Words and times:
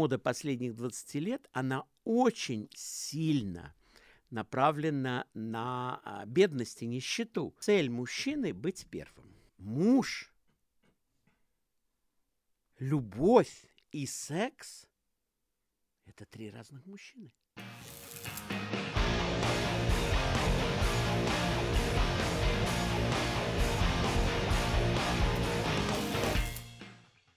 мода 0.00 0.18
последних 0.18 0.74
20 0.76 1.14
лет, 1.16 1.50
она 1.52 1.84
очень 2.04 2.70
сильно 2.74 3.74
направлена 4.30 5.26
на 5.34 6.00
а, 6.04 6.24
бедность 6.24 6.80
и 6.80 6.86
нищету. 6.86 7.54
Цель 7.60 7.90
мужчины– 7.90 8.54
быть 8.54 8.86
первым. 8.90 9.36
Муж, 9.58 10.32
любовь 12.78 13.66
и 13.92 14.06
секс– 14.06 14.86
это 16.06 16.24
три 16.24 16.50
разных 16.50 16.86
мужчины. 16.86 17.30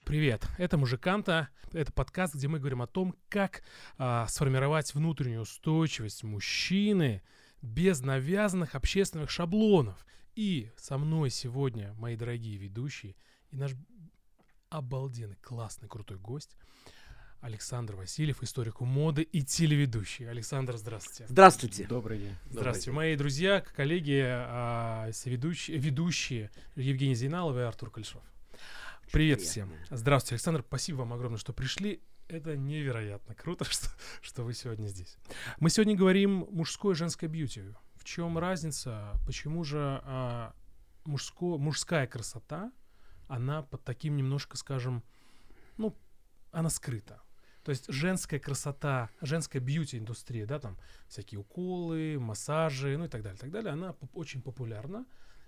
Привет, 0.06 0.46
это 0.58 0.78
Мужиканта. 0.78 1.48
Это 1.72 1.94
подкаст, 1.94 2.36
где 2.36 2.50
мы 2.50 2.60
говорим 2.60 2.82
о 2.82 2.88
том, 2.88 3.16
как 3.30 3.64
а, 3.98 4.28
сформировать 4.28 4.94
внутреннюю 4.94 5.42
устойчивость 5.42 6.24
мужчины 6.24 7.24
без 7.62 8.02
навязанных 8.02 8.76
общественных 8.76 9.30
шаблонов. 9.30 10.06
И 10.36 10.70
со 10.76 10.98
мной 10.98 11.30
сегодня 11.30 11.94
мои 11.94 12.18
дорогие 12.18 12.58
ведущие 12.58 13.16
и 13.50 13.56
наш 13.56 13.72
обалденный, 14.70 15.38
классный, 15.42 15.88
крутой 15.88 16.18
гость 16.18 16.58
Александр 17.40 17.96
Васильев, 17.96 18.44
историк 18.44 18.82
моды 18.82 19.22
и 19.22 19.42
телеведущий. 19.42 20.30
Александр, 20.30 20.76
здравствуйте. 20.76 21.26
Здравствуйте. 21.30 21.88
Добрый 21.88 22.20
день. 22.20 22.36
Здравствуйте. 22.50 22.56
Добрый 22.56 22.82
день. 22.82 22.94
Мои 22.94 23.16
друзья, 23.16 23.64
коллеги, 23.76 24.22
а, 24.26 25.10
ведущие, 25.24 25.78
ведущие 25.78 26.52
Евгений 26.76 27.16
Зейналов 27.16 27.56
и 27.56 27.62
Артур 27.62 27.90
Кольшов. 27.90 28.24
Привет 29.14 29.42
всем. 29.42 29.72
Здравствуйте, 29.92 30.34
Александр. 30.34 30.64
Спасибо 30.68 30.98
вам 31.02 31.14
огромное, 31.14 31.38
что 31.38 31.54
пришли. 31.54 32.02
Это 32.30 32.58
невероятно 32.58 33.36
круто, 33.36 33.64
что, 33.70 33.88
что 34.24 34.42
вы 34.42 34.56
сегодня 34.56 34.88
здесь. 34.88 35.18
Мы 35.60 35.70
сегодня 35.70 35.96
говорим 35.96 36.48
мужское 36.50 36.94
и 36.94 36.98
женское 36.98 37.28
бьюти. 37.28 37.62
В 37.94 38.06
чем 38.06 38.40
разница? 38.40 39.14
Почему 39.28 39.64
же 39.64 40.02
а, 40.04 40.56
мужско, 41.06 41.60
мужская 41.60 42.08
красота, 42.08 42.72
она 43.28 43.62
под 43.62 43.84
таким 43.84 44.16
немножко, 44.16 44.58
скажем, 44.58 45.04
ну, 45.78 45.96
она 46.52 46.72
скрыта. 46.72 47.22
То 47.64 47.70
есть 47.70 47.86
женская 47.90 48.40
красота, 48.40 49.12
женская 49.22 49.60
бьюти-индустрия, 49.60 50.48
да, 50.48 50.58
там 50.58 50.80
всякие 51.08 51.40
уколы, 51.40 52.18
массажи, 52.20 52.98
ну 52.98 53.06
и 53.06 53.10
так 53.10 53.22
далее, 53.22 53.38
так 53.38 53.52
далее, 53.52 53.74
она 53.74 53.96
очень 54.16 54.42
популярна. 54.42 55.06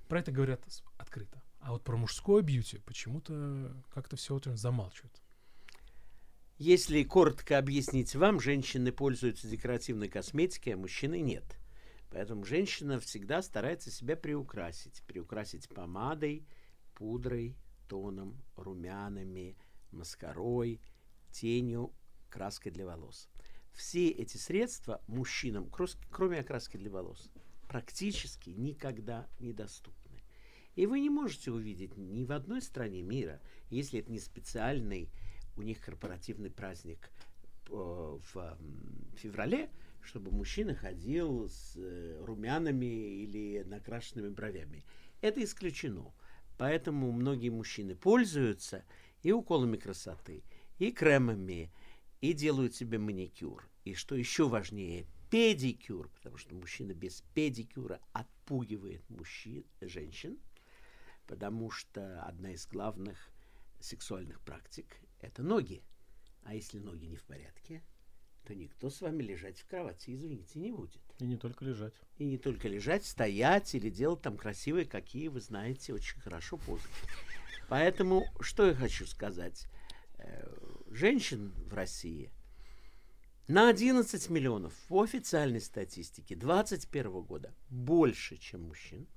Про 0.08 0.20
это 0.20 0.32
говорят 0.32 0.62
открыто. 1.00 1.42
А 1.66 1.72
вот 1.72 1.84
про 1.84 1.98
мужское 1.98 2.44
бьюти 2.44 2.78
почему-то 2.78 3.76
как-то 3.90 4.18
все 4.18 4.38
это 4.38 4.56
замалчивают. 4.56 5.20
Если 6.60 7.02
коротко 7.02 7.58
объяснить 7.58 8.14
вам, 8.14 8.40
женщины 8.40 8.92
пользуются 8.92 9.48
декоративной 9.48 10.08
косметикой, 10.08 10.74
а 10.74 10.78
мужчины 10.78 11.22
нет. 11.22 11.58
Поэтому 12.12 12.46
женщина 12.46 13.00
всегда 13.00 13.42
старается 13.42 13.90
себя 13.90 14.16
приукрасить. 14.16 15.02
Приукрасить 15.08 15.68
помадой, 15.68 16.46
пудрой, 16.94 17.58
тоном, 17.90 18.40
румянами, 18.56 19.58
маскарой, 19.90 20.80
тенью, 21.32 21.92
краской 22.30 22.72
для 22.72 22.86
волос. 22.86 23.28
Все 23.74 24.10
эти 24.10 24.38
средства 24.38 25.02
мужчинам, 25.08 25.72
кроме 26.12 26.42
окраски 26.42 26.78
для 26.78 26.92
волос, 26.92 27.32
практически 27.68 28.52
никогда 28.52 29.28
недоступны. 29.40 30.05
И 30.76 30.86
вы 30.88 31.00
не 31.00 31.10
можете 31.10 31.52
увидеть 31.52 31.96
ни 31.96 32.26
в 32.26 32.32
одной 32.32 32.62
стране 32.62 33.02
мира, 33.02 33.42
если 33.70 34.02
это 34.02 34.12
не 34.12 34.20
специальный 34.20 35.10
у 35.56 35.62
них 35.62 35.80
корпоративный 35.80 36.52
праздник 36.52 37.10
э, 37.70 37.74
в 37.74 38.58
феврале, 39.16 39.70
чтобы 40.02 40.32
мужчина 40.32 40.76
ходил 40.76 41.48
с 41.48 41.76
э, 41.78 42.22
румянами 42.26 42.86
или 42.86 43.64
накрашенными 43.64 44.30
бровями. 44.30 44.84
Это 45.22 45.42
исключено. 45.42 46.14
Поэтому 46.58 47.12
многие 47.14 47.50
мужчины 47.50 47.96
пользуются 47.96 48.84
и 49.24 49.32
уколами 49.32 49.78
красоты, 49.78 50.44
и 50.78 50.92
кремами, 50.92 51.72
и 52.20 52.34
делают 52.34 52.76
себе 52.76 52.98
маникюр. 52.98 53.70
И 53.86 53.94
что 53.94 54.16
еще 54.16 54.48
важнее, 54.50 55.06
педикюр, 55.30 56.10
потому 56.10 56.38
что 56.38 56.54
мужчина 56.54 56.94
без 56.94 57.24
педикюра 57.34 58.02
отпугивает 58.12 59.10
мужчин, 59.10 59.64
женщин– 59.80 60.38
потому 61.28 61.72
что 61.72 62.22
одна 62.24 62.52
из 62.52 62.68
главных 62.68 63.30
сексуальных 63.80 64.42
практик– 64.42 64.86
это 65.22 65.44
ноги. 65.44 65.84
А 66.44 66.54
если 66.54 66.80
ноги 66.80 67.06
не 67.06 67.18
в 67.18 67.24
порядке, 67.24 67.84
то 68.46 68.54
никто 68.54 68.90
с 68.90 69.02
вами 69.02 69.24
лежать 69.24 69.60
в 69.60 69.68
кровати, 69.68 70.14
извините, 70.14 70.60
не 70.60 70.72
будет. 70.72 71.02
И 71.20 71.26
не 71.26 71.38
только 71.38 71.66
лежать. 71.66 71.94
И 72.18 72.26
не 72.26 72.38
только 72.38 72.68
лежать, 72.68 73.06
стоять 73.06 73.74
или 73.74 73.90
делать 73.90 74.22
там 74.22 74.38
красивые, 74.38 74.86
какие 74.86 75.28
вы 75.28 75.42
знаете, 75.42 75.94
очень 75.94 76.20
хорошо 76.20 76.58
позы. 76.58 76.88
Поэтому, 77.68 78.26
что 78.42 78.68
я 78.68 78.76
хочу 78.76 79.08
сказать. 79.08 79.68
Э, 80.18 80.48
женщин 80.92 81.54
в 81.68 81.74
России 81.74 82.32
на 83.48 83.70
11 83.70 84.30
миллионов 84.30 84.74
по 84.88 85.04
официальной 85.04 85.62
статистике 85.62 86.36
2021 86.36 87.22
года 87.22 87.54
больше, 87.70 88.38
чем 88.38 88.64
мужчин. 88.64 89.08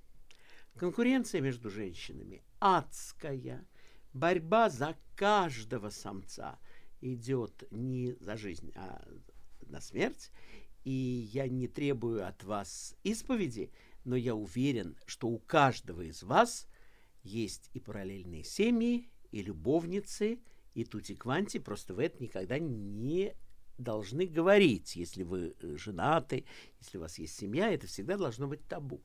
Конкуренция 0.78 1.41
между 1.41 1.71
женщинами 1.71 2.43
адская. 2.61 3.66
Борьба 4.12 4.71
за 4.71 4.97
каждого 5.16 5.91
самца 5.91 6.59
идет 7.00 7.65
не 7.72 8.15
за 8.21 8.37
жизнь, 8.37 8.72
а 8.77 9.05
на 9.66 9.81
смерть. 9.81 10.31
И 10.84 11.28
я 11.33 11.49
не 11.49 11.66
требую 11.66 12.27
от 12.27 12.44
вас 12.44 12.94
исповеди, 13.03 13.72
но 14.05 14.15
я 14.15 14.34
уверен, 14.37 14.97
что 15.06 15.28
у 15.28 15.39
каждого 15.39 16.03
из 16.03 16.22
вас 16.22 16.69
есть 17.25 17.71
и 17.75 17.81
параллельные 17.81 18.45
семьи, 18.45 19.10
и 19.33 19.43
любовницы, 19.43 20.39
и 20.75 20.84
тути-кванти. 20.84 21.59
Просто 21.59 21.93
вы 21.93 22.05
это 22.05 22.22
никогда 22.22 22.59
не 22.60 23.34
должны 23.78 24.27
говорить. 24.27 24.95
Если 24.95 25.25
вы 25.25 25.56
женаты, 25.60 26.45
если 26.81 26.99
у 26.99 27.00
вас 27.00 27.19
есть 27.19 27.37
семья, 27.37 27.69
это 27.71 27.89
всегда 27.89 28.16
должно 28.16 28.47
быть 28.47 28.66
табу. 28.69 29.03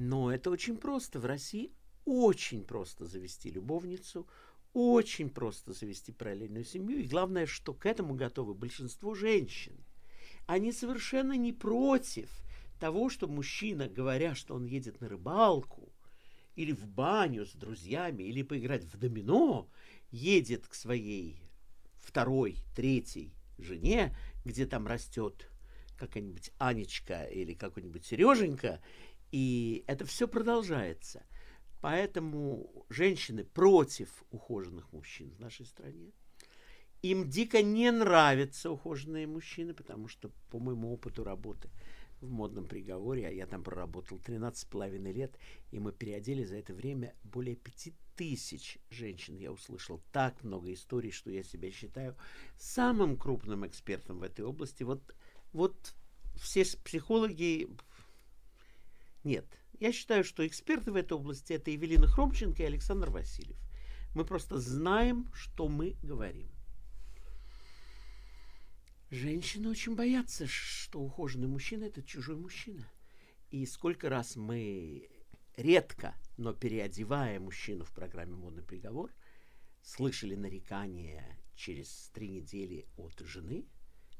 Но 0.00 0.32
это 0.32 0.48
очень 0.50 0.78
просто. 0.78 1.20
В 1.20 1.26
России 1.26 1.74
очень 2.06 2.64
просто 2.64 3.04
завести 3.04 3.50
любовницу, 3.50 4.26
очень 4.72 5.28
просто 5.28 5.74
завести 5.74 6.10
параллельную 6.10 6.64
семью. 6.64 7.00
И 7.00 7.06
главное, 7.06 7.44
что 7.44 7.74
к 7.74 7.84
этому 7.84 8.14
готовы 8.14 8.54
большинство 8.54 9.14
женщин. 9.14 9.76
Они 10.46 10.72
совершенно 10.72 11.36
не 11.36 11.52
против 11.52 12.30
того, 12.78 13.10
что 13.10 13.28
мужчина, 13.28 13.90
говоря, 13.90 14.34
что 14.34 14.54
он 14.54 14.64
едет 14.64 15.02
на 15.02 15.08
рыбалку, 15.10 15.92
или 16.56 16.72
в 16.72 16.86
баню 16.86 17.44
с 17.44 17.52
друзьями, 17.52 18.22
или 18.22 18.42
поиграть 18.42 18.84
в 18.84 18.96
домино, 18.96 19.68
едет 20.10 20.66
к 20.66 20.72
своей 20.72 21.42
второй, 21.98 22.56
третьей 22.74 23.34
жене, 23.58 24.16
где 24.46 24.64
там 24.64 24.86
растет 24.86 25.50
какая-нибудь 26.00 26.50
Анечка 26.56 27.24
или 27.24 27.52
какой-нибудь 27.52 28.06
Сереженька, 28.06 28.80
и 29.32 29.84
это 29.86 30.04
все 30.04 30.28
продолжается. 30.28 31.24
Поэтому 31.80 32.84
женщины 32.88 33.44
против 33.44 34.24
ухоженных 34.30 34.92
мужчин 34.92 35.30
в 35.30 35.40
нашей 35.40 35.64
стране. 35.66 36.12
Им 37.02 37.30
дико 37.30 37.62
не 37.62 37.90
нравятся 37.90 38.70
ухоженные 38.70 39.26
мужчины, 39.26 39.72
потому 39.72 40.06
что, 40.06 40.30
по 40.50 40.58
моему 40.58 40.92
опыту 40.92 41.24
работы 41.24 41.70
в 42.20 42.28
модном 42.30 42.66
приговоре, 42.66 43.26
а 43.26 43.30
я 43.30 43.46
там 43.46 43.62
проработал 43.62 44.18
13,5 44.18 45.12
лет, 45.12 45.38
и 45.70 45.78
мы 45.78 45.92
переодели 45.92 46.44
за 46.44 46.56
это 46.56 46.74
время 46.74 47.14
более 47.22 47.56
5 47.56 47.94
тысяч 48.16 48.78
женщин. 48.90 49.38
Я 49.38 49.50
услышал 49.50 50.02
так 50.12 50.44
много 50.44 50.70
историй, 50.74 51.10
что 51.10 51.30
я 51.30 51.42
себя 51.42 51.70
считаю 51.70 52.14
самым 52.58 53.16
крупным 53.16 53.66
экспертом 53.66 54.18
в 54.18 54.22
этой 54.22 54.44
области. 54.44 54.82
Вот, 54.82 55.00
вот 55.54 55.94
все 56.36 56.64
психологи 56.84 57.68
нет. 59.24 59.46
Я 59.78 59.92
считаю, 59.92 60.24
что 60.24 60.46
эксперты 60.46 60.92
в 60.92 60.96
этой 60.96 61.14
области 61.14 61.52
это 61.52 61.70
Евелина 61.70 62.06
Хромченко 62.06 62.62
и 62.62 62.66
Александр 62.66 63.10
Васильев. 63.10 63.58
Мы 64.14 64.24
просто 64.24 64.58
знаем, 64.58 65.30
что 65.32 65.68
мы 65.68 65.96
говорим. 66.02 66.50
Женщины 69.10 69.68
очень 69.68 69.96
боятся, 69.96 70.46
что 70.46 71.00
ухоженный 71.00 71.48
мужчина– 71.48 71.84
это 71.86 72.02
чужой 72.02 72.36
мужчина. 72.36 72.88
И 73.50 73.66
сколько 73.66 74.08
раз 74.08 74.36
мы 74.36 75.08
редко, 75.56 76.14
но 76.36 76.52
переодевая 76.52 77.40
мужчину 77.40 77.84
в 77.84 77.92
программе 77.92 78.36
«Модный 78.36 78.62
приговор», 78.62 79.12
слышали 79.82 80.36
нарекания 80.36 81.38
через 81.56 82.10
три 82.14 82.28
недели 82.28 82.86
от 82.96 83.18
жены. 83.20 83.66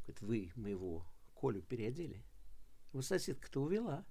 Говорит, 0.07 0.21
вы 0.23 0.53
моего 0.57 1.07
Колю 1.35 1.63
переодели. 1.63 2.25
Его 2.93 3.03
соседка-то 3.03 3.63
увела. 3.63 4.05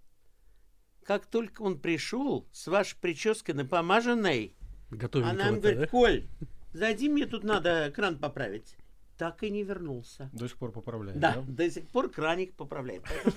Как 1.04 1.26
только 1.26 1.62
он 1.62 1.80
пришел 1.80 2.48
с 2.52 2.68
вашей 2.68 2.98
прической 2.98 3.56
напомаженной, 3.56 4.56
она 5.14 5.34
нам 5.34 5.60
говорит, 5.60 5.80
да? 5.80 5.88
Коль, 5.88 6.28
зайди, 6.74 7.10
мне 7.10 7.26
тут 7.26 7.44
надо 7.44 7.92
кран 7.96 8.18
поправить. 8.18 8.76
так 9.18 9.44
и 9.44 9.50
не 9.50 9.64
вернулся. 9.64 10.30
До 10.34 10.48
сих 10.48 10.58
пор 10.58 10.72
поправляет, 10.72 11.20
да? 11.20 11.36
Да, 11.36 11.42
до 11.42 11.70
сих 11.70 11.88
пор 11.90 12.10
краник 12.10 12.56
поправляет. 12.56 13.04
Поэтому 13.04 13.36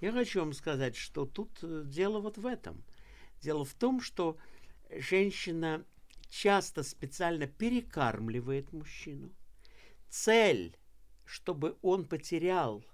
я 0.00 0.12
хочу 0.12 0.40
вам 0.40 0.52
сказать, 0.52 0.94
что 0.94 1.24
тут 1.24 1.50
э, 1.62 1.84
дело 1.86 2.20
вот 2.20 2.36
в 2.36 2.46
этом. 2.46 2.84
Дело 3.40 3.64
в 3.64 3.72
том, 3.72 4.00
что 4.00 4.36
женщина 4.90 5.84
часто 6.28 6.82
специально 6.82 7.46
перекармливает 7.46 8.72
мужчину. 8.72 9.32
Цель, 10.08 10.76
чтобы 11.24 11.76
он 11.82 12.04
потерял 12.04 12.84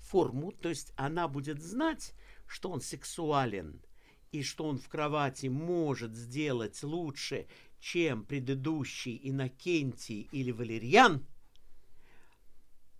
форму, 0.00 0.52
то 0.52 0.68
есть 0.68 0.92
она 0.96 1.28
будет 1.28 1.60
знать, 1.60 2.14
что 2.48 2.70
он 2.70 2.80
сексуален 2.80 3.80
и 4.32 4.42
что 4.42 4.64
он 4.64 4.78
в 4.78 4.88
кровати 4.88 5.46
может 5.46 6.16
сделать 6.16 6.82
лучше, 6.82 7.46
чем 7.78 8.24
предыдущий 8.24 9.20
Иннокентий 9.22 10.28
или 10.32 10.50
Валерьян, 10.50 11.24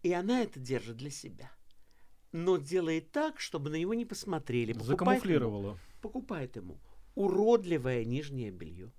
и 0.03 0.12
она 0.12 0.43
это 0.43 0.61
держит 0.61 0.97
для 0.97 1.11
себя. 1.11 1.50
Но 2.31 2.59
делает 2.59 3.11
так, 3.11 3.41
чтобы 3.41 3.71
на 3.71 3.77
него 3.77 3.95
не 3.95 4.05
посмотрели. 4.05 4.73
Покупает 4.73 4.99
Закамуфлировала. 4.99 5.71
Ему, 5.71 5.79
покупает 6.00 6.56
ему 6.56 6.79
уродливое 7.15 8.05
нижнее 8.05 8.50
белье. 8.50 8.93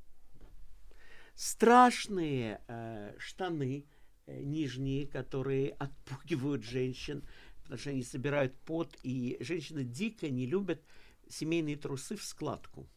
Страшные 1.35 2.61
э, 2.67 3.15
штаны 3.17 3.85
э, 4.25 4.41
нижние, 4.41 5.07
которые 5.07 5.69
отпугивают 5.69 6.63
женщин, 6.63 7.23
потому 7.69 7.81
что 7.81 7.89
они 7.91 8.01
собирают 8.01 8.57
пот, 8.61 8.97
и 9.03 9.37
женщины 9.41 9.83
дико 9.83 10.27
не 10.27 10.47
любят 10.47 10.83
семейные 11.27 11.77
трусы 11.77 12.15
в 12.15 12.23
складку, 12.23 12.89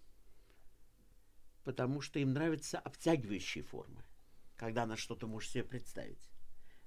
потому 1.63 2.01
что 2.01 2.19
им 2.19 2.33
нравятся 2.33 2.79
обтягивающие 2.79 3.63
формы, 3.63 4.03
когда 4.57 4.85
она 4.85 4.97
что-то 4.97 5.27
может 5.27 5.51
себе 5.51 5.65
представить. 5.65 6.31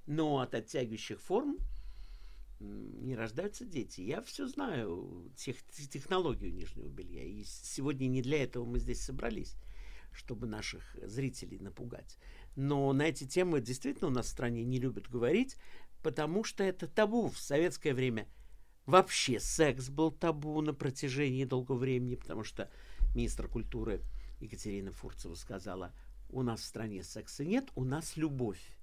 Но 0.08 0.40
от 0.40 0.56
оттягивающих 0.56 1.22
форм 1.22 1.60
не 2.60 3.16
рождаются 3.16 3.66
дети. 3.66 4.02
Я 4.02 4.24
все 4.24 4.48
знаю, 4.48 5.32
тех, 5.36 5.56
технологию 5.68 6.52
нижнего 6.52 6.88
белья. 6.88 7.24
И 7.24 7.44
сегодня 7.44 8.08
не 8.08 8.24
для 8.24 8.42
этого 8.42 8.66
мы 8.66 8.80
здесь 8.80 9.02
собрались, 9.02 9.56
чтобы 10.12 10.48
наших 10.48 10.98
зрителей 11.04 11.60
напугать. 11.60 12.18
Но 12.56 12.92
на 12.94 13.04
эти 13.04 13.28
темы 13.28 13.62
действительно 13.62 14.08
у 14.08 14.14
нас 14.14 14.26
в 14.26 14.30
стране 14.30 14.64
не 14.64 14.80
любят 14.80 15.08
говорить, 15.08 15.58
потому 16.06 16.44
что 16.44 16.64
это 16.64 16.88
табу. 16.88 17.30
В 17.30 17.40
советское 17.40 17.96
время 17.96 18.28
вообще 18.86 19.40
секс 19.40 19.90
был 19.90 20.12
табу 20.12 20.62
на 20.62 20.72
протяжении 20.72 21.46
долгого 21.46 21.80
времени, 21.80 22.14
потому 22.14 22.44
что 22.44 22.70
министр 23.16 23.48
культуры 23.48 24.04
Екатерина 24.40 24.92
Фурцева 24.92 25.34
сказала, 25.34 25.96
у 26.30 26.44
нас 26.44 26.60
в 26.60 26.66
стране 26.66 27.04
секса 27.04 27.44
нет, 27.44 27.72
у 27.74 27.84
нас 27.84 28.18
любовь. 28.18 28.78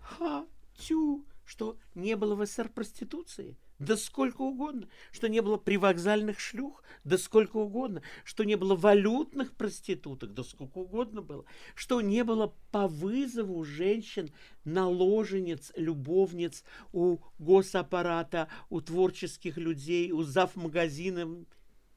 Ха, 0.00 0.46
тю, 0.78 1.26
что 1.44 1.76
не 1.94 2.16
было 2.16 2.34
в 2.34 2.46
СССР 2.46 2.70
проституции? 2.70 3.58
Да 3.84 3.96
сколько 3.98 4.40
угодно. 4.40 4.88
Что 5.12 5.28
не 5.28 5.42
было 5.42 5.58
привокзальных 5.58 6.40
шлюх? 6.40 6.82
Да 7.04 7.18
сколько 7.18 7.58
угодно. 7.58 8.00
Что 8.24 8.44
не 8.44 8.56
было 8.56 8.74
валютных 8.74 9.54
проституток? 9.54 10.32
Да 10.32 10.42
сколько 10.42 10.78
угодно 10.78 11.20
было. 11.20 11.44
Что 11.74 12.00
не 12.00 12.24
было 12.24 12.54
по 12.70 12.88
вызову 12.88 13.62
женщин, 13.64 14.30
наложенец, 14.64 15.70
любовниц 15.76 16.64
у 16.92 17.18
госаппарата, 17.38 18.48
у 18.70 18.80
творческих 18.80 19.58
людей, 19.58 20.12
у 20.12 20.22
зав 20.22 20.56
магазина. 20.56 21.44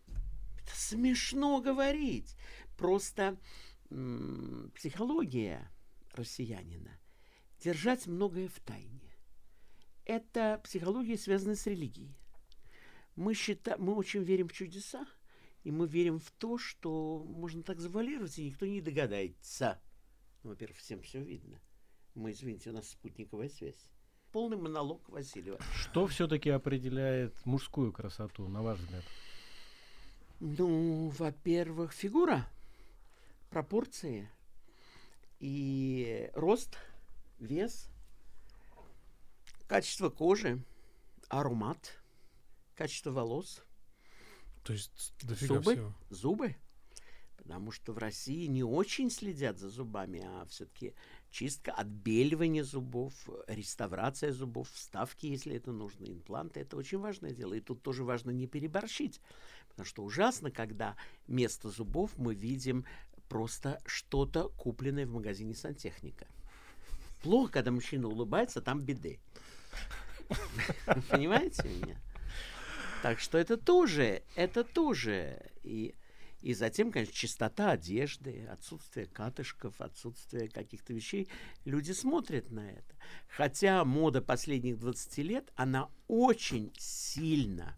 Это 0.08 0.76
смешно 0.76 1.62
говорить. 1.62 2.36
Просто 2.78 3.38
м- 3.90 4.72
психология 4.76 5.72
россиянина 6.14 7.00
держать 7.64 8.08
многое 8.08 8.50
в 8.50 8.60
тайне 8.60 9.07
это 10.08 10.62
психология, 10.64 11.18
связанная 11.18 11.56
с 11.56 11.68
религией. 11.68 12.16
Мы, 13.16 13.34
считаем, 13.34 13.84
мы 13.84 13.94
очень 13.94 14.24
верим 14.24 14.48
в 14.48 14.54
чудеса, 14.54 15.06
и 15.64 15.72
мы 15.72 15.88
верим 15.88 16.20
в 16.20 16.32
то, 16.32 16.58
что 16.58 17.24
можно 17.28 17.62
так 17.62 17.80
завалировать, 17.80 18.40
и 18.40 18.46
никто 18.46 18.66
не 18.66 18.80
догадается. 18.82 19.80
Ну, 20.44 20.52
во-первых, 20.52 20.78
всем 20.78 21.02
все 21.02 21.22
видно. 21.22 21.60
Мы, 22.16 22.32
извините, 22.32 22.70
у 22.70 22.74
нас 22.74 22.90
спутниковая 22.90 23.50
связь. 23.50 23.92
Полный 24.32 24.58
монолог 24.58 25.08
Васильева. 25.10 25.60
Что 25.74 26.08
все-таки 26.08 26.50
определяет 26.50 27.34
мужскую 27.46 27.92
красоту, 27.92 28.48
на 28.48 28.62
ваш 28.62 28.80
взгляд? 28.80 29.04
Ну, 30.40 31.10
во-первых, 31.10 31.92
фигура, 31.92 32.48
пропорции 33.50 34.30
и 35.40 36.30
рост, 36.34 36.78
вес– 37.40 37.90
Качество 39.68 40.10
кожи, 40.10 40.64
аромат, 41.28 42.00
качество 42.76 43.12
волос. 43.12 43.64
То 44.64 44.74
есть 44.74 45.14
дофига 45.22 45.56
зубы, 45.56 45.74
всего. 45.74 45.96
зубы. 46.10 46.56
Потому 47.38 47.72
что 47.72 47.94
в 47.94 47.98
России 47.98 48.48
не 48.48 48.64
очень 48.64 49.10
следят 49.10 49.58
за 49.58 49.70
зубами, 49.70 50.22
а 50.24 50.46
все-таки 50.46 50.94
чистка, 51.32 51.72
отбеливание 51.72 52.64
зубов, 52.64 53.14
реставрация 53.48 54.32
зубов, 54.32 54.70
вставки, 54.72 55.28
если 55.28 55.56
это 55.56 55.72
нужно, 55.72 56.06
импланты. 56.06 56.62
Это 56.62 56.76
очень 56.78 56.98
важное 56.98 57.32
дело. 57.32 57.54
И 57.54 57.62
тут 57.62 57.82
тоже 57.84 58.04
важно 58.04 58.32
не 58.32 58.48
переборщить. 58.48 59.22
Потому 59.70 59.86
что 59.86 60.04
ужасно, 60.04 60.50
когда 60.50 60.96
вместо 61.28 61.70
зубов 61.70 62.18
мы 62.18 62.36
видим 62.36 62.86
просто 63.30 63.82
что-то, 63.86 64.50
купленное 64.50 65.06
в 65.06 65.12
магазине 65.12 65.56
сантехника. 65.56 66.28
Плохо, 67.22 67.52
когда 67.54 67.72
мужчина 67.72 68.08
улыбается, 68.08 68.62
там 68.62 68.82
беды. 68.82 69.20
Понимаете 71.10 71.68
меня? 71.68 71.98
Так 73.02 73.20
что 73.20 73.38
это 73.38 73.58
тоже, 73.58 74.24
это 74.36 74.64
тоже. 74.64 75.52
И, 75.64 75.96
и 76.42 76.54
затем, 76.54 76.92
конечно, 76.92 77.14
чистота 77.14 77.72
одежды, 77.72 78.46
отсутствие 78.48 79.06
катышков, 79.06 79.80
отсутствие 79.80 80.50
каких-то 80.50 80.94
вещей. 80.94 81.30
Люди 81.66 81.92
смотрят 81.92 82.50
на 82.52 82.70
это. 82.70 82.96
Хотя 83.28 83.86
мода 83.86 84.22
последних 84.22 84.80
20 84.80 85.18
лет, 85.20 85.52
она 85.56 85.90
очень 86.08 86.74
сильно 86.78 87.78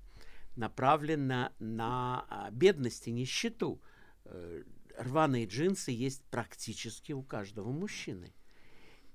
направлена 0.55 1.53
на 1.59 2.25
а, 2.29 2.49
бедность 2.51 3.07
и 3.07 3.11
нищету. 3.11 3.81
Э, 4.25 4.63
рваные 4.97 5.45
джинсы 5.45 5.91
есть 5.91 6.23
практически 6.29 7.13
у 7.13 7.23
каждого 7.23 7.71
мужчины. 7.71 8.33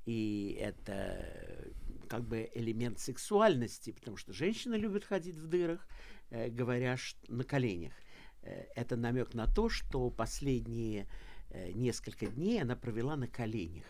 И 0.07 0.57
это 0.61 1.73
как 2.05 2.27
бы 2.27 2.51
элемент 2.55 2.99
сексуальности, 2.99 3.93
потому 3.93 4.17
что 4.17 4.33
женщины 4.33 4.75
любят 4.75 5.05
ходить 5.05 5.37
в 5.37 5.47
дырах, 5.47 5.87
э, 6.31 6.49
говоря 6.49 6.97
на 7.29 7.45
коленях. 7.45 7.93
Э, 8.43 8.67
это 8.77 8.97
намек 8.97 9.35
на 9.35 9.47
то, 9.47 9.69
что 9.69 10.11
последние 10.11 11.09
э, 11.51 11.73
несколько 11.73 12.27
дней 12.27 12.63
она 12.63 12.77
провела 12.77 13.17
на 13.17 13.29
коленях. 13.29 13.87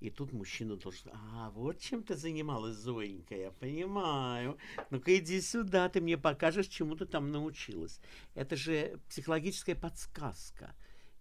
И 0.00 0.10
тут 0.10 0.32
мужчина 0.32 0.76
должен, 0.76 1.10
а, 1.14 1.50
вот 1.50 1.78
чем 1.78 2.02
ты 2.02 2.14
занималась, 2.14 2.76
Зоенька, 2.76 3.34
я 3.36 3.50
понимаю. 3.52 4.58
Ну-ка 4.90 5.16
иди 5.16 5.40
сюда, 5.40 5.88
ты 5.88 6.02
мне 6.02 6.18
покажешь, 6.18 6.66
чему 6.66 6.94
ты 6.94 7.06
там 7.06 7.32
научилась. 7.32 8.00
Это 8.34 8.54
же 8.54 9.00
психологическая 9.08 9.74
подсказка. 9.74 10.74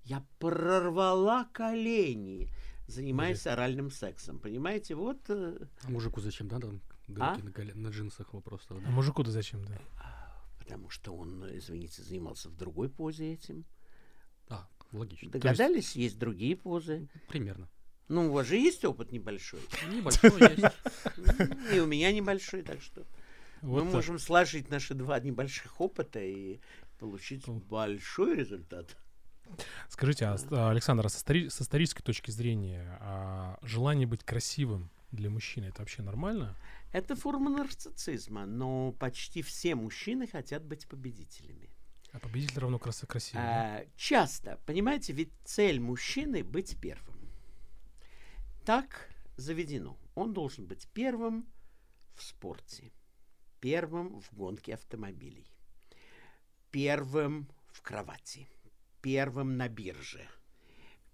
Я 0.03 0.25
прорвала 0.38 1.45
колени 1.53 2.49
занимаясь 2.87 3.45
Мужик. 3.45 3.53
оральным 3.53 3.91
сексом. 3.91 4.39
Понимаете, 4.39 4.95
вот... 4.95 5.19
Э, 5.29 5.57
а 5.83 5.89
мужику 5.89 6.21
зачем, 6.21 6.47
да, 6.47 6.59
там 6.59 6.81
дырки 7.07 7.41
а? 7.41 7.43
на, 7.43 7.51
коле... 7.51 7.73
на 7.73 7.87
джинсах 7.89 8.33
вопрос? 8.33 8.65
Да? 8.69 8.75
А 8.75 8.91
мужику-то 8.91 9.31
зачем, 9.31 9.63
да? 9.65 9.77
Потому 10.59 10.89
что 10.89 11.13
он, 11.15 11.45
извините, 11.57 12.01
занимался 12.01 12.49
в 12.49 12.55
другой 12.55 12.89
позе 12.89 13.33
этим. 13.33 13.65
А, 14.49 14.67
логично. 14.91 15.31
Догадались, 15.31 15.85
есть... 15.85 15.95
есть 15.95 16.19
другие 16.19 16.55
позы? 16.55 17.07
Примерно. 17.27 17.69
Ну, 18.07 18.29
у 18.29 18.33
вас 18.33 18.47
же 18.47 18.57
есть 18.57 18.83
опыт 18.85 19.11
небольшой. 19.11 19.61
Небольшой 19.89 20.31
есть. 20.39 21.73
И 21.73 21.79
у 21.79 21.85
меня 21.85 22.11
небольшой, 22.11 22.61
так 22.61 22.81
что 22.81 23.05
мы 23.63 23.83
можем 23.85 24.19
сложить 24.19 24.69
наши 24.69 24.93
два 24.93 25.19
небольших 25.19 25.79
опыта 25.79 26.19
и 26.19 26.59
получить 26.99 27.47
большой 27.47 28.35
результат. 28.35 28.97
Скажите, 29.89 30.25
а, 30.25 30.69
Александр, 30.69 31.05
а 31.05 31.10
со, 31.10 31.19
стори- 31.24 31.50
со 31.50 31.63
исторической 31.63 32.01
точки 32.03 32.31
зрения, 32.31 32.98
а 33.01 33.57
желание 33.62 34.07
быть 34.07 34.24
красивым 34.24 34.89
для 35.12 35.29
мужчины 35.29 35.65
это 35.65 35.81
вообще 35.81 36.01
нормально? 36.01 36.55
Это 36.91 37.15
форма 37.15 37.50
нарциссизма, 37.50 38.45
но 38.45 38.91
почти 38.93 39.41
все 39.41 39.75
мужчины 39.75 40.27
хотят 40.27 40.63
быть 40.63 40.88
победителями. 40.88 41.69
А 42.12 42.19
победитель 42.19 42.60
равно 42.60 42.77
крас- 42.77 43.05
красивый. 43.07 43.43
А, 43.43 43.79
да? 43.79 43.86
Часто, 43.95 44.60
понимаете, 44.65 45.13
ведь 45.13 45.31
цель 45.43 45.79
мужчины 45.79 46.43
быть 46.43 46.77
первым. 46.79 47.17
Так 48.65 49.10
заведено. 49.36 49.98
Он 50.15 50.33
должен 50.33 50.67
быть 50.67 50.88
первым 50.93 51.48
в 52.15 52.24
спорте, 52.24 52.91
первым 53.60 54.22
в 54.22 54.31
гонке 54.33 54.75
автомобилей, 54.75 55.48
первым 56.69 57.48
в 57.72 57.81
кровати 57.81 58.48
первым 59.03 59.57
на 59.57 59.67
бирже, 59.67 60.25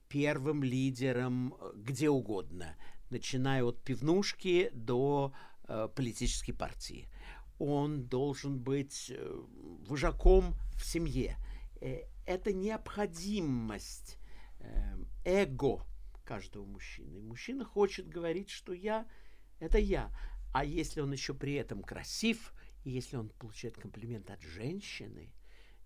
первым 0.08 0.64
лидером 0.64 1.56
э, 1.60 1.72
где 1.76 2.10
угодно, 2.10 2.78
начиная 3.10 3.64
от 3.64 3.84
пивнушки 3.84 4.70
до 4.74 5.34
э, 5.68 5.90
политической 5.96 6.54
партии. 6.54 7.10
Он 7.58 8.06
должен 8.08 8.60
быть 8.60 9.08
э, 9.10 9.44
вожаком 9.88 10.54
в 10.76 10.86
семье. 10.86 11.36
Э, 11.82 12.04
это 12.28 12.54
необходимость, 12.54 14.20
э, 14.60 14.96
эго 15.26 15.84
каждого 16.24 16.66
мужчины. 16.66 17.20
Мужчина 17.20 17.66
хочет 17.66 18.08
говорить, 18.08 18.52
что 18.52 18.72
я– 18.72 19.08
это 19.60 19.80
я. 19.80 20.12
А 20.54 20.64
если 20.64 21.02
он 21.02 21.12
еще 21.12 21.34
при 21.34 21.54
этом 21.54 21.82
красив, 21.82 22.54
и 22.84 22.92
если 22.92 23.18
он 23.18 23.30
получает 23.30 23.78
комплимент 23.78 24.30
от 24.30 24.42
женщины, 24.42 25.34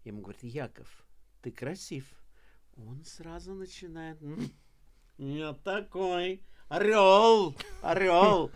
ему 0.04 0.22
говорит, 0.22 0.44
Яков, 0.44 1.03
ты 1.44 1.52
красив. 1.52 2.06
Он 2.76 3.04
сразу 3.04 3.54
начинает, 3.54 4.18
я 5.18 5.54
такой, 5.54 6.42
орел, 6.70 7.56
орел. 7.82 8.50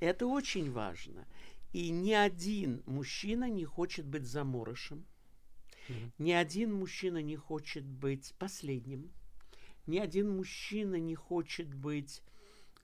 Это 0.00 0.26
очень 0.26 0.72
важно. 0.72 1.26
И 1.72 1.90
ни 1.90 2.12
один 2.12 2.82
мужчина 2.86 3.48
не 3.48 3.64
хочет 3.64 4.06
быть 4.06 4.26
заморышем. 4.26 5.06
Ни 6.18 6.32
один 6.32 6.72
мужчина 6.72 7.20
не 7.20 7.36
хочет 7.36 7.84
быть 7.84 8.34
последним. 8.38 9.12
Ни 9.86 9.98
один 9.98 10.36
мужчина 10.36 10.96
не 10.96 11.14
хочет 11.14 11.72
быть 11.74 12.22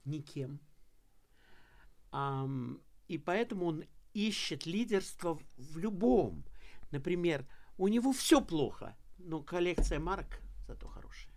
никем. 0.05 0.59
Um, 2.11 2.81
и 3.07 3.17
поэтому 3.17 3.65
он 3.65 3.85
ищет 4.13 4.65
лидерство 4.65 5.39
в 5.57 5.77
любом. 5.77 6.45
Например, 6.91 7.45
у 7.77 7.87
него 7.87 8.11
все 8.11 8.41
плохо, 8.41 8.95
но 9.17 9.41
коллекция 9.41 9.99
марок 9.99 10.41
зато 10.67 10.87
хорошая. 10.87 11.31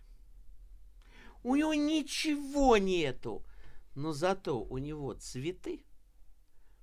У 1.43 1.55
него 1.55 1.73
ничего 1.73 2.77
нету, 2.77 3.43
но 3.95 4.13
зато 4.13 4.61
у 4.61 4.77
него 4.77 5.13
цветы 5.13 5.83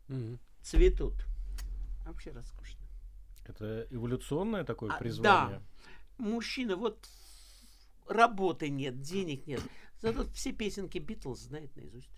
mm-hmm. 0.08 0.38
цветут. 0.62 1.14
Вообще 2.04 2.32
роскошно. 2.32 2.86
Это 3.44 3.86
эволюционное 3.90 4.64
такое 4.64 4.92
а, 4.92 4.98
призвание? 4.98 5.58
Да. 5.58 6.24
Мужчина, 6.24 6.76
вот 6.76 7.08
работы 8.08 8.68
нет, 8.68 9.00
денег 9.00 9.46
нет. 9.46 9.62
Зато 10.00 10.24
все 10.32 10.52
песенки 10.52 10.98
Битлз 10.98 11.40
знает 11.40 11.74
наизусть. 11.76 12.10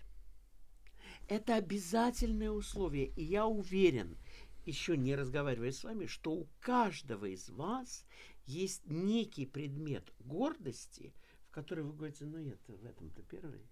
Это 1.27 1.55
обязательное 1.55 2.51
условие. 2.51 3.07
И 3.07 3.23
я 3.23 3.45
уверен, 3.45 4.17
еще 4.65 4.97
не 4.97 5.15
разговаривая 5.15 5.71
с 5.71 5.83
вами, 5.83 6.05
что 6.05 6.31
у 6.31 6.47
каждого 6.59 7.25
из 7.25 7.49
вас 7.49 8.05
есть 8.45 8.85
некий 8.85 9.45
предмет 9.45 10.13
гордости, 10.19 11.13
в 11.47 11.51
который 11.51 11.83
вы 11.83 11.93
говорите, 11.93 12.25
ну 12.25 12.37
я-то 12.37 12.73
в 12.73 12.85
этом-то 12.85 13.21
первый. 13.23 13.67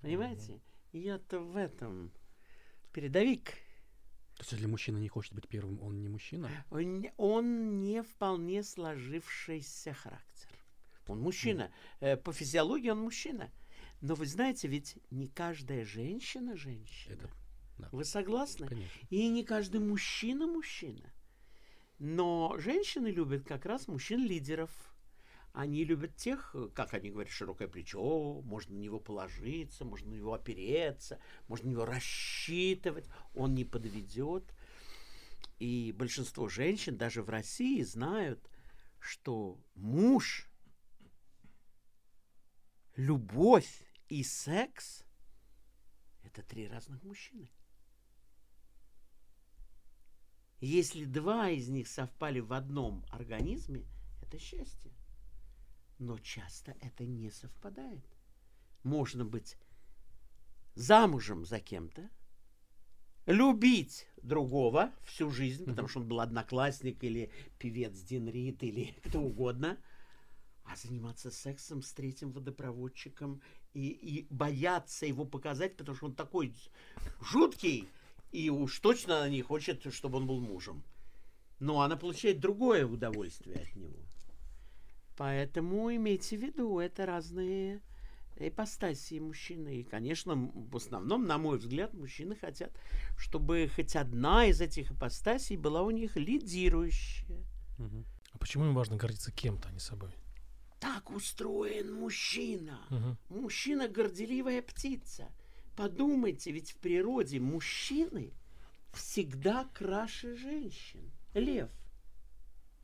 Понимаете? 0.00 0.52
Mm-hmm. 0.92 0.98
Я-то 0.98 1.40
в 1.40 1.56
этом 1.56 2.12
передовик. 2.92 3.52
То 4.36 4.40
есть, 4.40 4.52
если 4.52 4.66
мужчина 4.66 4.98
не 4.98 5.08
хочет 5.08 5.34
быть 5.34 5.48
первым, 5.48 5.80
он 5.80 6.00
не 6.00 6.08
мужчина? 6.08 6.50
Он, 6.70 7.06
он 7.16 7.80
не 7.80 8.02
вполне 8.02 8.62
сложившийся 8.62 9.92
характер. 9.92 10.48
Он 11.06 11.20
мужчина. 11.20 11.72
Mm. 12.00 12.16
По 12.18 12.32
физиологии 12.32 12.90
он 12.90 13.00
мужчина. 13.00 13.50
Но 14.00 14.14
вы 14.14 14.26
знаете, 14.26 14.68
ведь 14.68 14.98
не 15.10 15.28
каждая 15.28 15.84
женщина 15.84 16.56
женщина. 16.56 17.14
Это, 17.14 17.30
да. 17.78 17.88
Вы 17.92 18.04
согласны? 18.04 18.66
Конечно. 18.66 19.06
И 19.10 19.28
не 19.28 19.44
каждый 19.44 19.80
мужчина 19.80 20.46
мужчина. 20.46 21.11
Но 22.04 22.56
женщины 22.58 23.06
любят 23.12 23.44
как 23.44 23.64
раз 23.64 23.86
мужчин-лидеров. 23.86 24.72
Они 25.52 25.84
любят 25.84 26.16
тех, 26.16 26.56
как 26.74 26.94
они 26.94 27.10
говорят, 27.10 27.32
широкое 27.32 27.68
плечо, 27.68 28.42
можно 28.42 28.74
на 28.74 28.80
него 28.80 28.98
положиться, 28.98 29.84
можно 29.84 30.10
на 30.10 30.14
него 30.14 30.34
опереться, 30.34 31.20
можно 31.46 31.68
на 31.68 31.74
него 31.74 31.84
рассчитывать, 31.84 33.08
он 33.34 33.54
не 33.54 33.64
подведет. 33.64 34.52
И 35.60 35.94
большинство 35.96 36.48
женщин 36.48 36.96
даже 36.96 37.22
в 37.22 37.30
России 37.30 37.82
знают, 37.82 38.50
что 38.98 39.60
муж, 39.76 40.50
любовь 42.96 43.80
и 44.08 44.24
секс– 44.24 45.04
это 46.24 46.42
три 46.42 46.66
разных 46.66 47.00
мужчины. 47.04 47.48
Если 50.62 51.06
два 51.06 51.50
из 51.50 51.68
них 51.68 51.88
совпали 51.88 52.38
в 52.38 52.52
одном 52.52 53.04
организме, 53.10 53.84
это 54.22 54.38
счастье. 54.38 54.92
Но 55.98 56.20
часто 56.20 56.76
это 56.80 57.04
не 57.04 57.32
совпадает. 57.32 58.04
Можно 58.84 59.24
быть 59.24 59.56
замужем 60.76 61.44
за 61.44 61.58
кем-то, 61.58 62.08
любить 63.26 64.06
другого 64.22 64.92
всю 65.04 65.32
жизнь, 65.32 65.64
потому 65.64 65.88
что 65.88 65.98
он 65.98 66.06
был 66.06 66.20
одноклассник 66.20 67.02
или 67.02 67.32
певец 67.58 67.98
Дин 67.98 68.28
Рид 68.28 68.62
или 68.62 68.94
кто 69.02 69.20
угодно, 69.20 69.78
а 70.62 70.76
заниматься 70.76 71.32
сексом 71.32 71.82
с 71.82 71.92
третьим 71.92 72.30
водопроводчиком 72.30 73.42
и, 73.74 73.88
и 73.88 74.26
бояться 74.30 75.06
его 75.06 75.24
показать, 75.24 75.76
потому 75.76 75.96
что 75.96 76.06
он 76.06 76.14
такой 76.14 76.54
жуткий, 77.20 77.88
и 78.32 78.50
уж 78.50 78.80
точно 78.80 79.18
она 79.18 79.28
не 79.28 79.42
хочет, 79.42 79.92
чтобы 79.92 80.18
он 80.18 80.26
был 80.26 80.40
мужем. 80.40 80.82
Но 81.60 81.82
она 81.82 81.96
получает 81.96 82.40
другое 82.40 82.86
удовольствие 82.86 83.60
от 83.60 83.76
него. 83.76 84.00
Поэтому 85.16 85.94
имейте 85.94 86.36
в 86.36 86.40
виду, 86.40 86.78
это 86.78 87.06
разные 87.06 87.80
ипостаси 88.36 89.20
мужчины. 89.20 89.80
И, 89.80 89.84
конечно, 89.84 90.34
в 90.34 90.76
основном, 90.76 91.26
на 91.26 91.38
мой 91.38 91.58
взгляд, 91.58 91.92
мужчины 91.94 92.34
хотят, 92.34 92.72
чтобы 93.16 93.70
хоть 93.74 93.94
одна 93.94 94.46
из 94.46 94.60
этих 94.60 94.90
ипостасей 94.90 95.56
была 95.56 95.82
у 95.82 95.90
них 95.90 96.16
лидирующая. 96.16 97.44
Угу. 97.78 98.04
А 98.32 98.38
почему 98.38 98.64
им 98.64 98.74
важно 98.74 98.96
гордиться 98.96 99.30
кем-то, 99.30 99.68
а 99.68 99.72
не 99.72 99.78
собой? 99.78 100.10
Так 100.80 101.10
устроен 101.10 101.94
мужчина. 101.94 102.80
Угу. 102.90 103.40
Мужчина 103.40 103.88
горделивая 103.88 104.62
птица. 104.62 105.30
Подумайте, 105.76 106.52
ведь 106.52 106.72
в 106.72 106.76
природе 106.76 107.40
мужчины 107.40 108.32
всегда 108.92 109.64
краше 109.72 110.36
женщин. 110.36 111.10
Лев, 111.34 111.70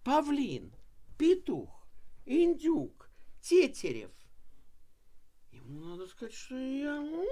павлин, 0.04 0.72
петух, 1.18 1.86
индюк, 2.24 3.10
тетерев. 3.42 4.10
Ему 5.52 5.84
надо 5.84 6.06
сказать, 6.06 6.34
что 6.34 6.56
я... 6.56 7.28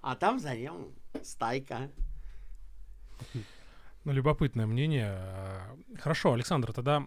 А 0.00 0.14
там 0.16 0.38
за 0.38 0.56
ним 0.56 0.94
стайка. 1.22 1.90
Ну, 4.04 4.12
любопытное 4.12 4.66
мнение. 4.66 5.62
Хорошо, 5.98 6.32
Александр, 6.32 6.72
тогда 6.72 7.06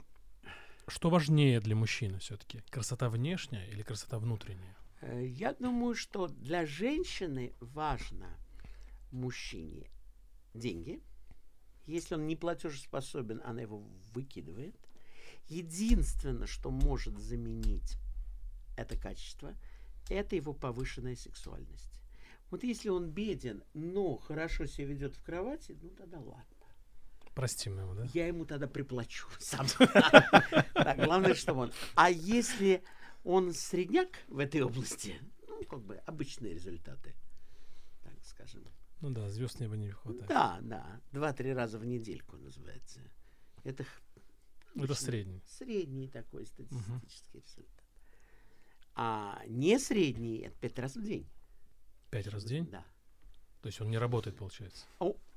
что 0.88 1.10
важнее 1.10 1.62
для 1.62 1.76
мужчины 1.76 2.20
все-таки? 2.20 2.62
Красота 2.70 3.10
внешняя 3.10 3.66
или 3.70 3.84
красота 3.84 4.20
внутренняя? 4.20 4.76
Э, 5.02 5.26
я 5.26 5.54
думаю, 5.54 5.96
что 5.96 6.28
для 6.28 6.66
женщины 6.66 7.54
важно 7.60 8.28
мужчине 9.12 9.90
деньги. 10.54 11.02
Если 11.86 12.16
он 12.16 12.28
не 12.28 12.36
платежеспособен, 12.36 13.42
она 13.44 13.62
его 13.62 13.80
выкидывает. 14.14 14.76
Единственное, 15.48 16.48
что 16.48 16.70
может 16.70 17.18
заменить 17.18 17.98
это 18.78 18.96
качество, 18.98 19.56
это 20.10 20.36
его 20.36 20.54
повышенная 20.54 21.16
сексуальность. 21.16 22.00
Вот 22.52 22.64
если 22.64 22.90
он 22.90 23.10
беден, 23.10 23.64
но 23.74 24.18
хорошо 24.18 24.66
себя 24.66 24.88
ведет 24.88 25.16
в 25.16 25.24
кровати, 25.24 25.78
ну 25.82 25.90
тогда 25.90 26.20
ладно. 26.20 26.44
Простим 27.36 27.80
его, 27.80 27.94
да? 27.94 28.08
Я 28.14 28.28
ему 28.28 28.46
тогда 28.46 28.68
приплачу 28.68 29.28
сам. 29.40 29.66
Главное, 30.98 31.36
что 31.36 31.54
он. 31.54 31.72
А 31.96 32.10
если 32.10 32.84
он 33.24 33.54
средняк 33.54 34.10
в 34.28 34.40
этой 34.40 34.62
области, 34.62 35.16
ну, 35.48 35.64
как 35.66 35.82
бы 35.82 35.96
обычные 35.98 36.54
результаты, 36.54 37.16
так 38.04 38.14
скажем. 38.26 38.64
Ну 39.02 39.12
да, 39.12 39.30
звезд 39.30 39.60
неба 39.60 39.78
не 39.78 39.90
хватает. 39.92 40.28
Да, 40.28 40.60
да. 40.62 41.02
Два-три 41.12 41.54
раза 41.54 41.80
в 41.80 41.86
недельку 41.86 42.38
называется. 42.38 43.02
Это 43.64 43.86
это 44.76 44.94
средний. 44.94 45.44
Средний 45.48 46.08
такой 46.08 46.46
статистический 46.46 47.40
угу. 47.40 47.46
результат. 47.48 47.86
А 48.96 49.44
не 49.48 49.80
средний 49.80 50.40
это 50.40 50.58
пять 50.60 50.80
раз 50.80 50.96
в 50.96 51.04
день. 51.04 51.28
Пять 52.10 52.28
раз 52.28 52.44
в 52.44 52.48
день? 52.48 52.66
Да. 52.70 52.86
То 53.62 53.68
есть 53.68 53.82
он 53.82 53.90
не 53.90 53.98
работает, 53.98 54.38
получается. 54.38 54.86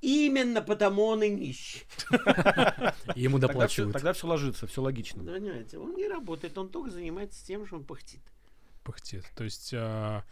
Именно 0.00 0.62
потому 0.62 1.04
он 1.06 1.22
и 1.22 1.28
нищ. 1.28 1.82
Ему 3.16 3.38
доплачивают. 3.38 3.92
Тогда 3.92 4.12
все 4.12 4.26
ложится, 4.26 4.66
все 4.66 4.80
логично. 4.80 5.24
Понимаете, 5.24 5.78
он 5.78 5.96
не 5.96 6.06
работает, 6.06 6.56
он 6.56 6.68
только 6.68 6.90
занимается 6.90 7.44
тем, 7.44 7.66
что 7.66 7.76
он 7.76 7.84
пыхтит. 7.84 8.22
Пыхтит. 8.84 9.24
То 9.36 9.44
есть, 9.44 9.72
а, 9.74 10.22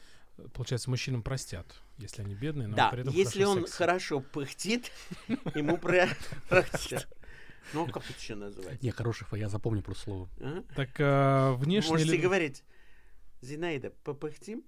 получается, 0.53 0.89
мужчинам 0.91 1.23
простят, 1.23 1.67
если 1.99 2.23
они 2.23 2.35
бедные, 2.35 2.69
но 2.69 2.77
да, 2.77 2.91
при 2.91 3.03
этом 3.03 3.13
если 3.13 3.45
он 3.45 3.67
хорошо 3.67 4.21
пыхтит, 4.21 4.91
ему 5.55 5.77
простят. 6.49 7.09
Ну, 7.73 7.87
как 7.87 8.05
это 8.09 8.19
еще 8.19 8.35
называть? 8.37 8.83
Не, 8.83 8.91
хороших, 8.91 9.33
я 9.35 9.49
запомню 9.49 9.83
просто 9.83 10.05
слово. 10.05 10.29
Так 10.77 10.91
а, 11.01 11.55
внешне... 11.55 11.91
Можете 11.91 12.17
говорить. 12.19 12.63
Зинаида, 13.43 13.91
попыхтим? 14.05 14.65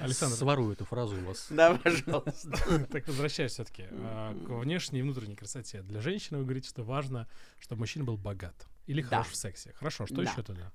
Александр. 0.00 0.36
Сворую 0.36 0.72
эту 0.72 0.84
фразу 0.84 1.16
у 1.16 1.24
вас. 1.24 1.46
Да, 1.50 1.78
пожалуйста. 1.78 2.86
Так 2.90 3.06
возвращаюсь 3.06 3.52
все-таки 3.52 3.84
а, 3.90 4.34
к 4.34 4.48
внешней 4.48 4.98
и 4.98 5.02
внутренней 5.02 5.36
красоте. 5.36 5.82
Для 5.82 6.00
женщины 6.00 6.38
вы 6.38 6.44
говорите, 6.44 6.68
что 6.68 6.82
важно, 6.82 7.28
чтобы 7.58 7.80
мужчина 7.80 8.04
был 8.04 8.16
богат. 8.16 8.66
Или 8.86 9.00
хорош 9.00 9.28
в 9.28 9.36
сексе. 9.36 9.72
Хорошо, 9.74 10.06
что 10.06 10.22
еще 10.22 10.42
туда? 10.42 10.72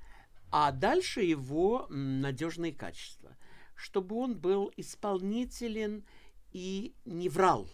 А 0.50 0.72
дальше 0.72 1.22
его 1.22 1.88
надежные 1.90 2.72
качества. 2.72 3.36
Чтобы 3.76 4.16
он 4.16 4.40
был 4.40 4.72
исполнителен 4.78 6.06
и 6.52 6.96
не 7.06 7.30
врал. 7.30 7.70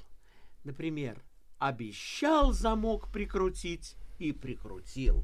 Например, 0.64 1.24
обещал 1.60 2.52
замок 2.52 3.12
прикрутить 3.12 3.96
и 4.18 4.32
прикрутил. 4.32 5.24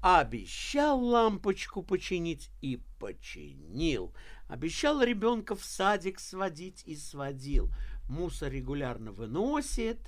Обещал 0.00 1.02
лампочку 1.02 1.82
починить 1.82 2.50
и 2.60 2.80
починил. 2.98 4.14
Обещал 4.48 5.02
ребенка 5.02 5.56
в 5.56 5.64
садик 5.64 6.20
сводить 6.20 6.82
и 6.86 6.94
сводил. 6.94 7.70
Мусор 8.08 8.52
регулярно 8.52 9.12
выносит, 9.12 9.98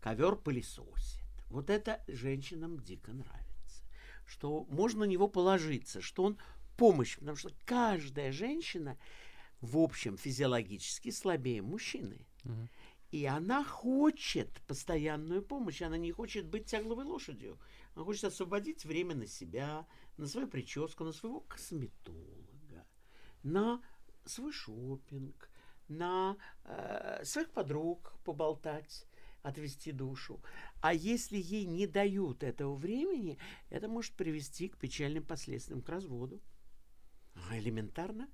ковер 0.00 0.36
пылесосит. 0.36 1.20
Вот 1.50 1.70
это 1.70 2.02
женщинам 2.06 2.78
дико 2.80 3.12
нравится. 3.12 3.84
Что 4.26 4.64
можно 4.70 5.00
на 5.00 5.04
него 5.04 5.28
положиться, 5.28 6.00
что 6.00 6.22
он 6.24 6.38
помощь, 6.76 7.18
потому 7.18 7.36
что 7.36 7.50
каждая 7.64 8.32
женщина 8.32 8.96
в 9.60 9.76
общем 9.76 10.16
физиологически 10.16 11.10
слабее 11.10 11.62
мужчины. 11.62 12.26
Угу. 12.44 12.68
И 13.12 13.26
она 13.26 13.62
хочет 13.62 14.48
постоянную 14.66 15.42
помощь, 15.42 15.82
она 15.82 15.98
не 15.98 16.10
хочет 16.12 16.46
быть 16.46 16.64
тягловой 16.64 17.04
лошадью. 17.04 17.58
Она 17.94 18.06
хочет 18.06 18.24
освободить 18.24 18.86
время 18.86 19.14
на 19.14 19.26
себя, 19.26 19.86
на 20.16 20.26
свою 20.26 20.48
прическу, 20.48 21.04
на 21.04 21.12
своего 21.12 21.40
косметолога, 21.40 22.86
на 23.42 23.82
свой 24.24 24.50
шопинг, 24.50 25.50
на 25.88 26.38
э, 26.64 27.22
своих 27.24 27.50
подруг 27.50 28.14
поболтать, 28.24 29.06
отвести 29.42 29.92
душу. 29.92 30.40
А 30.80 30.94
если 30.94 31.36
ей 31.36 31.66
не 31.66 31.86
дают 31.86 32.42
этого 32.42 32.74
времени, 32.74 33.36
это 33.68 33.88
может 33.88 34.14
привести 34.14 34.68
к 34.68 34.78
печальным 34.78 35.22
последствиям, 35.22 35.82
к 35.82 35.88
разводу. 35.90 36.40
Элементарно. 37.50 38.30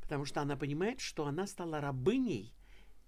Потому 0.00 0.24
что 0.24 0.40
она 0.40 0.56
понимает, 0.56 1.00
что 1.00 1.26
она 1.26 1.46
стала 1.46 1.82
рабыней, 1.82 2.54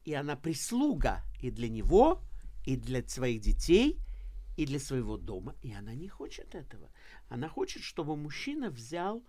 и 0.05 0.15
она 0.15 0.37
прислуга 0.37 1.23
и 1.41 1.51
для 1.51 1.69
него, 1.69 2.23
и 2.65 2.77
для 2.77 3.07
своих 3.07 3.41
детей– 3.41 3.99
и 4.57 4.67
для 4.67 4.79
своего 4.79 5.17
дома, 5.17 5.57
и 5.63 5.73
она 5.73 5.95
не 5.95 6.09
хочет 6.09 6.55
этого. 6.55 6.91
Она 7.29 7.49
хочет, 7.49 7.83
чтобы 7.83 8.17
мужчина 8.17 8.71
взял 8.71 9.25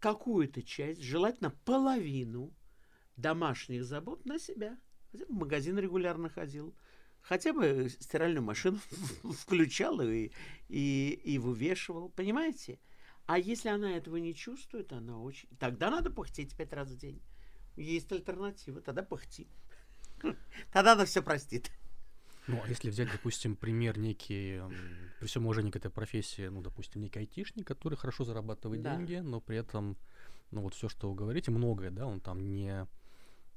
какую-то 0.00 0.62
часть, 0.62 1.02
желательно 1.02 1.50
половину 1.64 2.52
домашних 3.16 3.84
забот 3.84 4.24
на 4.24 4.38
себя. 4.38 4.78
В 5.12 5.32
магазин 5.32 5.78
регулярно 5.78 6.28
ходил, 6.28 6.74
хотя 7.20 7.52
бы 7.52 7.88
стиральную 8.00 8.42
машину 8.42 8.78
включал 9.22 10.00
и, 10.00 10.30
и, 10.68 11.20
и 11.24 11.38
вывешивал, 11.38 12.10
понимаете? 12.10 12.80
А 13.26 13.38
если 13.38 13.68
она 13.68 13.96
этого 13.96 14.16
не 14.16 14.34
чувствует, 14.34 14.92
она 14.92 15.20
очень... 15.20 15.48
Тогда 15.58 15.90
надо 15.90 16.10
пыхтеть 16.10 16.56
пять 16.56 16.72
раз 16.72 16.90
в 16.90 16.96
день. 16.96 17.22
Есть 17.78 18.10
альтернатива, 18.12 18.80
тогда 18.80 19.02
пыхти. 19.02 19.46
Тогда 20.72 20.92
она 20.92 21.04
все 21.04 21.22
простит. 21.22 21.70
Ну, 22.48 22.60
а 22.64 22.68
если 22.68 22.88
взять, 22.88 23.12
допустим, 23.12 23.56
пример 23.56 23.98
некий, 23.98 24.60
при 25.20 25.26
всем 25.26 25.44
уважении 25.44 25.70
к 25.70 25.76
этой 25.76 25.90
профессии, 25.90 26.48
ну, 26.48 26.62
допустим, 26.62 27.02
некий 27.02 27.20
айтишник, 27.20 27.66
который 27.66 27.96
хорошо 27.96 28.24
зарабатывает 28.24 28.82
да. 28.82 28.96
деньги, 28.96 29.16
но 29.16 29.40
при 29.40 29.58
этом, 29.58 29.96
ну, 30.50 30.62
вот 30.62 30.74
все, 30.74 30.88
что 30.88 31.10
вы 31.10 31.14
говорите, 31.14 31.50
многое, 31.50 31.90
да, 31.90 32.06
он 32.06 32.20
там 32.20 32.40
не... 32.40 32.86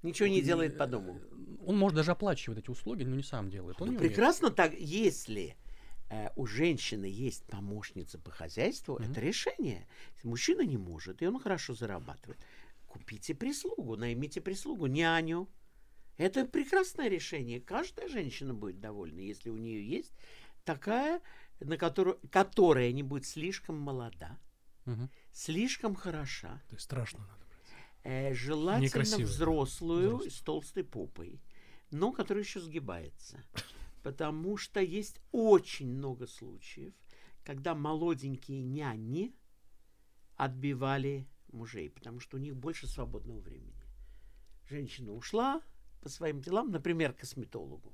Ничего 0.04 0.28
не 0.28 0.42
делает 0.42 0.78
по 0.78 0.88
дому. 0.88 1.22
Он 1.66 1.78
может 1.78 1.96
даже 1.96 2.12
оплачивать 2.12 2.60
эти 2.60 2.70
услуги, 2.70 3.04
но 3.04 3.16
не 3.16 3.24
сам 3.24 3.50
делает. 3.50 3.82
Он 3.82 3.94
ну, 3.94 4.00
прекрасно 4.00 4.48
умеет. 4.48 4.58
так, 4.58 4.74
если 4.74 5.56
э, 6.10 6.30
у 6.36 6.46
женщины 6.46 7.06
есть 7.06 7.46
помощница 7.46 8.18
по 8.18 8.32
хозяйству, 8.32 8.98
mm-hmm. 8.98 9.12
это 9.12 9.22
решение. 9.22 9.88
Мужчина 10.24 10.62
не 10.62 10.78
может, 10.78 11.22
и 11.22 11.28
он 11.28 11.40
хорошо 11.40 11.76
зарабатывает, 11.76 12.40
купите 12.92 13.34
прислугу, 13.34 13.96
наймите 13.96 14.42
прислугу, 14.42 14.88
няню, 14.88 15.48
это 16.18 16.46
прекрасное 16.46 17.08
решение. 17.08 17.62
Каждая 17.62 18.10
женщина 18.10 18.54
будет 18.54 18.80
довольна, 18.82 19.22
если 19.22 19.50
у 19.50 19.58
нее 19.58 19.88
есть 19.88 20.12
такая, 20.66 21.22
на 21.62 21.78
которую, 21.78 22.20
которая 22.30 22.92
не 22.92 23.02
будет 23.02 23.26
слишком 23.26 23.78
молода, 23.78 24.38
угу. 24.86 25.10
слишком 25.32 25.96
хороша. 25.96 26.62
То 26.68 26.76
есть 26.76 26.84
страшно 26.84 27.20
надо 27.20 27.46
брать. 27.46 27.70
Э, 28.04 28.34
желательно 28.34 28.86
Некрасивая, 28.86 29.26
взрослую 29.26 30.20
да. 30.24 30.30
с 30.30 30.42
толстой 30.42 30.84
попой, 30.84 31.42
но 31.92 32.12
которая 32.12 32.44
еще 32.44 32.60
сгибается. 32.60 33.42
Потому 34.04 34.58
что 34.58 34.82
есть 34.82 35.22
очень 35.32 35.88
много 35.88 36.28
случаев, 36.28 36.94
когда 37.46 37.74
молоденькие 37.74 38.64
няни 38.64 39.34
отбивали 40.36 41.31
мужей, 41.54 41.90
потому 41.90 42.20
что 42.20 42.38
у 42.38 42.40
них 42.40 42.56
больше 42.56 42.88
свободного 42.88 43.40
времени. 43.40 43.74
Женщина 44.70 45.14
ушла, 45.14 45.62
по 46.02 46.10
своим 46.10 46.42
делам, 46.42 46.72
например, 46.72 47.14
косметологу, 47.14 47.94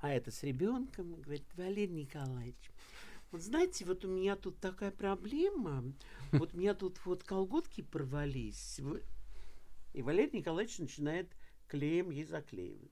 а 0.00 0.10
это 0.10 0.30
с 0.30 0.42
ребенком, 0.42 1.20
говорит, 1.20 1.46
Валерий 1.54 1.94
Николаевич, 1.94 2.70
вот 3.30 3.42
знаете, 3.42 3.84
вот 3.84 4.04
у 4.04 4.08
меня 4.08 4.36
тут 4.36 4.58
такая 4.58 4.90
проблема, 4.90 5.84
вот 6.32 6.54
у 6.54 6.56
меня 6.56 6.74
тут 6.74 6.98
вот 7.04 7.22
колготки 7.24 7.82
порвались. 7.82 8.80
И 9.92 10.02
Валерий 10.02 10.38
Николаевич 10.38 10.78
начинает 10.78 11.30
клеем 11.66 12.10
ей 12.10 12.24
заклеивать. 12.24 12.90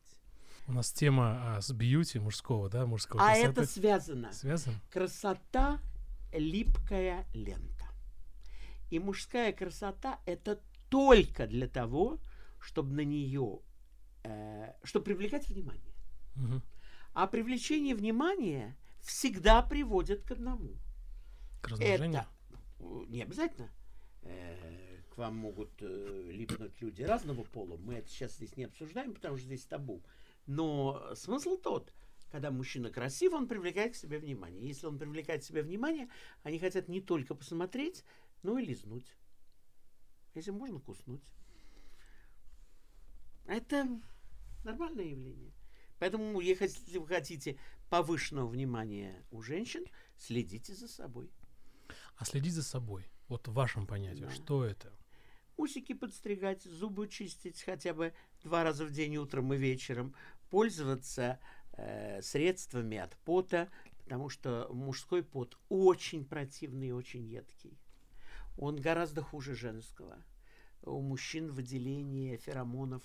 У 0.68 0.72
нас 0.72 0.92
тема 0.92 1.56
а, 1.56 1.61
с 1.61 1.70
бьюти 1.70 2.18
мужского, 2.18 2.68
да, 2.68 2.87
мужского. 2.87 3.22
А 3.22 3.35
красоты. 3.35 3.50
это 3.50 3.66
связано. 3.66 4.32
Связано? 4.32 4.76
Красота– 4.90 5.80
липкая 6.32 7.24
лента. 7.35 7.75
И 8.90 8.99
мужская 8.99 9.53
красота– 9.53 10.20
это 10.27 10.61
только 10.88 11.46
для 11.46 11.68
того, 11.68 12.18
чтобы 12.61 12.94
на 12.94 13.05
нее 13.05 13.61
э, 14.25 14.72
чтобы 14.83 15.05
привлекать 15.05 15.49
внимание. 15.49 15.94
Угу. 16.37 16.62
А 17.14 17.27
привлечение 17.27 17.94
внимания 17.94 18.77
всегда 19.01 19.62
приводит 19.62 20.22
к 20.22 20.33
одному. 20.33 20.75
К 21.62 21.68
размножению? 21.68 22.20
Это 22.20 22.29
э, 22.81 23.05
не 23.09 23.22
обязательно. 23.22 23.70
Э, 24.22 25.01
к 25.11 25.16
вам 25.16 25.37
могут 25.37 25.70
э, 25.81 26.31
липнуть 26.31 26.81
люди 26.81 27.03
разного 27.03 27.42
пола. 27.42 27.77
Мы 27.79 27.94
это 27.94 28.09
сейчас 28.09 28.35
здесь 28.35 28.57
не 28.57 28.64
обсуждаем, 28.64 29.14
потому 29.14 29.37
что 29.37 29.46
здесь 29.46 29.64
табу. 29.64 30.03
Но 30.46 31.14
смысл 31.14 31.57
тот, 31.57 31.92
когда 32.31 32.51
мужчина 32.51 32.90
красив, 32.90 33.33
он 33.33 33.49
привлекает 33.49 33.94
к 33.94 33.96
себе 33.96 34.18
внимание. 34.18 34.66
Если 34.66 34.87
он 34.87 34.99
привлекает 34.99 35.42
к 35.42 35.44
себе 35.44 35.62
внимание, 35.62 36.09
они 36.42 36.59
хотят 36.59 36.88
не 36.88 37.01
только 37.01 37.35
посмотреть, 37.35 38.05
но 38.42 38.59
и 38.59 38.64
лизнуть. 38.64 39.16
Если 40.35 40.51
можно, 40.51 40.81
куснуть. 40.81 41.22
Это 43.46 44.01
Нормальное 44.66 45.05
явление. 45.05 45.53
Поэтому, 46.01 46.40
если 46.40 46.99
вы 46.99 47.07
хотите 47.07 47.57
повышенного 47.88 48.49
внимания 48.49 49.25
у 49.31 49.40
женщин, 49.40 49.85
следите 50.18 50.75
за 50.75 50.88
собой. 50.88 51.31
А 52.16 52.25
следить 52.25 52.53
за 52.53 52.64
собой, 52.64 53.07
вот 53.29 53.46
в 53.46 53.53
вашем 53.53 53.87
понятии, 53.87 54.25
да. 54.25 54.31
что 54.31 54.64
это? 54.64 54.92
Усики 55.57 55.94
подстригать, 55.94 56.64
зубы 56.64 57.07
чистить 57.07 57.62
хотя 57.62 57.94
бы 57.94 58.12
два 58.42 58.64
раза 58.64 58.85
в 58.85 58.90
день, 58.90 59.18
утром 59.18 59.55
и 59.55 59.57
вечером, 59.57 60.16
пользоваться 60.51 61.38
э, 61.75 62.20
средствами 62.22 62.96
от 62.96 63.16
пота, 63.18 63.70
потому 64.03 64.29
что 64.29 64.68
мужской 64.72 65.22
пот 65.22 65.57
очень 65.68 66.25
противный 66.25 66.88
и 66.88 66.92
очень 66.92 67.25
едкий. 67.25 67.79
Он 68.56 68.76
гораздо 68.76 69.22
хуже 69.22 69.54
женского. 69.54 70.22
У 70.82 71.00
мужчин 71.00 71.50
выделение 71.50 72.36
феромонов 72.38 73.02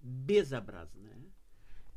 безобразная. 0.00 1.18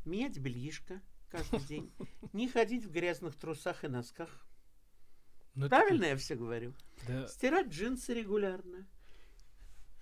Менять 0.04 0.38
бельишко 0.38 1.00
каждый 1.30 1.60
день. 1.68 1.92
Не 2.32 2.48
ходить 2.48 2.84
в 2.84 2.90
грязных 2.90 3.36
трусах 3.36 3.84
и 3.84 3.88
носках. 3.88 4.46
Но 5.54 5.64
ну, 5.64 5.68
Правильно 5.68 6.04
это... 6.04 6.10
я 6.10 6.16
все 6.16 6.34
говорю? 6.34 6.74
Да. 7.06 7.26
Стирать 7.28 7.68
джинсы 7.68 8.14
регулярно. 8.14 8.86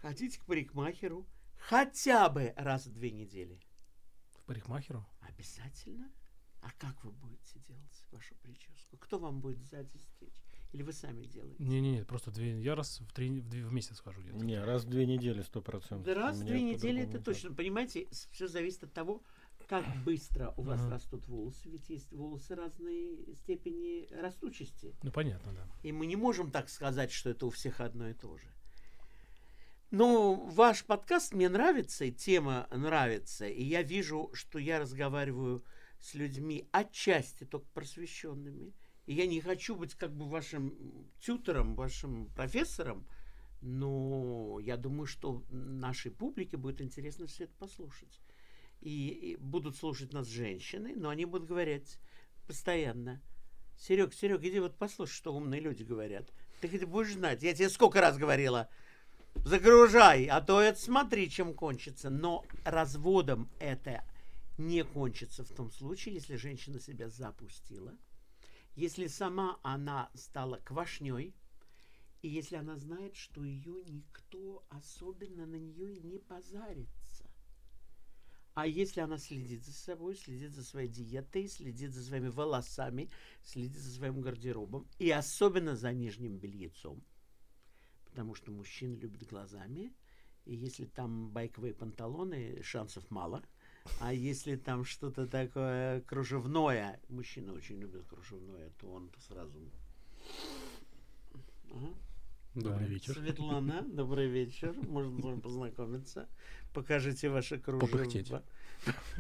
Ходить 0.01 0.39
к 0.39 0.45
парикмахеру 0.47 1.27
хотя 1.59 2.29
бы 2.29 2.55
раз 2.57 2.87
в 2.87 2.93
две 2.93 3.11
недели. 3.11 3.61
В 4.31 4.43
парикмахеру? 4.45 5.07
Обязательно. 5.21 6.11
А 6.63 6.71
как 6.79 7.05
вы 7.05 7.13
будете 7.13 7.59
делать 7.61 8.07
вашу 8.11 8.35
прическу? 8.37 8.97
Кто 8.99 9.19
вам 9.19 9.41
будет 9.41 9.63
сзади 9.65 9.99
стричь? 9.99 10.43
Или 10.73 10.83
вы 10.83 10.93
сами 10.93 11.25
делаете? 11.25 11.57
Не-не-не, 11.59 12.05
просто 12.05 12.31
две, 12.31 12.61
я 12.61 12.77
раз 12.77 13.01
в, 13.01 13.13
три, 13.13 13.41
в, 13.41 13.49
две, 13.49 13.65
в 13.65 13.73
месяц 13.73 13.99
хожу 14.01 14.23
где-то. 14.23 14.37
Не, 14.39 14.63
раз 14.63 14.85
в 14.85 14.89
две 14.89 15.05
недели, 15.05 15.43
сто 15.43 15.61
процентов. 15.61 16.05
Да 16.05 16.15
раз 16.15 16.39
в 16.39 16.45
две 16.45 16.63
недели 16.63 17.03
это 17.03 17.19
точно. 17.19 17.53
Понимаете, 17.53 18.07
все 18.31 18.47
зависит 18.47 18.85
от 18.85 18.93
того, 18.93 19.23
как 19.69 19.85
быстро 20.05 20.55
у 20.57 20.63
вас 20.63 20.81
Ага. 20.81 20.91
растут 20.91 21.27
волосы, 21.27 21.69
ведь 21.69 21.89
есть 21.91 22.13
волосы 22.13 22.55
разной 22.55 23.35
степени 23.35 24.07
растучести. 24.15 24.95
Ну, 25.03 25.11
понятно, 25.11 25.53
да. 25.53 25.67
И 25.83 25.91
мы 25.91 26.07
не 26.07 26.17
можем 26.17 26.53
так 26.53 26.69
сказать, 26.69 27.11
что 27.11 27.31
это 27.31 27.47
у 27.47 27.51
всех 27.51 27.81
одно 27.81 28.09
и 28.09 28.15
то 28.15 28.37
же. 28.37 28.47
Но 29.91 30.37
ваш 30.37 30.85
подкаст 30.85 31.35
мне 31.35 31.49
нравится, 31.49 32.05
и 32.05 32.13
тема 32.13 32.69
нравится, 32.71 33.49
и 33.49 33.65
я 33.65 33.83
вижу, 33.83 34.31
что 34.35 34.61
я 34.61 34.79
разговариваю 34.79 35.65
с 35.99 36.15
людьми 36.15 36.69
отчасти 36.71 37.45
только 37.45 37.67
просвещенными. 37.75 38.73
И 39.07 39.15
я 39.15 39.27
не 39.27 39.41
хочу 39.41 39.75
быть 39.75 39.95
как 39.95 40.13
бы 40.13 40.29
вашим 40.29 40.75
тютором, 41.21 41.75
вашим 41.75 42.27
профессором, 42.37 43.07
но 43.61 44.59
я 44.63 44.77
думаю, 44.77 45.07
что 45.07 45.45
нашей 45.51 46.11
публике 46.11 46.57
будет 46.57 46.81
интересно 46.81 47.27
все 47.27 47.45
это 47.45 47.53
послушать. 47.59 48.21
И, 48.81 49.09
и 49.09 49.37
будут 49.37 49.77
слушать 49.77 50.13
нас 50.13 50.27
женщины, 50.27 50.95
но 50.97 51.11
они 51.11 51.27
будут 51.27 51.49
говорить 51.49 51.99
постоянно. 52.47 53.21
Серег, 53.79 54.15
Серег, 54.15 54.43
иди 54.43 54.61
вот 54.61 54.77
послушай, 54.77 55.13
что 55.13 55.35
умные 55.35 55.61
люди 55.61 55.83
говорят. 55.83 56.31
Ты 56.61 56.69
хоть 56.69 56.85
будешь 56.85 57.13
знать. 57.13 57.43
Я 57.43 57.55
тебе 57.55 57.69
сколько 57.69 58.01
раз 58.01 58.17
говорила. 58.17 58.69
Загружай, 59.37 60.27
а 60.27 60.41
то 60.41 60.61
это 60.61 60.79
смотри, 60.79 61.31
чем 61.31 61.55
кончится. 61.55 62.11
Но 62.11 62.45
разводом 62.65 63.51
это 63.59 64.05
не 64.59 64.85
кончится 64.85 65.45
в 65.45 65.49
том 65.49 65.71
случае, 65.71 66.15
если 66.15 66.37
женщина 66.37 66.81
себя 66.81 67.09
запустила, 67.09 67.95
если 68.75 69.07
сама 69.07 69.59
она 69.63 70.11
стала 70.15 70.57
квашней, 70.59 71.35
и 72.23 72.29
если 72.29 72.57
она 72.57 72.77
знает, 72.77 73.17
что 73.17 73.45
ее 73.45 73.83
никто 73.85 74.65
особенно 74.69 75.47
на 75.47 75.57
нее 75.57 75.97
и 75.97 76.03
не 76.03 76.19
позарится. 76.19 77.31
А 78.55 78.67
если 78.67 79.01
она 79.01 79.17
следит 79.17 79.65
за 79.65 79.73
собой, 79.73 80.17
следит 80.17 80.53
за 80.53 80.65
своей 80.65 80.89
диетой, 80.89 81.49
следит 81.49 81.95
за 81.95 82.05
своими 82.05 82.29
волосами, 82.29 83.09
следит 83.43 83.77
за 83.77 83.91
своим 83.91 84.21
гардеробом, 84.21 84.87
и 84.99 85.11
особенно 85.11 85.77
за 85.77 85.93
нижним 85.93 86.37
бельецом, 86.37 87.03
потому 88.05 88.35
что 88.35 88.51
мужчины 88.51 88.97
любят 88.97 89.27
глазами, 89.27 89.95
и 90.45 90.55
если 90.55 90.85
там 90.85 91.31
байковые 91.31 91.75
панталоны, 91.75 92.61
шансов 92.63 93.09
мало. 93.11 93.45
А 94.01 94.13
если 94.13 94.57
там 94.57 94.85
что-то 94.85 95.27
такое 95.27 96.01
кружевное, 96.03 97.01
мужчины 97.09 97.53
очень 97.53 97.79
любят 97.81 98.05
кружевное, 98.07 98.71
то 98.81 98.91
он 98.93 99.11
сразу... 99.29 99.59
Ага. 101.71 101.95
Добрый 102.55 102.87
Да. 102.89 102.93
вечер. 102.95 103.15
Светлана, 103.15 103.83
добрый 103.83 104.29
вечер. 104.29 104.75
Можно 104.89 105.21
с 105.21 105.25
вами 105.25 105.41
познакомиться. 105.41 106.29
Покажите 106.75 107.29
ваши 107.31 107.59
кружева. 107.59 107.87
Попыхтеть. 107.87 108.33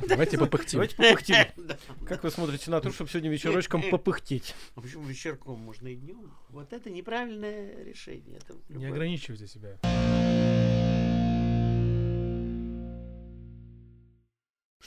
Давайте 0.08 0.36
попыхтим. 0.38 0.78
Давайте 0.78 0.96
попыхтим. 0.96 1.36
Как 2.06 2.24
вы 2.24 2.30
смотрите 2.30 2.70
на 2.72 2.80
то, 2.80 2.90
чтобы 2.90 3.08
сегодня 3.08 3.30
вечерочком 3.30 3.88
попыхтеть? 3.88 4.54
А 4.74 4.80
почему 4.80 5.04
вечерком 5.04 5.60
можно 5.60 5.86
и 5.88 5.96
днем? 5.96 6.32
Вот 6.48 6.72
это 6.72 6.90
неправильное 6.90 7.84
решение. 7.84 8.38
Это 8.38 8.56
Не 8.68 8.86
ограничивайте 8.86 9.46
себя. 9.46 9.78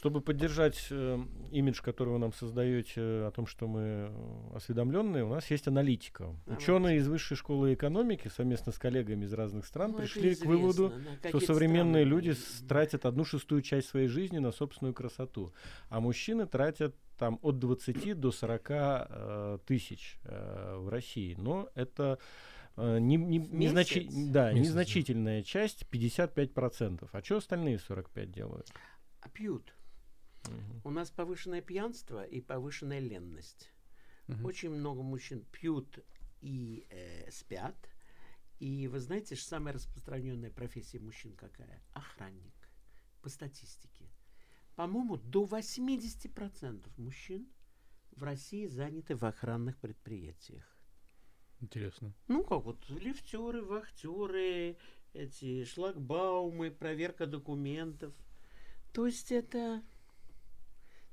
Чтобы 0.03 0.19
поддержать 0.19 0.87
э, 0.89 1.17
имидж, 1.51 1.81
который 1.81 2.09
вы 2.09 2.19
нам 2.19 2.33
создаете 2.33 2.99
о 2.99 3.31
том, 3.33 3.47
что 3.47 3.69
мы 3.69 3.79
э, 4.09 4.49
осведомленные, 4.53 5.23
у 5.23 5.29
нас 5.29 5.49
есть 5.49 5.65
аналитика. 5.69 6.35
Давайте. 6.45 6.61
Ученые 6.61 6.97
из 6.97 7.07
Высшей 7.07 7.37
школы 7.37 7.73
экономики 7.73 8.27
совместно 8.27 8.73
с 8.73 8.77
коллегами 8.77 9.23
из 9.23 9.31
разных 9.31 9.65
стран 9.65 9.91
Ну, 9.91 9.99
пришли 9.99 10.35
к 10.35 10.43
выводу, 10.43 10.89
известно, 10.89 11.17
да, 11.23 11.29
что 11.29 11.39
современные 11.39 12.03
страны. 12.05 12.15
люди 12.19 12.35
тратят 12.67 13.05
одну 13.05 13.23
шестую 13.23 13.61
часть 13.61 13.87
своей 13.87 14.09
жизни 14.09 14.39
на 14.39 14.51
собственную 14.51 14.93
красоту, 14.93 15.53
а 15.87 16.01
мужчины 16.01 16.47
тратят 16.47 16.93
там 17.17 17.39
от 17.41 17.59
20 17.59 18.19
до 18.19 18.33
40 18.33 18.65
э, 18.71 19.57
тысяч 19.65 20.19
э, 20.25 20.75
в 20.79 20.89
России. 20.89 21.33
Но 21.39 21.69
это 21.75 22.19
э, 22.75 22.99
не, 22.99 23.15
не- 23.15 23.39
незначи- 23.39 24.03
месяц? 24.03 24.13
да, 24.33 24.51
Месяц, 24.51 24.51
да. 24.51 24.51
незначительная 24.51 25.43
часть, 25.43 25.85
55%. 25.89 27.07
А 27.09 27.23
что 27.23 27.37
остальные 27.37 27.79
45 27.79 28.29
делают? 28.29 28.67
А 29.21 29.29
пьют. 29.29 29.73
У 30.84 30.89
нас 30.89 31.12
повышенное 31.12 31.62
пьянство 31.62 32.23
и 32.23 32.41
повышенная 32.41 32.99
ленность. 32.99 33.71
Мгм. 34.27 34.45
Очень 34.45 34.69
много 34.71 35.01
мужчин 35.01 35.45
пьют 35.51 35.99
и 36.41 36.86
э, 36.89 37.29
спят. 37.32 37.75
И 38.60 38.88
вы 38.88 38.99
знаете, 38.99 39.36
что 39.36 39.49
самая 39.49 39.73
распространенная 39.73 40.51
профессия 40.51 40.99
мужчин 40.99 41.34
какая? 41.36 41.82
Охранник. 41.93 42.53
По 43.21 43.29
статистике. 43.29 44.10
По-моему, 44.75 45.17
до 45.17 45.45
80% 45.45 46.89
мужчин 46.97 47.47
в 48.12 48.23
России 48.23 48.65
заняты 48.67 49.15
в 49.15 49.23
охранных 49.23 49.77
предприятиях. 49.77 50.65
Интересно. 51.60 52.13
Ну, 52.27 52.43
как 52.43 52.63
вот 52.63 52.89
лифтеры, 52.89 53.62
вахтеры, 53.62 54.77
эти 55.13 55.63
шлагбаумы, 55.63 56.71
проверка 56.71 57.25
документов. 57.25 58.13
То 58.91 59.06
есть 59.06 59.32
это 59.32 59.82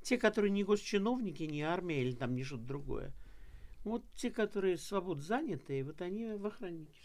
те, 0.03 0.19
которые 0.19 0.51
не 0.51 0.65
госчиновники, 0.65 1.43
не 1.45 1.63
армия 1.63 2.03
или 2.03 2.13
там 2.13 2.35
не 2.35 2.45
что-то 2.45 2.65
другое. 2.65 3.13
Вот 3.85 4.05
те, 4.15 4.31
которые 4.31 4.77
свобод 4.77 5.23
заняты, 5.23 5.83
вот 5.85 6.01
они 6.03 6.35
в 6.35 6.47
охраннике. 6.47 7.01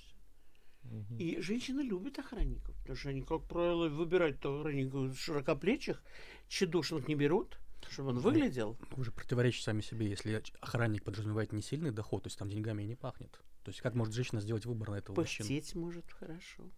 Мгм. 0.83 1.17
И 1.17 1.39
женщины 1.41 1.81
любят 1.81 2.19
охранников, 2.19 2.75
потому 2.79 2.95
что 2.95 3.09
они, 3.09 3.21
как 3.21 3.43
правило, 3.43 3.89
выбирать-то 3.89 4.59
охранников 4.59 5.17
широкоплечих, 5.17 6.03
тщедушных 6.47 7.07
не 7.07 7.15
берут, 7.15 7.57
чтобы 7.89 8.09
он 8.09 8.19
выглядел. 8.19 8.77
Вы 8.91 9.05
же 9.05 9.11
противоречите 9.11 9.63
сами 9.63 9.81
себе, 9.81 10.07
если 10.07 10.43
охранник 10.59 11.03
подразумевает 11.03 11.53
не 11.53 11.61
сильный 11.61 11.91
доход, 11.91 12.23
то 12.23 12.27
есть 12.27 12.37
там 12.37 12.49
деньгами 12.49 12.83
и 12.83 12.87
не 12.87 12.95
пахнет. 12.95 13.31
То 13.63 13.69
есть 13.69 13.81
как 13.81 13.95
может 13.95 14.13
женщина 14.13 14.41
сделать 14.41 14.65
выбор 14.65 14.91
на 14.91 14.95
этого 14.95 15.15
мужчину? 15.15 15.47
Пыхтеть 15.47 15.73
может 15.75 16.11
хорошо. 16.11 16.69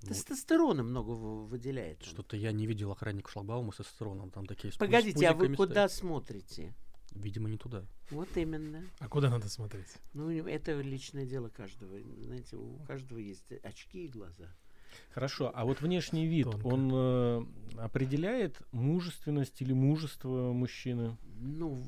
Тестостерона 0.00 0.82
много 0.82 1.10
вы- 1.10 1.46
выделяет. 1.46 2.00
он. 2.02 2.06
Что-то 2.08 2.36
я 2.36 2.52
не 2.52 2.66
видел 2.66 2.92
охранника 2.92 3.30
шлагбаума 3.30 3.72
с 3.72 3.76
тестостероном. 3.76 4.30
Там 4.30 4.46
такие 4.46 4.72
с 4.72 4.76
Погодите, 4.76 5.26
а 5.26 5.32
вы 5.32 5.46
пузиками 5.46 5.56
куда 5.56 5.88
стоят. 5.88 5.92
смотрите? 5.92 6.74
Видимо, 7.12 7.48
не 7.48 7.56
туда. 7.56 7.84
Вот 8.10 8.28
именно. 8.36 8.84
А 8.98 9.08
куда 9.08 9.30
надо 9.30 9.48
смотреть? 9.48 9.86
Ну, 10.12 10.28
это 10.30 10.78
личное 10.80 11.24
дело 11.24 11.48
каждого. 11.48 11.98
Знаете, 12.22 12.56
у 12.56 12.78
каждого 12.86 13.18
есть 13.18 13.50
очки 13.62 14.04
и 14.04 14.08
глаза. 14.08 14.44
Хорошо, 15.10 15.50
а 15.54 15.64
вот 15.64 15.80
внешний 15.80 16.26
вид, 16.26 16.44
Тонко. 16.50 16.66
он 16.66 16.90
э, 16.92 17.46
определяет 17.78 18.60
мужественность 18.72 19.60
или 19.60 19.72
мужество 19.72 20.52
мужчины? 20.52 21.16
Ну, 21.38 21.82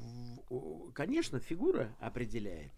конечно, 0.95 1.41
фигура 1.41 1.95
определяет. 2.01 2.73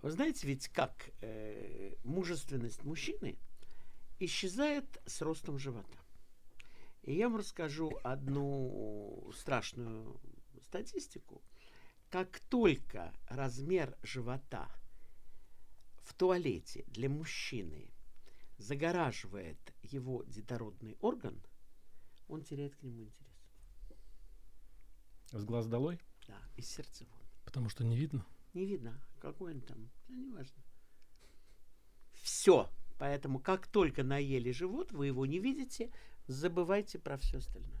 Вы 0.00 0.10
знаете, 0.10 0.46
ведь 0.46 0.68
как 0.68 1.10
э, 1.20 1.94
мужественность 2.04 2.84
мужчины 2.84 3.36
исчезает 4.18 5.00
с 5.06 5.22
ростом 5.22 5.58
живота. 5.58 5.98
И 7.02 7.14
я 7.14 7.28
вам 7.28 7.38
расскажу 7.38 7.98
одну 8.02 9.30
страшную 9.34 10.20
статистику. 10.62 11.42
Как 12.10 12.40
только 12.40 13.12
размер 13.28 13.96
живота 14.02 14.68
в 16.02 16.14
туалете 16.14 16.84
для 16.88 17.08
мужчины 17.08 17.90
загораживает 18.56 19.74
его 19.82 20.24
детородный 20.24 20.96
орган, 21.00 21.40
он 22.28 22.42
теряет 22.42 22.76
к 22.76 22.82
нему 22.82 23.02
интерес. 23.02 23.28
С 25.30 25.44
глаз 25.44 25.66
долой? 25.66 26.00
Да, 26.26 26.38
из 26.56 26.68
сердца 26.68 27.04
вон. 27.10 27.20
Потому 27.44 27.68
что 27.68 27.84
не 27.84 27.96
видно. 27.96 28.26
Не 28.54 28.64
видно, 28.64 29.00
какой 29.20 29.54
он 29.54 29.60
там. 29.60 29.90
Да, 30.08 30.14
неважно. 30.14 30.62
Все. 32.14 32.70
Поэтому, 32.98 33.38
как 33.38 33.66
только 33.66 34.02
наели 34.02 34.50
живот, 34.50 34.92
вы 34.92 35.06
его 35.06 35.24
не 35.24 35.38
видите, 35.38 35.90
забывайте 36.26 36.98
про 36.98 37.16
все 37.16 37.38
остальное. 37.38 37.80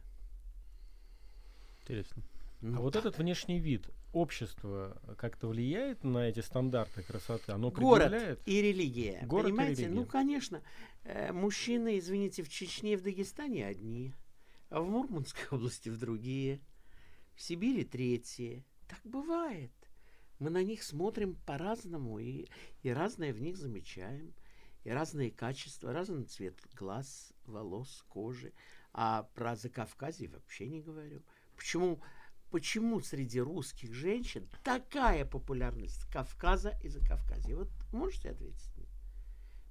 Интересно. 1.82 2.22
Ну, 2.60 2.78
а 2.78 2.80
вот 2.80 2.96
этот 2.96 3.18
внешний 3.18 3.60
вид, 3.60 3.88
общество 4.12 5.00
как-то 5.16 5.48
влияет 5.48 6.02
на 6.02 6.28
эти 6.28 6.40
стандарты 6.40 7.02
красоты? 7.02 7.52
Оно 7.52 7.70
город 7.70 8.40
и 8.46 8.62
религия. 8.62 9.24
Город 9.26 9.46
и 9.46 9.50
понимаете? 9.50 9.82
религия. 9.82 10.00
Ну, 10.00 10.06
конечно. 10.06 10.62
э, 11.04 11.32
мужчины, 11.32 11.98
извините, 11.98 12.42
в 12.42 12.48
Чечне 12.48 12.94
и 12.94 12.96
в 12.96 13.02
Дагестане 13.02 13.66
одни, 13.66 14.12
а 14.70 14.80
в 14.80 14.88
Мурманской 14.88 15.44
области 15.50 15.88
в 15.88 15.98
другие, 15.98 16.60
в 17.34 17.42
Сибири 17.42 17.84
третьи. 17.84 18.64
Так 18.88 19.00
бывает. 19.04 19.70
Мы 20.38 20.50
на 20.50 20.62
них 20.62 20.82
смотрим 20.82 21.36
по-разному 21.46 22.18
и, 22.18 22.46
и 22.82 22.90
разное 22.90 23.32
в 23.32 23.40
них 23.40 23.56
замечаем. 23.56 24.34
И 24.88 24.90
разные 24.90 25.30
качества, 25.30 25.92
разный 25.92 26.24
цвет 26.24 26.54
глаз, 26.74 27.34
волос, 27.44 28.06
кожи. 28.08 28.54
А 28.94 29.24
про 29.34 29.54
Закавказье 29.54 30.30
вообще 30.30 30.66
не 30.66 30.80
говорю. 30.80 31.20
Почему, 31.56 32.00
почему 32.50 32.98
среди 33.02 33.38
русских 33.38 33.92
женщин 33.92 34.48
такая 34.64 35.26
популярность 35.26 36.10
Кавказа 36.10 36.72
и 36.82 36.88
Закавказья? 36.88 37.54
Вот 37.56 37.68
можете 37.92 38.30
ответить 38.30 38.70
мне? 38.78 38.86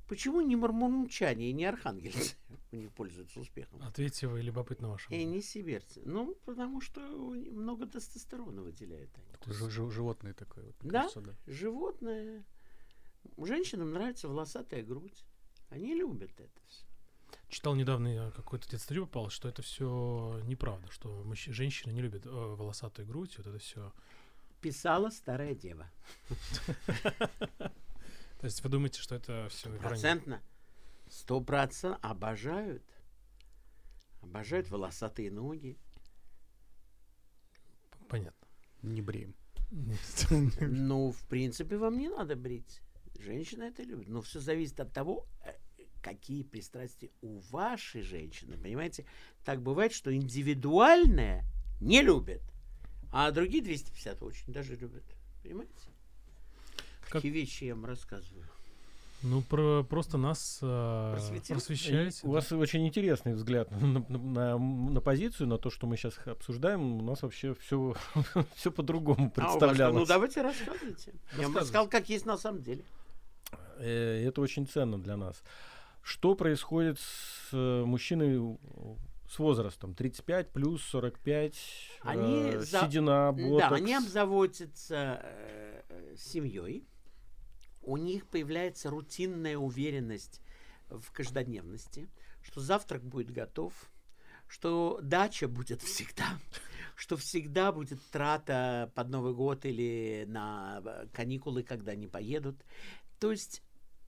Почему 0.08 0.42
не 0.42 0.56
мурмунчане 0.56 1.50
и 1.50 1.54
не 1.54 1.66
архангельцы? 1.66 2.36
у 2.72 2.76
них 2.76 2.92
пользуются 2.94 3.40
успехом. 3.40 3.82
Ответьте 3.82 4.28
вы 4.28 4.42
любопытно 4.44 4.90
вашему. 4.90 5.16
И 5.18 5.24
не 5.24 5.42
сибирцы. 5.42 6.04
Ну, 6.06 6.36
потому 6.46 6.80
что 6.80 7.02
много 7.02 7.88
тестостерона 7.88 8.62
выделяют 8.62 9.10
они. 9.18 9.32
Такое 9.32 9.54
жи- 9.56 9.72
жи- 9.72 9.90
животное 9.90 10.34
такое. 10.36 10.66
Вот, 10.66 10.76
Да? 10.82 11.02
кажется, 11.02 11.22
да. 11.22 11.36
Животное. 11.48 12.44
Женщинам 13.38 13.92
нравится 13.94 14.28
волосатая 14.28 14.84
грудь. 14.84 15.26
Они 15.70 15.94
любят 15.94 16.32
это 16.40 16.62
все. 16.66 16.86
Читал 17.50 17.76
недавно 17.76 18.08
э, 18.08 18.32
какой-то 18.32 18.78
статью 18.78 19.06
попал, 19.06 19.30
что 19.30 19.48
это 19.48 19.62
все 19.62 20.42
неправда, 20.44 20.92
что 20.92 21.24
мужч- 21.24 21.52
женщины 21.52 21.92
не 21.94 22.02
любят 22.02 22.26
э, 22.26 22.30
волосатую 22.30 23.08
грудь, 23.08 23.38
вот 23.38 23.48
это 23.48 23.60
все. 23.60 23.94
Писала 24.62 25.10
старая 25.10 25.56
дева. 25.56 25.90
То 28.40 28.44
есть 28.44 28.64
вы 28.64 28.70
думаете, 28.70 29.02
что 29.02 29.16
это 29.16 29.48
все 29.50 29.70
Процентно. 29.78 30.42
Сто 31.10 31.42
процентов 31.42 32.00
обожают. 32.04 32.84
Обожают 34.22 34.70
волосатые 34.70 35.32
ноги. 35.32 35.78
Понятно. 38.10 38.48
Не 38.82 39.02
бреем. 39.02 39.36
Ну, 39.70 41.12
в 41.12 41.24
принципе, 41.28 41.78
вам 41.78 41.98
не 41.98 42.10
надо 42.10 42.36
брить. 42.36 42.82
Женщина 43.20 43.64
это 43.64 43.84
любит. 43.84 44.08
Но 44.08 44.22
все 44.22 44.40
зависит 44.40 44.80
от 44.80 44.94
того, 44.94 45.26
э, 45.46 45.52
какие 46.02 46.44
пристрастия 46.44 47.10
у 47.22 47.40
вашей 47.52 48.02
женщины. 48.02 48.58
Понимаете, 48.58 49.06
так 49.44 49.62
бывает, 49.62 49.92
что 49.94 50.14
индивидуальное 50.16 51.44
не 51.82 52.02
любят, 52.02 52.42
а 53.12 53.32
другие 53.32 53.64
250 53.64 54.22
очень 54.24 54.54
даже 54.54 54.76
любят. 54.76 55.04
Понимаете? 55.44 55.74
Как- 57.02 57.12
Какие 57.14 57.32
вещи 57.32 57.66
я 57.66 57.76
вам 57.76 57.86
рассказываю. 57.86 58.46
Ну, 59.24 59.42
про, 59.42 59.84
просто 59.84 60.18
нас 60.20 60.60
э, 60.62 61.18
просвещаете. 61.48 62.20
У 62.24 62.28
да. 62.28 62.34
вас 62.34 62.52
очень 62.52 62.88
интересный 62.88 63.34
взгляд 63.34 63.72
на, 63.72 63.88
на- 64.08 64.18
на- 64.18 64.58
на 64.60 65.02
позицию, 65.02 65.48
на 65.48 65.58
то, 65.58 65.72
что 65.72 65.88
мы 65.88 65.98
сейчас 65.98 66.20
обсуждаем. 66.28 67.00
У 67.00 67.02
нас 67.02 67.24
вообще 67.24 67.56
все, 67.56 67.96
все 68.56 68.72
по-другому 68.72 69.18
А 69.18 69.22
у 69.24 69.26
вас- 69.26 69.34
представлялось. 69.58 69.96
ну, 70.02 70.06
давайте 70.06 70.42
рассказывайте. 70.44 71.14
Я 71.36 71.44
вам 71.48 71.58
рассказал, 71.58 71.88
как 71.90 72.10
есть 72.10 72.28
на 72.28 72.38
самом 72.38 72.62
деле. 72.62 72.84
Э, 73.78 74.26
Это 74.28 74.42
очень 74.42 74.68
ценно 74.68 74.98
для 75.02 75.18
нас. 75.18 75.44
Что 76.02 76.36
происходит 76.36 77.00
с 77.00 77.50
э, 77.54 77.84
мужчиной 77.86 78.38
у- 78.38 78.98
с 79.30 79.40
возрастом? 79.40 79.94
35 79.94 80.52
плюс 80.52 80.82
45, 80.84 81.56
Они 82.02 82.40
э, 82.54 82.60
за- 82.62 82.82
седина, 82.82 83.32
ботокс. 83.34 83.70
Да, 83.70 83.76
они 83.76 83.94
обзаводятся 83.96 85.20
э, 85.24 85.82
э, 85.90 86.16
семьей. 86.18 86.88
У 87.82 87.98
них 87.98 88.26
появляется 88.28 88.90
рутинная 88.90 89.58
уверенность 89.58 90.42
в 90.90 91.12
каждодневности, 91.12 92.10
что 92.42 92.62
завтрак 92.62 93.04
будет 93.04 93.32
готов, 93.32 93.74
что 94.48 95.00
дача 95.02 95.48
будет 95.50 95.82
всегда, 95.82 96.40
что 96.96 97.18
всегда 97.18 97.72
будет 97.74 98.00
трата 98.12 98.92
под 98.96 99.10
Новый 99.10 99.34
год 99.34 99.66
или 99.66 100.26
на 100.28 100.82
э, 100.86 101.08
каникулы, 101.14 101.64
когда 101.64 101.92
они 101.92 102.08
поедут. 102.08 102.58
То 103.20 103.32
есть 103.32 103.62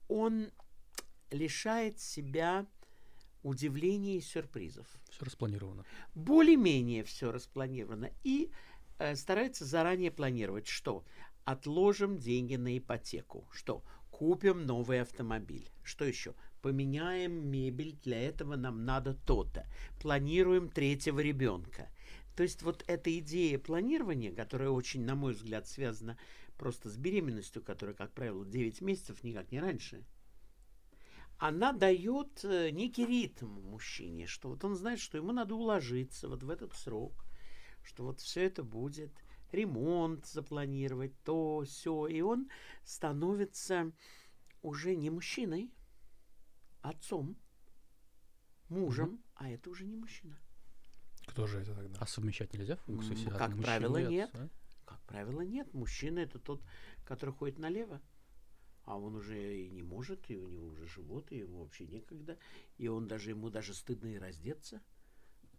он 0.08 0.50
лишает 1.30 1.98
себя 1.98 2.66
удивления 3.42 4.18
и 4.18 4.20
сюрпризов 4.20 4.86
Все 5.10 5.24
распланировано. 5.24 5.84
более-менее 6.14 7.04
все 7.04 7.32
распланировано 7.32 8.10
и 8.22 8.50
э, 8.98 9.14
старается 9.16 9.64
заранее 9.64 10.10
планировать, 10.10 10.66
что 10.66 11.04
отложим 11.44 12.18
деньги 12.18 12.56
на 12.56 12.76
ипотеку, 12.76 13.48
что 13.52 13.82
купим 14.10 14.66
новый 14.66 15.00
автомобиль, 15.00 15.70
что 15.82 16.04
еще 16.04 16.34
поменяем 16.60 17.50
мебель, 17.50 17.98
для 18.04 18.20
этого 18.20 18.56
нам 18.56 18.84
надо 18.84 19.14
то-то, 19.14 19.66
планируем 20.00 20.68
третьего 20.68 21.20
ребенка. 21.20 21.88
То 22.36 22.42
есть 22.42 22.62
вот 22.62 22.84
эта 22.86 23.18
идея 23.18 23.58
планирования, 23.58 24.32
которая 24.32 24.70
очень, 24.70 25.02
на 25.02 25.14
мой 25.14 25.32
взгляд, 25.32 25.66
связана 25.66 26.18
просто 26.60 26.90
с 26.90 26.96
беременностью, 26.98 27.62
которая, 27.62 27.96
как 27.96 28.12
правило, 28.12 28.44
9 28.44 28.82
месяцев, 28.82 29.24
никак 29.24 29.50
не 29.50 29.60
раньше, 29.60 30.04
она 31.38 31.72
дает 31.72 32.44
э, 32.44 32.68
некий 32.70 33.06
ритм 33.06 33.48
мужчине, 33.62 34.26
что 34.26 34.50
вот 34.50 34.62
он 34.62 34.74
знает, 34.76 35.00
что 35.00 35.16
ему 35.16 35.32
надо 35.32 35.54
уложиться 35.54 36.28
вот 36.28 36.42
в 36.42 36.50
этот 36.50 36.74
срок, 36.74 37.24
что 37.82 38.04
вот 38.04 38.20
все 38.20 38.42
это 38.44 38.62
будет, 38.62 39.10
ремонт 39.52 40.26
запланировать, 40.26 41.18
то, 41.24 41.64
все, 41.66 42.06
и 42.08 42.20
он 42.20 42.50
становится 42.84 43.90
уже 44.60 44.94
не 44.96 45.08
мужчиной, 45.08 45.72
отцом, 46.82 47.38
мужем, 48.68 49.22
а 49.34 49.48
это 49.48 49.70
уже 49.70 49.86
не 49.86 49.96
мужчина. 49.96 50.38
Кто 51.26 51.46
же 51.46 51.60
это 51.60 51.74
тогда? 51.74 51.98
А 52.00 52.06
совмещать 52.06 52.52
нельзя 52.52 52.76
функции 52.76 53.12
М, 53.12 53.16
все? 53.16 53.30
как 53.30 53.56
правило, 53.56 53.96
нет. 53.96 54.30
а? 54.34 54.48
Как 54.90 55.00
правило, 55.02 55.42
нет. 55.42 55.72
Мужчина 55.72 56.18
это 56.18 56.40
тот, 56.40 56.60
который 57.04 57.32
ходит 57.32 57.60
налево. 57.60 58.02
А 58.82 58.98
он 58.98 59.14
уже 59.14 59.56
и 59.56 59.70
не 59.70 59.84
может, 59.84 60.28
и 60.28 60.36
у 60.36 60.48
него 60.48 60.66
уже 60.66 60.84
живот, 60.88 61.30
и 61.30 61.38
ему 61.38 61.60
вообще 61.60 61.86
некогда. 61.86 62.36
И 62.76 62.88
он 62.88 63.06
даже, 63.06 63.30
ему 63.30 63.50
даже 63.50 63.72
стыдно 63.72 64.08
и 64.08 64.18
раздеться. 64.18 64.82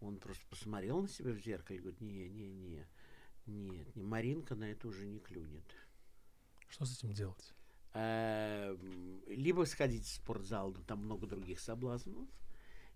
Он 0.01 0.17
просто 0.17 0.45
посмотрел 0.49 1.01
на 1.01 1.07
себя 1.07 1.31
в 1.31 1.39
зеркало 1.39 1.77
и 1.77 1.79
говорит, 1.79 2.01
не, 2.01 2.27
не, 2.27 2.51
не, 2.51 2.85
нет, 3.45 3.95
не 3.95 4.03
Маринка 4.03 4.55
на 4.55 4.65
это 4.65 4.89
уже 4.89 5.05
не 5.05 5.19
клюнет. 5.19 5.63
Что 6.67 6.83
с 6.83 6.97
этим 6.97 7.13
делать? 7.13 7.53
Эм, 7.93 9.23
Либо 9.27 9.63
сходить 9.63 10.03
в 10.03 10.13
спортзал, 10.13 10.73
но 10.73 10.83
там 10.83 11.05
много 11.05 11.25
других 11.25 11.61
соблазнов. 11.61 12.27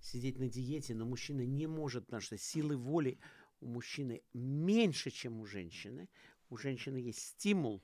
Сидеть 0.01 0.37
на 0.37 0.49
диете, 0.49 0.95
но 0.95 1.05
мужчина 1.05 1.45
не 1.45 1.65
может, 1.65 2.07
потому 2.07 2.19
что 2.19 2.37
силы 2.37 2.75
воли 2.75 3.19
у 3.65 3.67
мужчины 3.67 4.21
меньше, 4.33 5.09
чем 5.09 5.41
у 5.41 5.45
женщины. 5.45 6.07
У 6.49 6.57
женщины 6.57 6.97
есть 6.97 7.19
стимул 7.19 7.83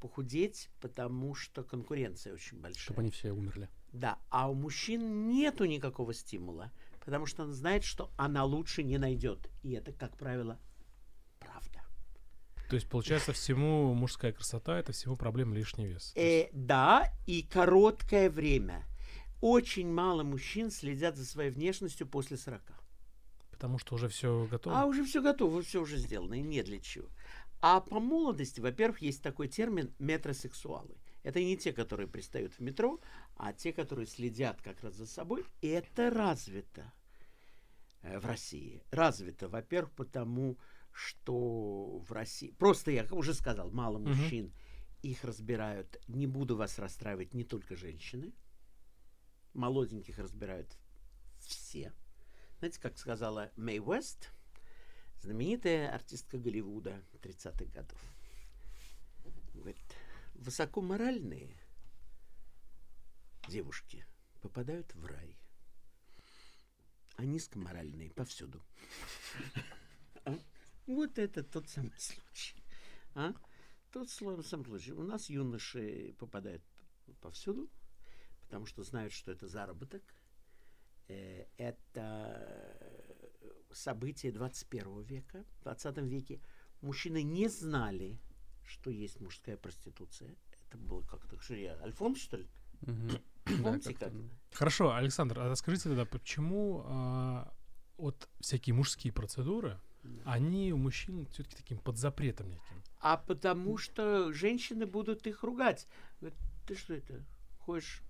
похудеть, 0.00 0.70
потому 0.80 1.34
что 1.34 1.62
конкуренция 1.62 2.32
очень 2.32 2.58
большая. 2.58 2.82
Чтобы 2.82 3.02
они 3.02 3.10
все 3.10 3.30
умерли. 3.30 3.68
Да, 3.92 4.18
а 4.30 4.50
у 4.50 4.54
мужчин 4.54 5.28
нету 5.28 5.66
никакого 5.66 6.14
стимула, 6.14 6.72
потому 7.04 7.26
что 7.26 7.42
он 7.42 7.52
знает, 7.52 7.84
что 7.84 8.10
она 8.16 8.44
лучше 8.44 8.82
не 8.82 8.98
найдет. 8.98 9.50
И 9.62 9.72
это, 9.72 9.92
как 9.92 10.16
правило, 10.16 10.58
правда. 11.38 11.84
То 12.70 12.76
есть, 12.76 12.88
получается, 12.88 13.32
всему 13.32 13.92
мужская 13.92 14.32
красота 14.32 14.78
это 14.78 14.92
всему 14.92 15.16
проблема 15.16 15.54
лишний 15.54 15.86
вес. 15.86 16.12
Э, 16.16 16.48
да, 16.52 17.12
и 17.26 17.42
короткое 17.42 18.30
время. 18.30 18.84
Очень 19.42 19.92
мало 19.92 20.22
мужчин 20.22 20.70
следят 20.70 21.16
за 21.16 21.26
своей 21.26 21.50
внешностью 21.50 22.06
после 22.06 22.38
40. 22.38 22.62
Потому 23.64 23.78
что 23.78 23.94
уже 23.94 24.08
все 24.08 24.46
готово. 24.50 24.78
А 24.78 24.84
уже 24.84 25.06
все 25.06 25.22
готово, 25.22 25.62
все 25.62 25.80
уже 25.80 25.96
сделано, 25.96 26.34
и 26.34 26.42
не 26.42 26.62
для 26.62 26.78
чего. 26.80 27.08
А 27.62 27.80
по 27.80 27.98
молодости, 27.98 28.60
во-первых, 28.60 29.00
есть 29.00 29.22
такой 29.22 29.48
термин 29.48 29.94
метросексуалы. 29.98 30.98
Это 31.22 31.42
не 31.42 31.56
те, 31.56 31.72
которые 31.72 32.06
пристают 32.06 32.52
в 32.52 32.60
метро, 32.60 33.00
а 33.36 33.54
те, 33.54 33.72
которые 33.72 34.06
следят 34.06 34.60
как 34.60 34.82
раз 34.82 34.96
за 34.96 35.06
собой. 35.06 35.46
И 35.62 35.68
это 35.68 36.10
развито 36.10 36.92
э, 38.02 38.18
в 38.18 38.26
России. 38.26 38.82
Развито, 38.90 39.48
во-первых, 39.48 39.92
потому 39.92 40.58
что 40.92 42.00
в 42.00 42.12
России... 42.12 42.50
Просто 42.58 42.90
я 42.90 43.06
уже 43.12 43.32
сказал, 43.32 43.70
мало 43.70 43.96
мужчин. 43.96 44.52
Их 45.00 45.24
разбирают. 45.24 45.98
Не 46.06 46.26
буду 46.26 46.54
вас 46.54 46.78
расстраивать, 46.78 47.32
не 47.32 47.44
только 47.44 47.76
женщины. 47.76 48.34
Молоденьких 49.54 50.18
разбирают 50.18 50.76
все. 51.40 51.94
Знаете, 52.64 52.80
как 52.80 52.96
сказала 52.96 53.52
Мэй 53.56 53.78
Уэст, 53.78 54.32
знаменитая 55.20 55.92
артистка 55.94 56.38
Голливуда 56.38 57.04
30-х 57.20 57.66
годов. 57.66 58.00
Говорит, 59.52 59.76
высокоморальные 60.32 61.60
девушки 63.48 64.06
попадают 64.40 64.94
в 64.94 65.04
рай, 65.04 65.38
а 67.16 67.26
низкоморальные 67.26 68.10
повсюду. 68.12 68.64
А? 70.24 70.38
Вот 70.86 71.18
это 71.18 71.44
тот 71.44 71.68
самый 71.68 71.98
случай. 71.98 72.64
А? 73.14 73.34
Тот 73.90 74.08
самый 74.08 74.42
случай. 74.42 74.92
У 74.92 75.02
нас 75.02 75.28
юноши 75.28 76.14
попадают 76.18 76.62
повсюду, 77.20 77.70
потому 78.40 78.64
что 78.64 78.84
знают, 78.84 79.12
что 79.12 79.32
это 79.32 79.48
заработок. 79.48 80.02
Э, 81.08 81.46
Это 81.58 82.74
событие 83.72 84.32
21 84.32 85.02
века. 85.02 85.44
В 85.60 85.62
20 85.64 85.98
веке 85.98 86.40
мужчины 86.80 87.22
не 87.22 87.48
знали, 87.48 88.20
что 88.64 88.90
есть 88.90 89.20
мужская 89.20 89.56
проституция. 89.56 90.34
Это 90.68 90.78
было 90.78 91.02
как-то... 91.02 91.38
Что 91.40 91.54
я, 91.54 91.74
Альфонс, 91.82 92.18
что 92.20 92.36
ли? 92.38 92.48
Мгм. 92.82 93.10
Помните, 93.62 93.90
как-то, 93.90 94.06
как? 94.06 94.14
ну, 94.14 94.30
Хорошо, 94.52 94.94
Александр, 94.94 95.40
а 95.40 95.48
расскажите 95.48 95.88
тогда, 95.88 96.04
почему 96.04 96.84
а, 96.86 97.52
вот 97.96 98.28
всякие 98.40 98.74
мужские 98.74 99.12
процедуры, 99.12 99.80
они 100.24 100.72
у 100.72 100.76
мужчин 100.76 101.26
все-таки 101.26 101.56
таким 101.56 101.78
под 101.78 101.96
запретом 101.98 102.50
неким? 102.50 102.82
А 103.00 103.16
потому 103.16 103.76
что 103.76 104.32
женщины 104.32 104.86
будут 104.86 105.26
их 105.26 105.42
ругать. 105.42 105.86
Говорят, 106.20 106.38
ты 106.66 106.74
что 106.74 106.94
это, 106.94 107.24
ходишь 107.60 108.02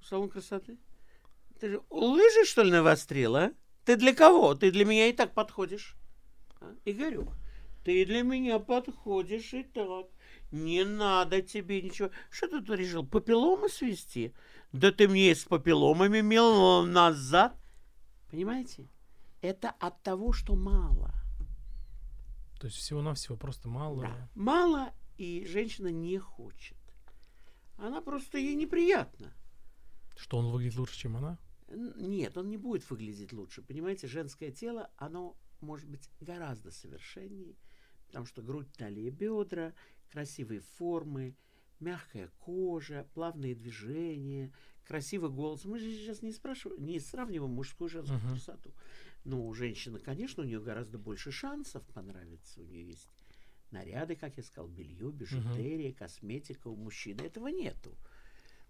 в 0.00 0.06
салон 0.06 0.28
красоты? 0.28 0.78
Ты 1.60 1.70
же 1.70 1.82
лыжи, 1.90 2.44
что 2.44 2.62
ли, 2.62 2.70
навострил, 2.70 3.36
а? 3.36 3.52
Ты 3.84 3.96
для 3.96 4.14
кого? 4.14 4.54
Ты 4.54 4.70
для 4.70 4.84
меня 4.84 5.08
и 5.08 5.12
так 5.12 5.32
подходишь. 5.32 5.96
А? 6.60 6.74
Игорек, 6.84 7.28
ты 7.84 8.04
для 8.04 8.22
меня 8.22 8.58
подходишь 8.58 9.54
и 9.54 9.62
так. 9.62 10.06
Не 10.52 10.84
надо 10.84 11.42
тебе 11.42 11.82
ничего. 11.82 12.10
Что 12.30 12.48
ты 12.48 12.60
тут 12.60 12.78
решил, 12.78 13.06
папилломы 13.06 13.68
свести? 13.68 14.34
Да 14.72 14.92
ты 14.92 15.08
мне 15.08 15.34
с 15.34 15.44
папилломами 15.44 16.20
мел 16.20 16.84
назад. 16.84 17.56
Понимаете? 18.30 18.88
Это 19.40 19.70
от 19.70 20.02
того, 20.02 20.32
что 20.32 20.56
мало. 20.56 21.12
То 22.60 22.66
есть 22.66 22.78
всего-навсего 22.78 23.36
просто 23.36 23.68
мало. 23.68 24.02
Да. 24.02 24.28
Мало, 24.34 24.92
и 25.16 25.46
женщина 25.46 25.88
не 25.88 26.18
хочет. 26.18 26.76
Она 27.78 28.00
просто 28.00 28.38
ей 28.38 28.54
неприятно. 28.54 29.32
Что 30.16 30.38
он 30.38 30.50
выглядит 30.50 30.78
лучше, 30.78 30.98
чем 30.98 31.16
она? 31.16 31.38
Нет, 31.76 32.38
он 32.38 32.48
не 32.48 32.56
будет 32.56 32.88
выглядеть 32.88 33.32
лучше. 33.32 33.62
Понимаете, 33.62 34.06
женское 34.06 34.50
тело, 34.50 34.90
оно 34.96 35.36
может 35.60 35.88
быть 35.88 36.08
гораздо 36.20 36.70
совершеннее, 36.70 37.54
потому 38.06 38.24
что 38.24 38.42
грудь, 38.42 38.72
талия, 38.76 39.10
бедра, 39.10 39.74
красивые 40.10 40.60
формы, 40.60 41.36
мягкая 41.80 42.30
кожа, 42.38 43.06
плавные 43.12 43.54
движения, 43.54 44.52
красивый 44.84 45.30
голос. 45.30 45.64
Мы 45.64 45.78
же 45.78 45.90
сейчас 45.90 46.22
не 46.22 46.32
спрашиваем, 46.32 46.84
не 46.84 46.98
сравниваем 46.98 47.52
мужскую 47.52 47.90
и 47.90 47.92
женскую 47.92 48.18
uh-huh. 48.20 48.30
красоту. 48.30 48.72
Ну, 49.24 49.46
у 49.46 49.52
женщины, 49.52 49.98
конечно, 49.98 50.42
у 50.42 50.46
нее 50.46 50.60
гораздо 50.60 50.98
больше 50.98 51.30
шансов 51.30 51.84
понравиться. 51.88 52.60
У 52.60 52.64
нее 52.64 52.86
есть 52.86 53.08
наряды, 53.70 54.14
как 54.14 54.36
я 54.36 54.42
сказал, 54.42 54.68
белье, 54.68 55.10
бижутерия, 55.10 55.90
uh-huh. 55.90 55.98
косметика. 55.98 56.68
У 56.68 56.76
мужчины 56.76 57.22
этого 57.22 57.48
нету. 57.48 57.94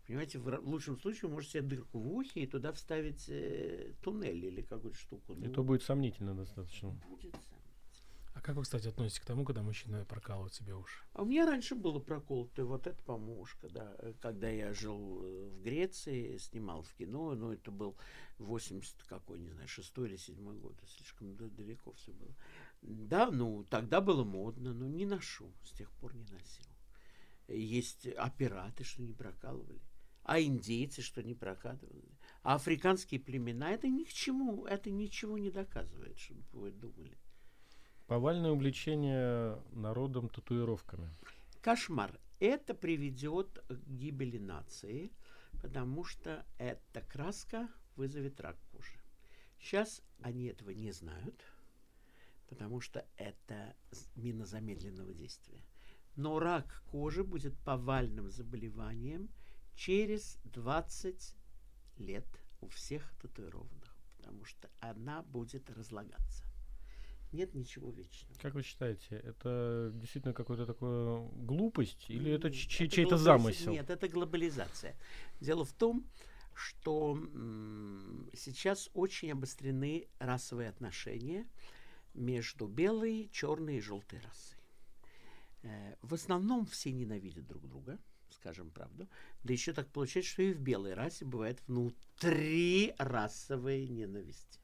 Понимаете, 0.06 0.38
в 0.38 0.60
лучшем 0.62 0.98
случае 0.98 1.28
вы 1.28 1.34
можете 1.34 1.58
себе 1.58 1.62
дырку 1.62 1.98
в 1.98 2.12
ухе 2.12 2.42
и 2.42 2.46
туда 2.46 2.72
вставить 2.72 3.28
э, 3.28 3.92
туннель 4.02 4.44
или 4.44 4.62
какую-то 4.62 4.98
штуку. 4.98 5.34
Ну, 5.34 5.46
Это 5.46 5.62
будет 5.62 5.82
сомнительно 5.82 6.34
достаточно. 6.34 6.90
Будет 7.08 7.34
а 8.36 8.42
как 8.42 8.56
вы, 8.56 8.64
кстати, 8.64 8.86
относитесь 8.86 9.20
к 9.20 9.24
тому, 9.24 9.46
когда 9.46 9.62
мужчина 9.62 10.04
прокалывает 10.04 10.52
себе 10.52 10.74
уши? 10.74 11.02
А 11.14 11.22
у 11.22 11.24
меня 11.24 11.46
раньше 11.46 11.74
было 11.74 11.98
проколото 11.98 12.66
вот 12.66 12.86
это 12.86 13.02
помушка, 13.02 13.70
да. 13.70 13.96
Когда 14.20 14.50
я 14.50 14.74
жил 14.74 15.24
э, 15.24 15.48
в 15.48 15.62
Греции, 15.62 16.36
снимал 16.36 16.82
в 16.82 16.92
кино, 16.92 17.34
ну, 17.34 17.52
это 17.52 17.70
был 17.70 17.96
80 18.36 19.04
какой, 19.04 19.38
не 19.38 19.48
знаю, 19.48 19.66
шестой 19.68 20.10
или 20.10 20.16
седьмой 20.16 20.58
год. 20.58 20.76
Слишком 20.86 21.34
далеко 21.34 21.92
все 21.92 22.12
было. 22.12 22.34
Да, 22.82 23.30
ну, 23.30 23.64
тогда 23.70 24.02
было 24.02 24.22
модно, 24.22 24.74
но 24.74 24.86
не 24.86 25.06
ношу. 25.06 25.50
С 25.64 25.70
тех 25.70 25.90
пор 25.92 26.14
не 26.14 26.26
носил. 26.26 26.66
Есть 27.48 28.06
операты, 28.06 28.84
что 28.84 29.00
не 29.00 29.14
прокалывали. 29.14 29.80
А 30.26 30.40
индейцы, 30.40 31.02
что 31.02 31.22
не 31.22 31.34
прокатывали. 31.34 32.18
А 32.42 32.56
африканские 32.56 33.20
племена, 33.20 33.70
это 33.70 33.86
ни 33.86 34.02
к 34.02 34.08
чему, 34.08 34.66
это 34.66 34.90
ничего 34.90 35.38
не 35.38 35.52
доказывает, 35.52 36.18
чтобы 36.18 36.42
вы 36.50 36.72
думали. 36.72 37.16
Повальное 38.08 38.50
увлечение 38.50 39.62
народом 39.70 40.28
татуировками. 40.28 41.08
Кошмар. 41.62 42.18
Это 42.40 42.74
приведет 42.74 43.64
к 43.68 43.88
гибели 43.88 44.38
нации, 44.38 45.12
потому 45.62 46.02
что 46.02 46.44
эта 46.58 47.02
краска 47.02 47.68
вызовет 47.94 48.40
рак 48.40 48.56
кожи. 48.72 48.98
Сейчас 49.60 50.02
они 50.20 50.46
этого 50.46 50.70
не 50.70 50.90
знают, 50.90 51.40
потому 52.48 52.80
что 52.80 53.06
это 53.16 53.76
мина 54.16 54.44
замедленного 54.44 55.14
действия. 55.14 55.62
Но 56.16 56.40
рак 56.40 56.82
кожи 56.90 57.22
будет 57.22 57.56
повальным 57.60 58.28
заболеванием 58.28 59.30
через 59.76 60.38
20 60.44 61.36
лет 61.98 62.26
у 62.60 62.68
всех 62.68 63.14
татуированных, 63.20 63.96
потому 64.16 64.44
что 64.44 64.68
она 64.80 65.22
будет 65.22 65.70
разлагаться 65.70 66.44
нет 67.32 67.54
ничего 67.54 67.90
вечного. 67.90 68.34
Как 68.40 68.54
вы 68.54 68.62
считаете, 68.62 69.16
это 69.16 69.90
действительно 69.94 70.34
какая-то 70.34 70.66
такая 70.66 71.28
глупость 71.32 72.06
или 72.08 72.32
это, 72.32 72.48
это 72.48 72.56
чей-то 72.56 73.16
замысел? 73.16 73.72
Нет, 73.72 73.90
это 73.90 74.08
глобализация. 74.08 74.96
Дело 75.40 75.64
в 75.64 75.72
том, 75.72 76.06
что 76.54 77.18
сейчас 78.32 78.90
очень 78.94 79.32
обострены 79.32 80.08
расовые 80.18 80.70
отношения 80.70 81.46
между 82.14 82.66
белой, 82.66 83.28
черной 83.32 83.76
и 83.76 83.80
желтой 83.80 84.20
расой. 84.20 84.58
Э, 85.62 85.96
в 86.00 86.14
основном 86.14 86.64
все 86.64 86.92
ненавидят 86.92 87.46
друг 87.46 87.68
друга, 87.68 87.98
скажем 88.36 88.70
правду. 88.70 89.08
Да 89.42 89.52
еще 89.52 89.72
так 89.72 89.88
получается, 89.88 90.32
что 90.32 90.42
и 90.42 90.52
в 90.52 90.60
белой 90.60 90.94
расе 90.94 91.24
бывает 91.24 91.60
внутри 91.66 92.94
расовая 92.98 93.86
ненависть. 93.86 94.60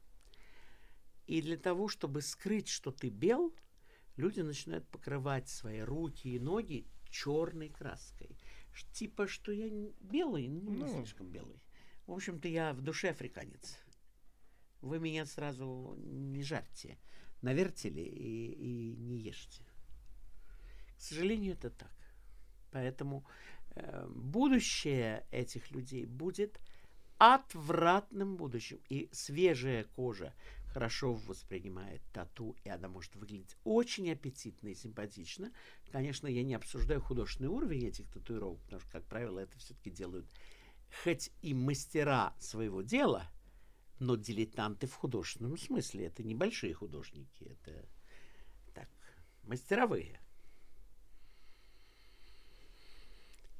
И 1.27 1.41
для 1.41 1.57
того, 1.57 1.87
чтобы 1.87 2.21
скрыть, 2.21 2.67
что 2.67 2.91
ты 2.91 3.09
бел, 3.09 3.53
люди 4.15 4.41
начинают 4.41 4.87
покрывать 4.87 5.49
свои 5.49 5.81
руки 5.81 6.29
и 6.29 6.39
ноги 6.39 6.85
черной 7.09 7.69
краской. 7.69 8.37
Типа, 8.91 9.27
что 9.27 9.51
я 9.51 9.69
белый, 10.01 10.47
ну, 10.47 10.71
не 10.71 10.83
ну. 10.83 10.97
слишком 10.97 11.27
белый. 11.27 11.61
В 12.07 12.11
общем-то, 12.11 12.47
я 12.47 12.73
в 12.73 12.81
душе 12.81 13.09
африканец. 13.09 13.77
Вы 14.81 14.99
меня 14.99 15.25
сразу 15.25 15.95
не 15.97 16.43
жарьте 16.43 16.97
на 17.41 17.53
вертеле 17.53 18.05
и, 18.05 18.51
и 18.51 18.95
не 18.95 19.17
ешьте. 19.17 19.63
К 20.97 21.01
сожалению, 21.01 21.53
это 21.53 21.69
так. 21.69 21.93
Поэтому 22.71 23.25
будущее 24.07 25.25
этих 25.31 25.71
людей 25.71 26.05
будет 26.05 26.59
отвратным 27.17 28.35
будущим. 28.35 28.79
И 28.89 29.09
свежая 29.11 29.85
кожа 29.95 30.33
хорошо 30.73 31.13
воспринимает 31.13 32.01
тату, 32.11 32.55
и 32.63 32.69
она 32.69 32.87
может 32.87 33.15
выглядеть 33.15 33.55
очень 33.63 34.11
аппетитно 34.11 34.69
и 34.69 34.75
симпатично. 34.75 35.51
Конечно, 35.91 36.27
я 36.27 36.43
не 36.43 36.55
обсуждаю 36.55 36.99
художественный 36.99 37.49
уровень 37.49 37.87
этих 37.87 38.09
татуировок, 38.09 38.59
потому 38.63 38.81
что, 38.81 38.91
как 38.91 39.05
правило, 39.05 39.39
это 39.39 39.57
все-таки 39.59 39.91
делают 39.91 40.27
хоть 41.03 41.31
и 41.41 41.53
мастера 41.53 42.35
своего 42.39 42.81
дела, 42.81 43.31
но 43.99 44.15
дилетанты 44.15 44.87
в 44.87 44.93
художественном 44.95 45.57
смысле. 45.57 46.07
Это 46.07 46.23
небольшие 46.23 46.73
художники, 46.73 47.43
это 47.43 47.87
так, 48.73 48.89
мастеровые. 49.43 50.19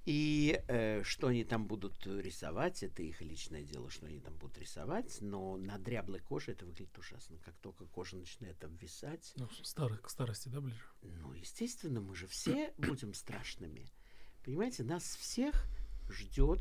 И 0.05 0.61
э, 0.67 1.01
что 1.03 1.27
они 1.27 1.45
там 1.45 1.65
будут 1.65 2.05
рисовать, 2.05 2.83
это 2.83 3.01
их 3.01 3.21
личное 3.21 3.63
дело, 3.63 3.89
что 3.89 4.05
они 4.05 4.19
там 4.19 4.35
будут 4.35 4.57
рисовать, 4.57 5.19
но 5.21 5.55
на 5.55 5.77
дряблой 5.77 6.19
коже 6.19 6.51
это 6.51 6.65
выглядит 6.65 6.97
ужасно. 6.97 7.37
Как 7.39 7.55
только 7.59 7.85
кожа 7.85 8.17
начинает 8.17 8.61
обвисать... 8.65 9.31
Ну, 9.37 9.47
старых, 9.61 10.01
к 10.01 10.09
старости, 10.09 10.49
да, 10.49 10.59
ближе? 10.59 10.83
Ну, 11.01 11.31
естественно, 11.31 12.01
мы 12.01 12.15
же 12.15 12.27
все 12.27 12.73
будем 12.77 13.13
страшными. 13.13 13.89
Понимаете, 14.43 14.83
нас 14.83 15.03
всех 15.03 15.65
ждет 16.09 16.59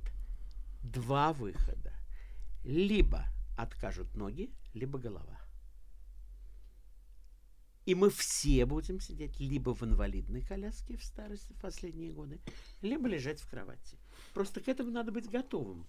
два 0.84 1.32
выхода. 1.32 1.92
Либо 2.64 3.24
откажут 3.58 4.14
ноги, 4.14 4.52
либо 4.72 5.00
голова. 5.00 5.41
И 7.84 7.94
мы 7.94 8.10
все 8.10 8.64
будем 8.64 9.00
сидеть 9.00 9.40
либо 9.40 9.74
в 9.74 9.82
инвалидной 9.82 10.42
коляске 10.42 10.96
в 10.96 11.04
старости 11.04 11.52
в 11.52 11.60
последние 11.60 12.12
годы, 12.12 12.40
либо 12.80 13.08
лежать 13.08 13.40
в 13.40 13.48
кровати. 13.48 13.98
Просто 14.34 14.60
к 14.60 14.68
этому 14.68 14.90
надо 14.90 15.10
быть 15.10 15.28
готовым. 15.28 15.86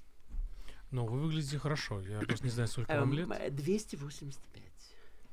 Но 0.91 1.05
вы 1.05 1.19
выглядите 1.19 1.59
хорошо. 1.59 2.01
Я 2.01 2.19
просто 2.19 2.45
не 2.45 2.51
знаю, 2.51 2.67
сколько 2.67 2.99
вам 2.99 3.13
лет. 3.13 3.55
285. 3.55 4.63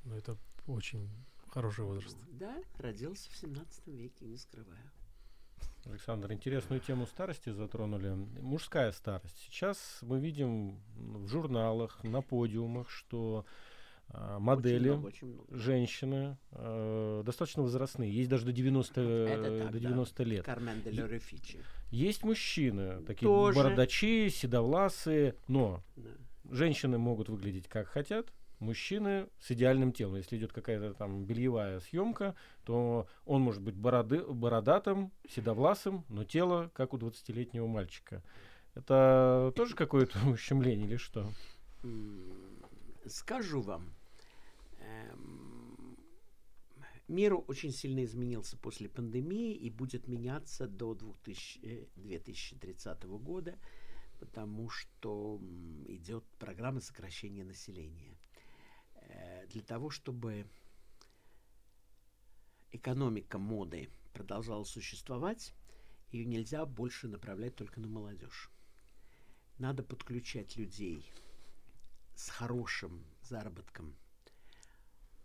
Ну, 0.05 0.15
это 0.15 0.37
очень 0.67 1.09
хороший 1.49 1.85
возраст. 1.85 2.17
Да, 2.33 2.57
родился 2.79 3.31
в 3.31 3.37
17 3.37 3.87
веке, 3.89 4.25
не 4.27 4.37
скрываю. 4.37 4.91
Александр, 5.87 6.33
интересную 6.33 6.81
тему 6.81 7.07
старости 7.07 7.51
затронули. 7.51 8.11
Мужская 8.41 8.93
старость. 8.93 9.39
Сейчас 9.39 9.99
мы 10.03 10.21
видим 10.21 10.79
в 10.97 11.29
журналах, 11.29 12.03
на 12.05 12.21
подиумах, 12.23 12.91
что 12.91 13.47
модели, 14.13 14.89
очень 14.89 14.99
много, 14.99 15.07
очень 15.07 15.27
много. 15.29 15.57
женщины, 15.57 16.39
э, 16.53 17.23
достаточно 17.25 17.63
возрастные, 17.63 18.13
есть 18.13 18.29
даже 18.29 18.45
до 18.45 18.53
90, 18.53 18.95
так, 18.95 19.71
до 19.73 19.81
90 19.81 20.17
да. 20.17 20.25
лет. 20.25 20.45
Кармен 20.45 20.83
де. 20.83 21.21
Есть 21.91 22.25
мужчины, 22.25 23.03
такие 23.03 23.27
Тоже. 23.29 23.57
бородачи, 23.57 24.29
седовласые, 24.29 25.35
но 25.49 25.83
да. 25.97 26.11
женщины 26.51 26.99
могут 26.99 27.29
выглядеть 27.29 27.69
как 27.69 27.89
хотят, 27.89 28.33
мужчины 28.61 29.29
с 29.41 29.51
идеальным 29.51 29.93
телом. 29.93 30.17
Если 30.17 30.37
идет 30.37 30.53
какая-то 30.53 30.95
там 30.95 31.25
бельевая 31.25 31.81
съемка, 31.81 32.35
то 32.65 33.09
он 33.25 33.43
может 33.43 33.63
быть 33.63 33.75
бороды, 33.75 34.23
бородатым, 34.23 35.13
седовласым, 35.29 36.05
но 36.09 36.25
тело 36.25 36.71
как 36.75 36.95
у 36.95 36.99
20-летнего 36.99 37.67
мальчика. 37.67 38.23
Это 38.75 39.53
тоже 39.57 39.75
какое-то 39.75 40.19
ущемление 40.29 40.87
или 40.87 40.97
что? 40.97 41.27
Скажу 43.07 43.63
вам, 43.63 43.95
Мир 47.11 47.35
очень 47.35 47.73
сильно 47.73 48.05
изменился 48.05 48.57
после 48.57 48.89
пандемии 48.89 49.53
и 49.53 49.69
будет 49.69 50.07
меняться 50.07 50.69
до 50.69 50.95
2000, 50.95 51.91
2030 51.97 53.05
э, 53.05 53.09
года, 53.09 53.59
потому 54.21 54.69
что 54.69 55.41
идет 55.89 56.25
программа 56.39 56.81
сокращения 56.81 57.43
населения. 57.43 58.17
Э, 58.95 59.45
для 59.49 59.61
того, 59.63 59.91
чтобы 59.91 60.47
экономика 62.71 63.39
моды 63.39 63.91
продолжала 64.13 64.63
существовать, 64.63 65.53
ее 66.13 66.25
нельзя 66.25 66.65
больше 66.65 67.09
направлять 67.09 67.57
только 67.57 67.81
на 67.81 67.89
молодежь. 67.89 68.53
Надо 69.59 69.83
подключать 69.83 70.57
людей 70.57 71.11
с 72.15 72.29
хорошим 72.29 73.05
заработком, 73.21 73.97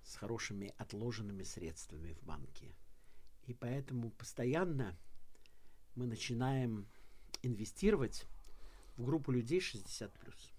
с 0.06 0.16
хорошими 0.16 0.74
отложенными 0.78 1.43
средствами 1.43 2.14
в 2.14 2.24
банке. 2.24 2.76
И 3.47 3.53
поэтому 3.53 4.12
постоянно 4.12 4.97
мы 5.95 6.08
начинаем 6.08 6.88
инвестировать 7.41 8.26
в 8.97 9.06
группу 9.06 9.32
людей 9.32 9.60
60 9.60 10.14
плюс. 10.14 10.53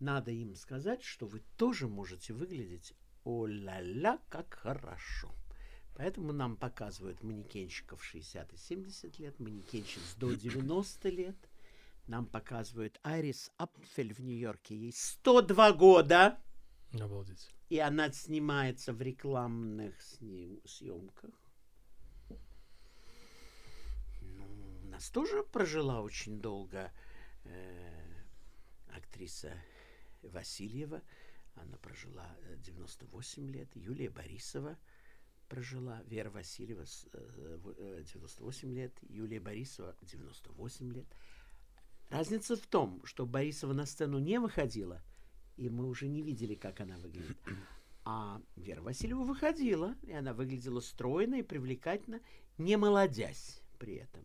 Надо 0.00 0.30
им 0.30 0.54
сказать, 0.54 1.02
что 1.02 1.26
вы 1.26 1.42
тоже 1.56 1.88
можете 1.88 2.32
выглядеть 2.32 2.94
о-ля-ля, 3.24 4.18
как 4.28 4.54
хорошо. 4.54 5.34
Поэтому 5.96 6.32
нам 6.32 6.56
показывают 6.56 7.22
манекенщиков 7.24 8.04
60 8.04 8.52
и 8.52 8.56
70 8.56 9.18
лет, 9.18 9.40
манекенщиц 9.40 10.14
до 10.16 10.32
90 10.34 11.08
лет. 11.08 11.36
Нам 12.06 12.26
показывают 12.26 13.00
Айрис 13.02 13.50
Апфель 13.56 14.14
в 14.14 14.20
Нью-Йорке. 14.20 14.76
Ей 14.76 14.92
102 14.92 15.72
года. 15.72 16.38
Обалдеть. 16.92 17.48
И 17.68 17.78
она 17.78 18.10
снимается 18.12 18.92
в 18.92 19.02
рекламных 19.02 20.00
сним- 20.00 20.60
съемках. 20.66 21.30
Ну, 24.22 24.80
у 24.84 24.86
нас 24.88 25.10
тоже 25.10 25.42
прожила 25.44 26.00
очень 26.00 26.40
долго 26.40 26.90
э, 27.44 28.14
актриса 28.96 29.52
Васильева. 30.22 31.02
Она 31.56 31.76
прожила 31.76 32.26
э, 32.42 32.56
98 32.56 33.50
лет. 33.50 33.68
Юлия 33.74 34.08
Борисова 34.10 34.78
прожила. 35.48 36.02
Вера 36.06 36.30
Васильева 36.30 36.84
с, 36.86 37.06
э, 37.12 37.58
в- 37.62 37.74
э, 37.76 38.02
98 38.04 38.72
лет. 38.74 38.92
Юлия 39.02 39.40
Борисова 39.40 39.94
98 40.02 40.92
лет. 40.92 41.06
Разница 42.08 42.56
в 42.56 42.66
том, 42.66 43.04
что 43.04 43.26
Борисова 43.26 43.74
на 43.74 43.84
сцену 43.84 44.18
не 44.18 44.40
выходила, 44.40 45.02
и 45.58 45.68
мы 45.68 45.86
уже 45.86 46.08
не 46.08 46.22
видели, 46.22 46.54
как 46.54 46.80
она 46.80 46.96
выглядит. 46.98 47.36
А 48.04 48.40
Вера 48.56 48.80
Васильева 48.80 49.22
выходила, 49.22 49.94
и 50.02 50.12
она 50.12 50.32
выглядела 50.32 50.80
стройно 50.80 51.36
и 51.36 51.42
привлекательно, 51.42 52.20
не 52.56 52.76
молодясь 52.76 53.60
при 53.78 53.96
этом. 53.96 54.22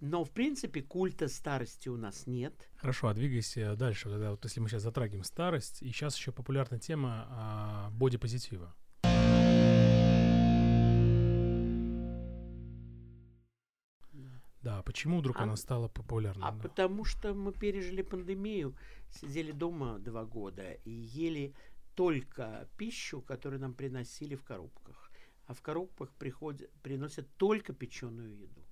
Но, 0.00 0.24
в 0.24 0.30
принципе, 0.30 0.82
культа 0.82 1.26
старости 1.26 1.88
у 1.88 1.96
нас 1.96 2.28
нет. 2.28 2.54
Хорошо, 2.76 3.08
а 3.08 3.14
двигайся 3.14 3.74
дальше. 3.74 4.08
Вот 4.08 4.44
если 4.44 4.60
мы 4.60 4.68
сейчас 4.68 4.82
затрагиваем 4.82 5.24
старость, 5.24 5.82
и 5.82 5.88
сейчас 5.88 6.16
еще 6.16 6.30
популярна 6.30 6.78
тема 6.78 7.26
а, 7.28 7.90
бодипозитива. 7.90 8.76
Да, 14.68 14.82
почему 14.82 15.20
вдруг 15.20 15.38
А- 15.38 15.44
она 15.44 15.56
стала 15.56 15.88
популярной? 15.88 16.46
А 16.46 16.52
Да. 16.52 16.58
потому 16.68 17.02
что 17.06 17.32
мы 17.32 17.52
пережили 17.52 18.02
пандемию, 18.02 18.76
сидели 19.08 19.50
дома 19.50 19.98
два 19.98 20.26
года 20.26 20.72
и 20.84 20.90
ели 20.90 21.54
только 21.94 22.68
пищу, 22.76 23.22
которую 23.22 23.60
нам 23.60 23.72
приносили 23.72 24.34
в 24.34 24.44
коробках. 24.44 25.10
А 25.46 25.54
в 25.54 25.62
коробках 25.62 26.10
приходят, 26.10 26.70
приносят 26.82 27.26
только 27.38 27.72
печеную 27.72 28.36
еду. 28.36 28.62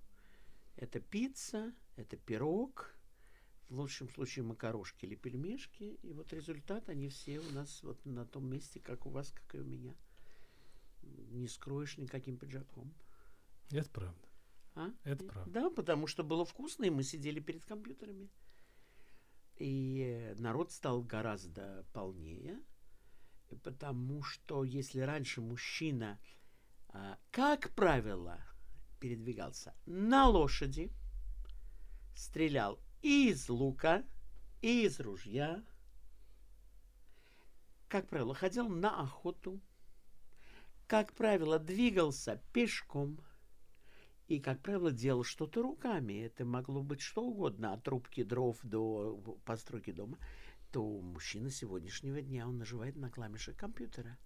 Это 0.76 1.00
пицца, 1.00 1.72
это 1.96 2.18
пирог, 2.18 2.94
в 3.70 3.80
лучшем 3.80 4.10
случае 4.10 4.44
макарошки 4.44 5.06
или 5.06 5.14
пельмешки. 5.14 5.98
И 6.02 6.12
вот 6.12 6.30
результат, 6.34 6.90
они 6.90 7.08
все 7.08 7.40
у 7.40 7.50
нас 7.52 7.82
вот 7.82 8.04
на 8.04 8.26
том 8.26 8.46
месте, 8.50 8.80
как 8.80 9.06
у 9.06 9.08
вас, 9.08 9.30
как 9.30 9.54
и 9.54 9.60
у 9.60 9.64
меня. 9.64 9.94
Не 11.32 11.48
скроешь 11.48 11.96
никаким 11.96 12.36
пиджаком. 12.36 12.92
Это 13.70 13.88
правда. 13.88 14.25
А? 14.76 14.90
Это 15.04 15.24
И- 15.24 15.28
правда. 15.28 15.50
Да, 15.50 15.70
потому 15.70 16.06
что 16.06 16.22
было 16.22 16.44
вкусно, 16.44 16.84
и 16.84 16.90
мы 16.90 17.02
сидели 17.02 17.40
перед 17.40 17.64
компьютерами. 17.64 18.30
И 19.56 20.34
народ 20.36 20.70
стал 20.70 21.02
гораздо 21.02 21.86
полнее, 21.94 22.60
потому 23.62 24.22
что 24.22 24.64
если 24.64 25.00
раньше 25.00 25.40
мужчина, 25.40 26.20
а, 26.88 27.18
как 27.30 27.70
правило, 27.70 28.38
передвигался 29.00 29.74
на 29.86 30.28
лошади, 30.28 30.92
стрелял 32.14 32.78
и 33.00 33.30
из 33.30 33.48
лука, 33.48 34.04
и 34.60 34.84
из 34.84 35.00
ружья, 35.00 35.64
как 37.88 38.08
правило, 38.08 38.34
ходил 38.34 38.68
на 38.68 39.00
охоту, 39.00 39.58
как 40.86 41.14
правило, 41.14 41.58
двигался 41.58 42.42
пешком– 42.52 43.18
и, 44.28 44.40
как 44.40 44.60
правило, 44.60 44.90
делал 44.90 45.22
что-то 45.22 45.62
руками. 45.62 46.24
Это 46.24 46.44
могло 46.44 46.82
быть 46.82 47.00
что 47.00 47.22
угодно, 47.22 47.72
от 47.72 47.84
трубки 47.84 48.24
дров 48.24 48.58
до 48.62 49.16
постройки 49.44 49.92
дома. 49.92 50.18
То 50.72 50.82
мужчина 51.00 51.50
сегодняшнего 51.50 52.20
дня, 52.20 52.48
он 52.48 52.58
наживает 52.58 52.96
на 52.96 53.08
клавиши 53.08 53.52
компьютера. 53.52 54.18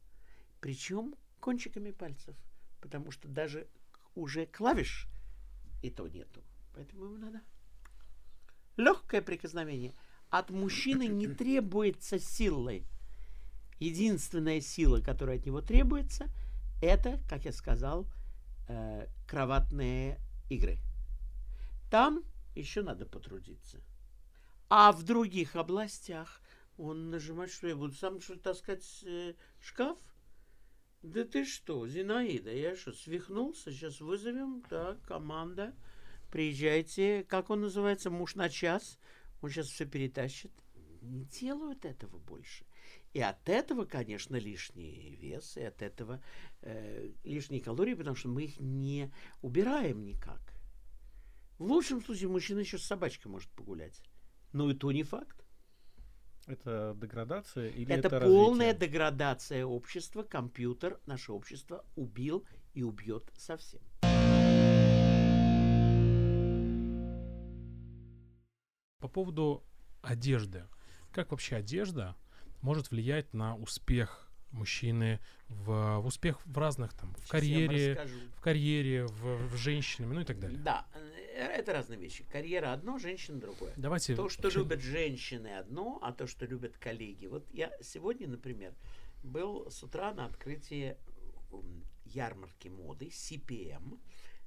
Причем 0.61 1.15
кончиками 1.39 1.91
пальцев. 1.91 2.35
Потому 2.81 3.11
что 3.11 3.29
даже 3.29 3.69
уже 4.15 4.47
клавиш 4.47 5.07
и 5.83 5.91
то 5.91 6.09
нету. 6.09 6.43
Поэтому 6.75 7.05
ему 7.05 7.19
надо 7.19 7.43
легкое 8.77 9.21
прикосновение. 9.21 9.95
От 10.31 10.51
мужчины 10.51 11.07
не 11.07 11.27
требуется 11.35 12.19
силы. 12.19 12.85
Единственная 13.79 14.61
сила, 14.61 15.01
которая 15.01 15.39
от 15.39 15.47
него 15.47 15.61
требуется, 15.61 16.27
это, 16.83 17.21
как 17.29 17.45
я 17.45 17.53
сказал, 17.53 18.07
э, 18.71 19.07
кроватные 19.27 20.19
игры. 20.49 20.79
Там 21.91 22.23
еще 22.55 22.83
надо 22.83 23.05
потрудиться. 23.05 23.81
А 24.69 24.93
в 24.93 25.03
других 25.03 25.57
областях 25.57 26.41
он 26.77 27.11
нажимает, 27.11 27.51
что 27.51 27.67
я 27.67 27.75
буду 27.75 27.95
сам 27.95 28.21
что 28.21 28.35
ли 28.35 28.41
таскать 28.41 29.05
э, 29.05 29.35
шкаф? 29.61 29.99
Да 31.03 31.25
ты 31.25 31.45
что, 31.45 31.87
Зинаида, 31.89 32.53
я 32.53 32.77
что, 32.77 32.93
свихнулся? 32.93 33.73
Сейчас 33.73 34.01
вызовем, 34.01 34.63
так, 34.69 35.03
команда. 35.03 35.75
Приезжайте, 36.31 37.25
как 37.25 37.51
он 37.51 37.63
называется, 37.63 38.11
муж 38.11 38.37
на 38.37 38.49
час. 38.49 38.99
Он 39.41 39.51
сейчас 39.51 39.67
все 39.67 39.87
перетащит. 39.87 40.53
Не 41.01 41.25
делают 41.25 41.85
этого 41.85 42.19
больше. 42.19 42.65
И 43.13 43.21
от 43.21 43.49
этого, 43.49 43.87
конечно, 43.87 44.37
лишний 44.37 45.17
вес, 45.21 45.57
и 45.57 45.63
от 45.63 45.83
этого 45.83 46.23
э, 46.63 47.11
лишние 47.25 47.61
калории, 47.61 47.95
потому 47.95 48.15
что 48.15 48.29
мы 48.29 48.45
их 48.45 48.61
не 48.61 49.13
убираем 49.43 50.05
никак. 50.05 50.41
В 51.59 51.65
лучшем 51.65 52.03
случае 52.03 52.29
мужчина 52.29 52.61
еще 52.61 52.79
с 52.79 52.85
собачкой 52.85 53.33
может 53.33 53.51
погулять. 53.51 54.01
Но 54.53 54.71
и 54.71 54.75
то 54.75 54.93
не 54.93 55.03
факт. 55.03 55.45
Это 56.47 56.97
деградация 57.01 57.69
или 57.71 57.93
это, 57.95 58.09
это 58.09 58.21
полная 58.21 58.69
развитие? 58.69 58.89
деградация 58.89 59.67
общества. 59.67 60.23
Компьютер 60.23 61.01
наше 61.07 61.33
общество 61.33 61.85
убил 61.97 62.47
и 62.75 62.83
убьет 62.83 63.31
совсем. 63.37 63.81
По 69.01 69.09
поводу 69.09 69.65
одежды. 70.01 70.67
Как 71.13 71.33
вообще 71.33 71.57
одежда 71.57 72.17
может 72.63 72.91
влиять 72.91 73.33
на 73.35 73.57
успех 73.57 74.31
мужчины 74.53 75.21
в, 75.49 75.99
в 76.01 76.07
успех 76.07 76.45
в 76.45 76.59
разных 76.59 76.93
там 76.95 77.15
в 77.15 77.19
Сейчас 77.19 77.31
карьере, 77.31 78.07
в 78.37 78.41
карьере, 78.41 79.07
в, 79.07 79.49
в 79.49 79.57
женщинами, 79.57 80.15
ну 80.15 80.21
и 80.21 80.25
так 80.25 80.39
далее. 80.41 80.59
Да, 80.59 80.87
э, 80.95 81.45
это 81.45 81.73
разные 81.73 81.99
вещи. 81.99 82.25
Карьера 82.25 82.73
одно, 82.73 82.99
женщина 82.99 83.39
другое. 83.39 83.73
Давайте 83.77 84.17
То, 84.17 84.29
что 84.29 84.43
вообще- 84.45 84.59
любят 84.59 84.81
женщины 84.81 85.57
одно, 85.59 85.99
а 86.03 86.13
то, 86.13 86.27
что 86.27 86.47
любят 86.47 86.77
коллеги. 86.79 87.27
Вот 87.27 87.49
я 87.53 87.73
сегодня, 87.81 88.29
например, 88.29 88.75
был 89.23 89.71
с 89.71 89.83
утра 89.83 90.13
на 90.13 90.27
открытии 90.27 90.97
ярмарки 92.05 92.69
моды 92.69 93.07
CPM 93.07 94.01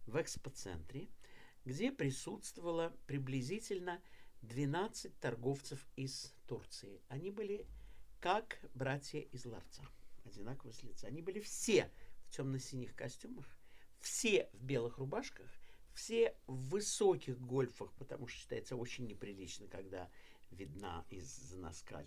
в 0.05 0.21
экспоцентре, 0.21 1.07
где 1.65 1.91
присутствовало 1.91 2.93
приблизительно 3.07 4.01
12 4.41 5.17
торговцев 5.19 5.87
из 5.95 6.33
Турции. 6.47 7.01
Они 7.07 7.31
были 7.31 7.65
как 8.23 8.57
братья 8.73 9.19
из 9.19 9.45
ларца, 9.45 9.83
одинаковые 10.23 10.73
с 10.73 10.81
лица. 10.81 11.07
Они 11.07 11.21
были 11.21 11.41
все 11.41 11.91
в 12.23 12.29
темно-синих 12.29 12.95
костюмах, 12.95 13.45
все 13.99 14.49
в 14.53 14.63
белых 14.63 14.97
рубашках, 14.97 15.51
все 15.93 16.33
в 16.47 16.69
высоких 16.69 17.37
гольфах, 17.37 17.91
потому 17.95 18.27
что 18.27 18.39
считается 18.39 18.77
очень 18.77 19.07
неприлично, 19.07 19.67
когда 19.67 20.09
видна 20.51 21.05
из 21.09 21.51
носка 21.51 22.05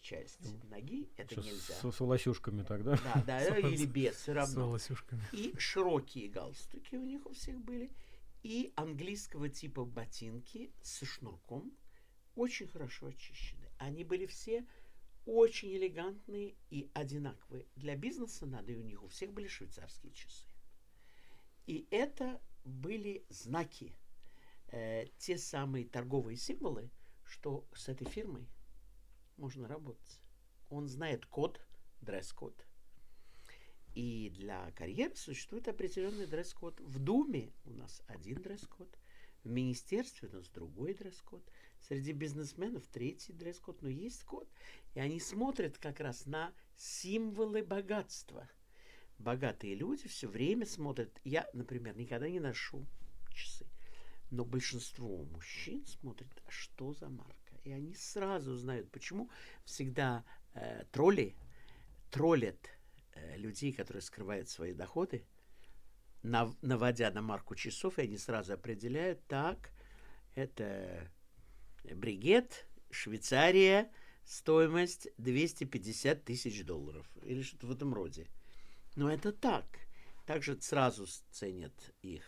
часть 0.00 0.40
ноги. 0.70 1.10
Это 1.18 1.34
Что, 1.34 1.42
нельзя. 1.42 1.74
С, 1.74 1.92
с 1.96 2.00
волосюшками 2.00 2.62
тогда? 2.62 2.96
Да, 3.04 3.22
да, 3.26 3.40
С- 3.44 3.58
или 3.58 3.84
без, 3.84 4.14
все 4.16 4.32
с 4.32 4.34
равно. 4.34 4.68
волосюшками. 4.68 5.22
И 5.32 5.54
широкие 5.58 6.30
галстуки 6.30 6.94
у 6.94 7.04
них 7.04 7.26
у 7.26 7.34
всех 7.34 7.58
были. 7.60 7.90
И 8.42 8.72
английского 8.74 9.50
типа 9.50 9.84
ботинки 9.84 10.72
со 10.80 11.04
шнурком, 11.04 11.76
очень 12.36 12.68
хорошо 12.68 13.08
очищены. 13.08 13.68
Они 13.76 14.02
были 14.02 14.24
все 14.24 14.64
очень 15.28 15.76
элегантные 15.76 16.54
и 16.70 16.90
одинаковые. 16.94 17.66
Для 17.76 17.96
бизнеса 17.96 18.46
надо, 18.46 18.72
и 18.72 18.76
у 18.76 18.82
них 18.82 19.02
у 19.02 19.08
всех 19.08 19.32
были 19.32 19.46
швейцарские 19.46 20.12
часы. 20.12 20.46
И 21.66 21.86
это 21.90 22.40
были 22.64 23.26
знаки, 23.28 23.94
э, 24.68 25.04
те 25.18 25.36
самые 25.36 25.84
торговые 25.84 26.38
символы, 26.38 26.90
что 27.24 27.68
с 27.74 27.90
этой 27.90 28.08
фирмой 28.08 28.48
можно 29.36 29.68
работать. 29.68 30.18
Он 30.70 30.88
знает 30.88 31.26
код, 31.26 31.60
дресс-код. 32.00 32.64
И 33.94 34.30
для 34.30 34.70
карьеры 34.72 35.14
существует 35.14 35.68
определенный 35.68 36.26
дресс-код. 36.26 36.80
В 36.80 36.98
Думе 36.98 37.52
у 37.66 37.74
нас 37.74 38.02
один 38.06 38.40
дресс-код, 38.40 38.98
в 39.44 39.50
министерстве 39.50 40.28
у 40.28 40.36
нас 40.36 40.48
другой 40.48 40.94
дресс-код, 40.94 41.42
среди 41.80 42.12
бизнесменов 42.12 42.86
третий 42.86 43.32
дресс-код, 43.32 43.82
но 43.82 43.88
есть 43.88 44.24
код. 44.24 44.48
И 44.98 45.00
они 45.00 45.20
смотрят 45.20 45.78
как 45.78 46.00
раз 46.00 46.26
на 46.26 46.52
символы 46.74 47.62
богатства. 47.62 48.48
Богатые 49.20 49.76
люди 49.76 50.08
все 50.08 50.26
время 50.26 50.66
смотрят. 50.66 51.20
Я, 51.22 51.48
например, 51.52 51.96
никогда 51.96 52.28
не 52.28 52.40
ношу 52.40 52.84
часы. 53.32 53.64
Но 54.32 54.44
большинство 54.44 55.22
мужчин 55.26 55.86
смотрят, 55.86 56.42
а 56.44 56.50
что 56.50 56.94
за 56.94 57.08
марка. 57.08 57.54
И 57.62 57.70
они 57.70 57.94
сразу 57.94 58.56
знают, 58.56 58.90
почему 58.90 59.30
всегда 59.64 60.24
э, 60.54 60.84
тролли 60.90 61.36
троллят 62.10 62.68
э, 63.14 63.36
людей, 63.36 63.72
которые 63.72 64.02
скрывают 64.02 64.48
свои 64.48 64.72
доходы, 64.72 65.24
нав, 66.24 66.60
наводя 66.60 67.12
на 67.12 67.22
марку 67.22 67.54
часов, 67.54 68.00
и 68.00 68.02
они 68.02 68.18
сразу 68.18 68.54
определяют, 68.54 69.24
так, 69.28 69.70
это 70.34 71.08
бригет, 71.84 72.66
Швейцария, 72.90 73.92
стоимость 74.28 75.08
250 75.16 76.24
тысяч 76.24 76.62
долларов 76.64 77.06
или 77.22 77.40
что-то 77.42 77.66
в 77.66 77.72
этом 77.72 77.94
роде. 77.94 78.26
Но 78.94 79.10
это 79.10 79.32
так. 79.32 79.64
Также 80.26 80.60
сразу 80.60 81.06
ценят 81.30 81.72
их 82.02 82.22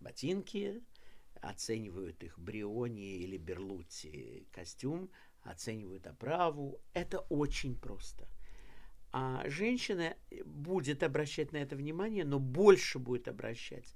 ботинки, 0.00 0.82
оценивают 1.40 2.22
их 2.22 2.38
Бриони 2.38 3.16
или 3.16 3.38
Берлути 3.38 4.46
костюм, 4.52 5.10
оценивают 5.40 6.06
оправу. 6.06 6.82
Это 6.92 7.20
очень 7.20 7.74
просто. 7.74 8.28
А 9.10 9.48
женщина 9.48 10.16
будет 10.44 11.02
обращать 11.02 11.52
на 11.52 11.58
это 11.58 11.74
внимание, 11.74 12.24
но 12.24 12.38
больше 12.38 12.98
будет 12.98 13.28
обращать 13.28 13.94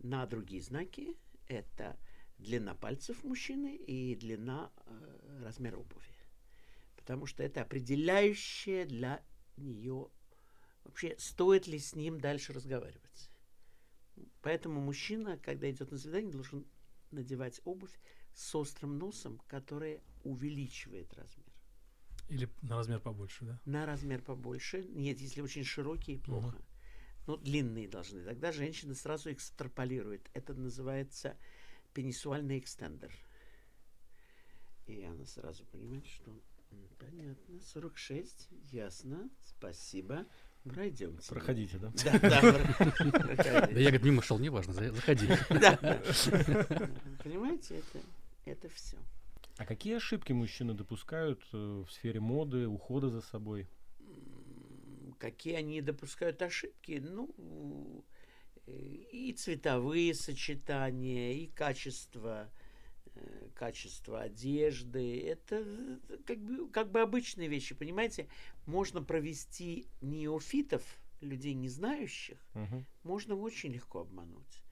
на 0.00 0.26
другие 0.26 0.62
знаки. 0.62 1.16
Это 1.46 1.96
длина 2.38 2.74
пальцев 2.74 3.22
мужчины 3.22 3.76
и 3.76 4.16
длина 4.16 4.72
э, 4.86 5.42
размера 5.44 5.76
обуви. 5.76 6.13
Потому 7.04 7.26
что 7.26 7.42
это 7.42 7.60
определяющее 7.60 8.86
для 8.86 9.22
нее 9.58 10.08
вообще, 10.84 11.14
стоит 11.18 11.66
ли 11.66 11.78
с 11.78 11.94
ним 11.94 12.18
дальше 12.18 12.54
разговаривать. 12.54 13.30
Поэтому 14.40 14.80
мужчина, 14.80 15.36
когда 15.36 15.70
идет 15.70 15.90
на 15.90 15.98
свидание, 15.98 16.32
должен 16.32 16.66
надевать 17.10 17.60
обувь 17.64 17.92
с 18.34 18.54
острым 18.54 18.96
носом, 18.96 19.38
которая 19.48 20.00
увеличивает 20.22 21.12
размер. 21.12 21.44
Или 22.30 22.48
на 22.62 22.76
размер 22.76 23.00
побольше, 23.00 23.44
да? 23.44 23.60
На 23.66 23.84
размер 23.84 24.22
побольше. 24.22 24.82
Нет, 24.84 25.20
если 25.20 25.42
очень 25.42 25.64
широкие, 25.64 26.18
плохо. 26.18 26.56
Угу. 26.56 26.64
Ну, 27.26 27.36
длинные 27.36 27.86
должны. 27.86 28.24
Тогда 28.24 28.50
женщина 28.50 28.94
сразу 28.94 29.30
экстраполирует. 29.30 30.30
Это 30.32 30.54
называется 30.54 31.36
пенисуальный 31.92 32.58
экстендер. 32.58 33.12
И 34.86 35.02
она 35.02 35.26
сразу 35.26 35.66
понимает, 35.66 36.06
что 36.06 36.34
понятно, 36.98 37.60
46, 37.60 38.48
ясно, 38.70 39.30
спасибо. 39.44 40.26
Пройдемте. 40.64 41.28
Проходите, 41.28 41.76
да? 41.78 41.92
Да, 42.04 42.18
да. 42.18 43.66
Да 43.66 43.80
я, 43.80 43.90
говорит, 43.90 44.02
мимо 44.02 44.22
шел, 44.22 44.38
неважно, 44.38 44.72
заходи. 44.72 45.28
Да. 45.50 45.76
Понимаете, 47.22 47.76
это, 47.76 48.00
это 48.46 48.68
все. 48.70 48.96
А 49.58 49.66
какие 49.66 49.96
ошибки 49.96 50.32
мужчины 50.32 50.72
допускают 50.72 51.42
э, 51.52 51.56
в 51.56 51.92
сфере 51.92 52.20
моды, 52.20 52.66
ухода 52.66 53.10
за 53.10 53.20
собой? 53.20 53.68
Какие 55.18 55.56
они 55.56 55.80
допускают 55.82 56.40
ошибки? 56.40 57.00
Ну, 57.04 58.04
и 58.66 59.32
цветовые 59.36 60.14
сочетания, 60.14 61.32
и 61.34 61.46
качество, 61.46 62.50
э, 62.50 62.63
качество 63.54 64.20
одежды. 64.20 65.20
Это 65.20 65.64
как 66.26 66.38
бы, 66.38 66.68
как 66.70 66.90
бы 66.90 67.00
обычные 67.00 67.48
вещи, 67.48 67.74
понимаете? 67.74 68.28
Можно 68.66 69.02
провести 69.02 69.86
неофитов, 70.00 70.82
людей 71.20 71.54
не 71.54 71.68
знающих, 71.68 72.38
угу. 72.54 72.84
можно 73.02 73.34
очень 73.36 73.72
легко 73.72 74.00
обмануть. 74.00 74.62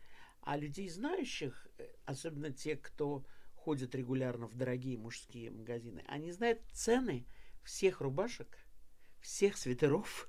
А 0.40 0.56
людей 0.56 0.88
знающих, 0.88 1.68
э, 1.78 1.88
особенно 2.04 2.50
те, 2.52 2.76
кто 2.76 3.24
ходят 3.54 3.94
регулярно 3.94 4.46
в 4.48 4.56
дорогие 4.56 4.98
мужские 4.98 5.50
магазины, 5.50 6.04
они 6.08 6.32
знают 6.32 6.60
цены 6.72 7.24
всех 7.62 8.00
рубашек, 8.00 8.58
всех 9.20 9.56
свитеров, 9.56 10.28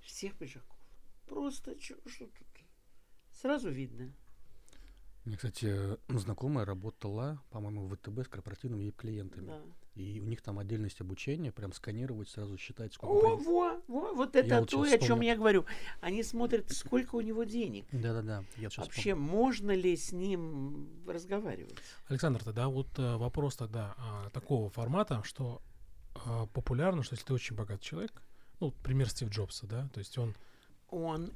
всех 0.00 0.36
пиджаков. 0.36 0.76
Просто 1.26 1.80
что, 1.80 1.96
что 2.08 2.26
тут 2.26 2.46
Сразу 3.40 3.70
видно. 3.70 4.12
Мне, 5.24 5.36
кстати, 5.36 5.98
знакомая 6.08 6.64
работала, 6.64 7.42
по-моему, 7.50 7.86
в 7.86 7.96
ВТБ 7.96 8.24
с 8.24 8.28
корпоративными 8.28 8.90
клиентами. 8.90 9.48
Да. 9.48 9.60
И 9.94 10.20
у 10.20 10.24
них 10.24 10.40
там 10.40 10.58
отдельность 10.58 11.00
обучения, 11.00 11.52
прям 11.52 11.72
сканировать, 11.72 12.28
сразу 12.28 12.56
считать, 12.56 12.94
сколько... 12.94 13.26
О, 13.26 13.36
во, 13.36 13.80
во, 13.86 14.12
вот 14.14 14.34
это 14.34 14.48
я 14.48 14.64
то, 14.64 14.82
о 14.82 14.98
чем 14.98 15.20
я 15.20 15.36
говорю. 15.36 15.66
Они 16.00 16.22
смотрят, 16.22 16.70
сколько 16.70 17.16
у 17.16 17.20
него 17.20 17.44
денег. 17.44 17.84
Да-да-да. 17.92 18.44
Вообще, 18.56 18.80
вспомнил. 18.80 19.16
можно 19.16 19.72
ли 19.72 19.96
с 19.96 20.12
ним 20.12 20.88
разговаривать? 21.06 21.74
Александр, 22.08 22.42
тогда 22.42 22.68
вот 22.68 22.88
э, 22.98 23.16
вопрос 23.16 23.56
тогда 23.56 23.94
а, 23.98 24.30
такого 24.30 24.70
формата, 24.70 25.22
что 25.24 25.60
а, 26.14 26.46
популярно, 26.46 27.02
что 27.02 27.14
если 27.14 27.26
ты 27.26 27.34
очень 27.34 27.56
богатый 27.56 27.84
человек, 27.84 28.22
ну, 28.60 28.70
пример 28.70 29.10
Стив 29.10 29.28
Джобса, 29.28 29.66
да, 29.66 29.88
то 29.92 29.98
есть 29.98 30.16
он... 30.16 30.34
Он 30.88 31.32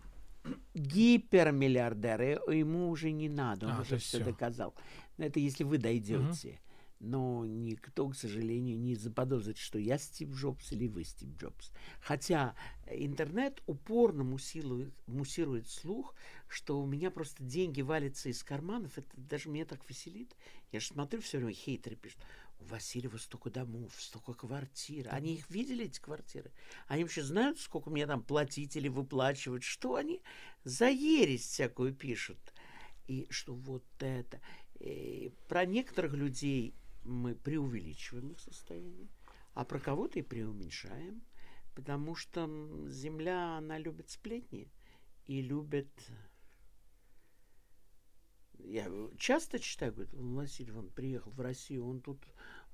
гипермиллиардер, 0.75 2.51
ему 2.51 2.89
уже 2.91 3.13
не 3.13 3.29
надо, 3.29 3.67
он 3.67 3.73
а, 3.73 3.81
уже 3.81 3.99
все 3.99 4.23
доказал. 4.23 4.75
Это 5.17 5.41
если 5.41 5.65
вы 5.65 5.79
дойдете. 5.79 6.49
Угу. 6.49 6.59
Но 7.01 7.45
никто, 7.45 8.09
к 8.09 8.17
сожалению, 8.17 8.79
не 8.81 8.95
заподозрит, 8.95 9.59
что 9.59 9.79
я 9.79 9.99
Стив 9.99 10.31
Джобс 10.35 10.73
или 10.73 10.87
вы 10.87 11.05
Стив 11.05 11.29
Джобс. 11.37 11.71
Хотя 12.01 12.55
интернет 12.91 13.63
упорно 13.67 14.25
муссирует, 14.25 14.95
муссирует 15.07 15.69
слух, 15.69 16.15
что 16.49 16.81
у 16.81 16.87
меня 16.87 17.11
просто 17.11 17.43
деньги 17.43 17.83
валятся 17.83 18.31
из 18.31 18.43
карманов. 18.43 18.97
Это 18.97 19.09
даже 19.17 19.51
меня 19.51 19.67
так 19.67 19.81
веселит. 19.89 20.35
Я 20.73 20.81
же 20.81 20.87
смотрю 20.87 21.21
все 21.21 21.39
время, 21.39 21.53
хейтеры 21.53 21.97
пишут 21.97 22.21
у 22.61 22.65
Васильева 22.65 23.17
столько 23.19 23.51
домов, 23.51 23.93
столько 23.99 24.35
квартир. 24.35 25.09
Они 25.11 25.35
их 25.35 25.51
видели, 25.51 25.85
эти 25.85 26.01
квартиры? 26.01 26.53
Они 26.87 27.03
вообще 27.03 27.23
знают, 27.23 27.59
сколько 27.59 27.91
мне 27.91 28.07
там 28.07 28.23
платить 28.23 28.77
или 28.77 28.89
выплачивать? 28.89 29.63
Что 29.63 29.97
они 29.97 30.23
за 30.65 30.89
ересь 30.89 31.47
всякую 31.47 31.95
пишут? 31.95 32.39
И 33.07 33.27
что 33.31 33.55
вот 33.55 33.85
это. 34.01 34.41
И 34.81 35.33
про 35.49 35.67
некоторых 35.67 36.15
людей 36.15 36.75
мы 37.05 37.35
преувеличиваем 37.35 38.31
их 38.31 38.41
состояние, 38.41 39.09
а 39.53 39.65
про 39.65 39.79
кого-то 39.79 40.19
и 40.19 40.23
преуменьшаем, 40.23 41.23
потому 41.75 42.15
что 42.15 42.47
земля, 42.89 43.59
она 43.59 43.79
любит 43.79 44.11
сплетни 44.11 44.73
и 45.27 45.43
любит 45.43 45.91
я 48.65 48.91
часто 49.19 49.59
читаю, 49.59 49.93
говорит, 49.93 50.13
Василий, 50.15 50.73
он 50.73 50.89
приехал 50.91 51.31
в 51.31 51.41
Россию, 51.41 51.89
он 51.89 52.01
тут 52.01 52.19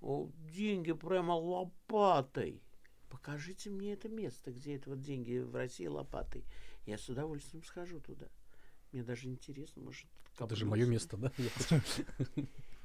о, 0.01 0.31
деньги 0.53 0.93
прямо 0.93 1.33
лопатой. 1.33 2.63
Покажите 3.09 3.71
мне 3.71 3.93
это 3.93 4.09
место, 4.09 4.53
где 4.53 4.77
это 4.77 4.91
вот 4.91 5.01
деньги 5.01 5.39
в 5.39 5.55
России 5.55 5.87
лопатой. 5.87 6.45
Я 6.87 6.97
с 6.97 7.09
удовольствием 7.09 7.65
схожу 7.65 8.01
туда. 8.01 8.29
Мне 8.93 9.03
даже 9.03 9.29
интересно, 9.29 9.83
может, 9.83 10.07
Это 10.39 10.57
же 10.57 10.65
мое 10.65 10.87
место, 10.87 11.17
да? 11.17 11.33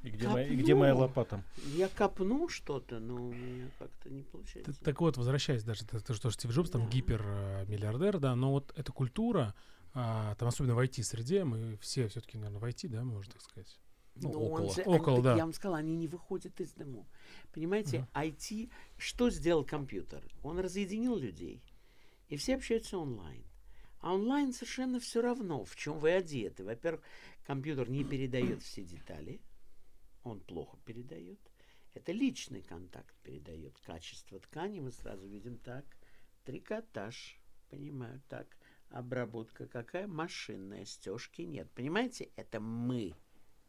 И 0.06 0.10
где, 0.12 0.28
моя, 0.28 0.46
и 0.46 0.56
где 0.56 0.76
моя 0.76 0.94
лопата? 0.94 1.44
Я 1.74 1.90
копну 1.90 2.48
что-то, 2.48 3.00
но 3.00 3.16
у 3.16 3.34
меня 3.34 3.72
как-то 3.80 4.12
не 4.12 4.22
получается. 4.22 4.72
Так, 4.72 4.84
так 4.84 5.02
вот, 5.02 5.18
возвращаясь 5.18 5.64
даже, 5.64 5.84
то, 5.84 6.14
что 6.14 6.30
Стив 6.30 6.52
Джобс 6.52 6.70
там 6.70 6.84
да. 6.84 6.90
гипермиллиардер, 6.90 8.20
да, 8.20 8.36
но 8.36 8.52
вот 8.52 8.72
эта 8.76 8.92
культура, 8.92 9.56
а, 9.96 10.36
там 10.36 10.50
особенно 10.50 10.76
в 10.76 10.80
IT-среде, 10.80 11.46
мы 11.46 11.78
все 11.78 12.10
все-таки, 12.10 12.38
наверное, 12.38 12.60
в 12.60 12.66
IT, 12.66 12.90
да, 12.90 13.04
можно 13.04 13.32
так 13.32 13.42
сказать. 13.42 13.80
Ну, 14.16 14.32
ну 14.32 14.40
около, 14.46 14.74
же, 14.74 14.82
около 14.84 15.16
они, 15.16 15.24
да. 15.24 15.36
Я 15.36 15.44
вам 15.44 15.54
сказал, 15.54 15.76
они 15.76 15.96
не 15.96 16.08
выходят 16.08 16.60
из 16.60 16.74
дому. 16.74 17.08
Понимаете, 17.54 18.08
uh-huh. 18.14 18.30
IT, 18.30 18.72
что 18.98 19.30
сделал 19.30 19.64
компьютер? 19.64 20.22
Он 20.44 20.60
разъединил 20.60 21.16
людей, 21.16 21.64
и 22.28 22.36
все 22.36 22.56
общаются 22.56 22.98
онлайн. 22.98 23.46
А 24.02 24.14
онлайн 24.14 24.52
совершенно 24.52 25.00
все 25.00 25.22
равно, 25.22 25.64
в 25.64 25.76
чем 25.78 25.98
вы 26.00 26.12
одеты. 26.12 26.66
Во-первых, 26.66 27.02
компьютер 27.46 27.90
не 27.90 28.04
передает 28.04 28.64
все 28.64 28.84
детали, 28.84 29.42
он 30.24 30.42
плохо 30.42 30.78
передает. 30.84 31.40
Это 31.94 32.12
личный 32.12 32.62
контакт 32.62 33.16
передает. 33.24 33.80
Качество 33.80 34.40
ткани 34.42 34.82
мы 34.82 34.92
сразу 34.92 35.26
видим 35.26 35.58
так. 35.58 35.86
Трикотаж. 36.44 37.40
Понимаю, 37.70 38.22
так. 38.28 38.48
Обработка 38.90 39.68
какая? 39.68 40.08
Машинная. 40.08 40.86
Стежки 40.86 41.42
нет. 41.42 41.70
Понимаете? 41.72 42.30
Это 42.36 42.60
мы 42.60 43.16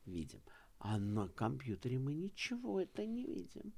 видим. 0.04 0.40
А 0.78 0.98
на 0.98 1.28
компьютере 1.28 1.98
мы 1.98 2.14
ничего 2.14 2.80
это 2.80 3.04
не 3.04 3.24
видим. 3.24 3.72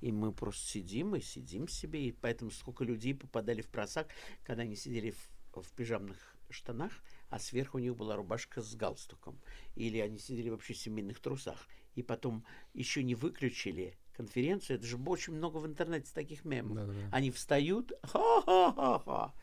И 0.00 0.12
мы 0.12 0.32
просто 0.32 0.66
сидим 0.66 1.16
и 1.16 1.20
сидим 1.20 1.68
себе. 1.68 2.08
И 2.08 2.12
поэтому 2.12 2.50
сколько 2.50 2.84
людей 2.84 3.14
попадали 3.14 3.62
в 3.62 3.68
просак, 3.68 4.08
когда 4.44 4.62
они 4.62 4.76
сидели 4.76 5.12
в, 5.12 5.62
в 5.62 5.72
пижамных 5.72 6.36
штанах, 6.50 6.92
а 7.28 7.38
сверху 7.38 7.78
у 7.78 7.80
них 7.80 7.96
была 7.96 8.16
рубашка 8.16 8.60
с 8.60 8.74
галстуком. 8.74 9.38
Или 9.74 9.98
они 9.98 10.18
сидели 10.18 10.50
вообще 10.50 10.74
в 10.74 10.78
семейных 10.78 11.20
трусах. 11.20 11.66
И 11.94 12.02
потом 12.02 12.44
еще 12.74 13.02
не 13.02 13.14
выключили 13.14 13.96
конференцию. 14.16 14.76
Это 14.78 14.86
же 14.86 14.96
очень 14.98 15.34
много 15.34 15.58
в 15.58 15.66
интернете 15.66 16.10
таких 16.12 16.44
мемов. 16.44 16.76
Да, 16.76 16.86
да, 16.86 16.92
да. 16.92 17.08
Они 17.12 17.30
встают, 17.30 17.92
ха-ха-ха-ха. 18.02 19.34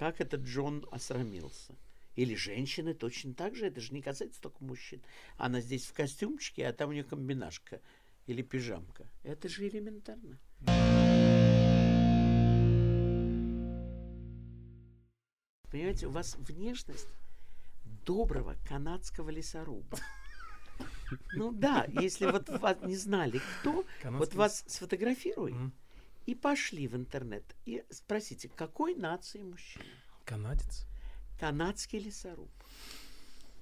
Как 0.00 0.22
этот 0.22 0.40
Джон 0.44 0.86
осрамился. 0.90 1.74
Или 2.16 2.34
женщины 2.34 2.94
точно 2.94 3.34
так 3.34 3.54
же. 3.54 3.66
Это 3.66 3.82
же 3.82 3.92
не 3.92 4.00
касается 4.00 4.40
только 4.40 4.64
мужчин. 4.64 5.02
Она 5.36 5.60
здесь 5.60 5.84
в 5.84 5.92
костюмчике, 5.92 6.66
а 6.66 6.72
там 6.72 6.88
у 6.88 6.92
нее 6.94 7.04
комбинашка 7.04 7.82
или 8.26 8.40
пижамка. 8.40 9.06
Это 9.24 9.50
же 9.50 9.68
элементарно. 9.68 10.38
Понимаете, 15.70 16.06
у 16.06 16.10
вас 16.12 16.34
внешность 16.36 17.08
доброго 18.06 18.56
канадского 18.66 19.28
лесоруба. 19.28 19.98
Ну 21.34 21.52
да, 21.52 21.86
если 22.00 22.24
вот 22.24 22.48
вас 22.48 22.78
не 22.84 22.96
знали 22.96 23.42
кто, 23.60 23.84
вот 24.04 24.32
вас 24.32 24.64
сфотографируй. 24.66 25.54
И 26.30 26.34
пошли 26.36 26.86
в 26.86 26.94
интернет 26.94 27.42
и 27.66 27.84
спросите, 27.90 28.48
какой 28.48 28.94
нации 28.94 29.42
мужчина? 29.42 29.84
Канадец. 30.24 30.86
Канадский 31.40 31.98
лесоруб. 31.98 32.50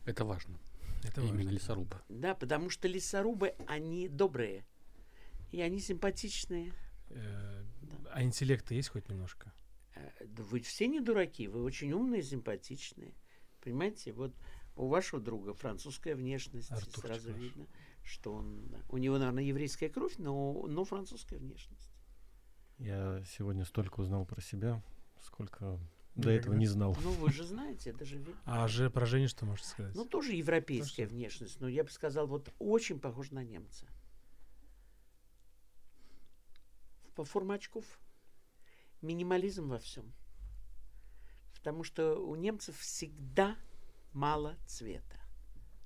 Это 0.04 0.26
важно. 0.26 0.58
Это 1.02 1.22
Именно 1.22 1.36
важно. 1.36 1.50
лесоруб. 1.50 1.94
Да, 2.10 2.34
потому 2.34 2.68
что 2.68 2.86
лесорубы, 2.86 3.54
они 3.66 4.06
добрые. 4.08 4.66
И 5.50 5.62
они 5.62 5.80
симпатичные. 5.80 6.74
Э, 7.08 7.64
А 8.12 8.22
интеллекта 8.22 8.74
есть 8.74 8.90
хоть 8.90 9.08
немножко? 9.08 9.50
Э, 9.94 10.10
Да 10.26 10.42
вы 10.42 10.60
все 10.60 10.88
не 10.88 11.00
дураки, 11.00 11.48
вы 11.48 11.62
очень 11.62 11.92
умные, 11.92 12.22
симпатичные. 12.22 13.14
Понимаете, 13.62 14.12
вот 14.12 14.34
у 14.76 14.88
вашего 14.88 15.22
друга 15.22 15.54
французская 15.54 16.14
внешность, 16.14 16.70
Артурчик 16.70 17.00
сразу 17.06 17.30
наш. 17.30 17.38
видно, 17.40 17.66
что 18.04 18.34
он... 18.34 18.76
У 18.90 18.98
него, 18.98 19.16
наверное, 19.16 19.44
еврейская 19.44 19.88
кровь, 19.88 20.18
но, 20.18 20.66
но 20.68 20.84
французская 20.84 21.38
внешность. 21.38 21.87
Я 22.78 23.22
сегодня 23.24 23.64
столько 23.64 24.00
узнал 24.00 24.24
про 24.24 24.40
себя, 24.40 24.82
сколько 25.20 25.78
до 26.14 26.30
этого 26.30 26.54
не 26.54 26.66
знал. 26.66 26.96
Ну, 27.02 27.12
вы 27.12 27.32
же 27.32 27.44
знаете, 27.44 27.90
это 27.90 28.04
же 28.04 28.18
видно. 28.18 28.34
А 28.44 28.68
же 28.68 28.90
про 28.90 29.06
Женю 29.06 29.28
что 29.28 29.46
можете 29.46 29.68
сказать? 29.68 29.94
Ну, 29.94 30.04
тоже 30.04 30.32
европейская 30.32 31.06
внешность, 31.06 31.60
но 31.60 31.68
я 31.68 31.84
бы 31.84 31.90
сказал, 31.90 32.26
вот 32.26 32.52
очень 32.58 32.98
похож 33.00 33.30
на 33.30 33.42
немца. 33.42 33.86
По 37.14 37.24
форме 37.24 37.54
очков. 37.54 37.84
Минимализм 39.02 39.68
во 39.68 39.78
всем. 39.78 40.12
Потому 41.54 41.82
что 41.84 42.16
у 42.16 42.34
немцев 42.36 42.78
всегда 42.78 43.56
мало 44.12 44.56
цвета. 44.66 45.16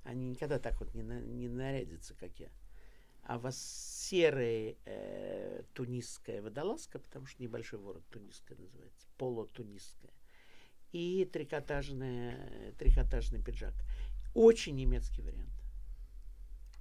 Они 0.05 0.29
никогда 0.29 0.59
так 0.59 0.79
вот 0.81 0.95
не, 0.95 1.03
на- 1.03 1.21
не 1.21 1.49
нарядятся, 1.49 2.15
как 2.15 2.39
я. 2.39 2.51
А 3.23 3.39
вас 3.39 3.57
серая 3.59 4.75
э, 4.85 5.63
тунисская 5.75 6.43
водолазка, 6.43 6.99
потому 6.99 7.27
что 7.27 7.43
небольшой 7.43 7.79
ворот 7.79 8.05
тунисская 8.11 8.59
называется, 8.59 9.07
полутунисская. 9.17 10.11
И 10.91 11.25
трикотажная, 11.33 12.73
трикотажный 12.79 13.43
пиджак. 13.43 13.75
Очень 14.35 14.77
немецкий 14.77 15.23
вариант. 15.23 15.51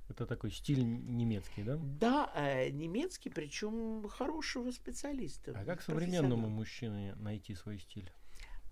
Это 0.10 0.26
такой 0.26 0.52
стиль 0.52 0.84
немецкий, 0.84 1.64
да? 1.64 1.78
Да, 1.78 2.32
э, 2.36 2.70
немецкий, 2.70 3.30
причем 3.30 4.08
хорошего 4.10 4.72
специалиста. 4.72 5.54
А 5.56 5.64
как 5.64 5.82
современному 5.82 6.50
мужчине 6.50 7.16
найти 7.16 7.56
свой 7.56 7.80
стиль? 7.80 8.12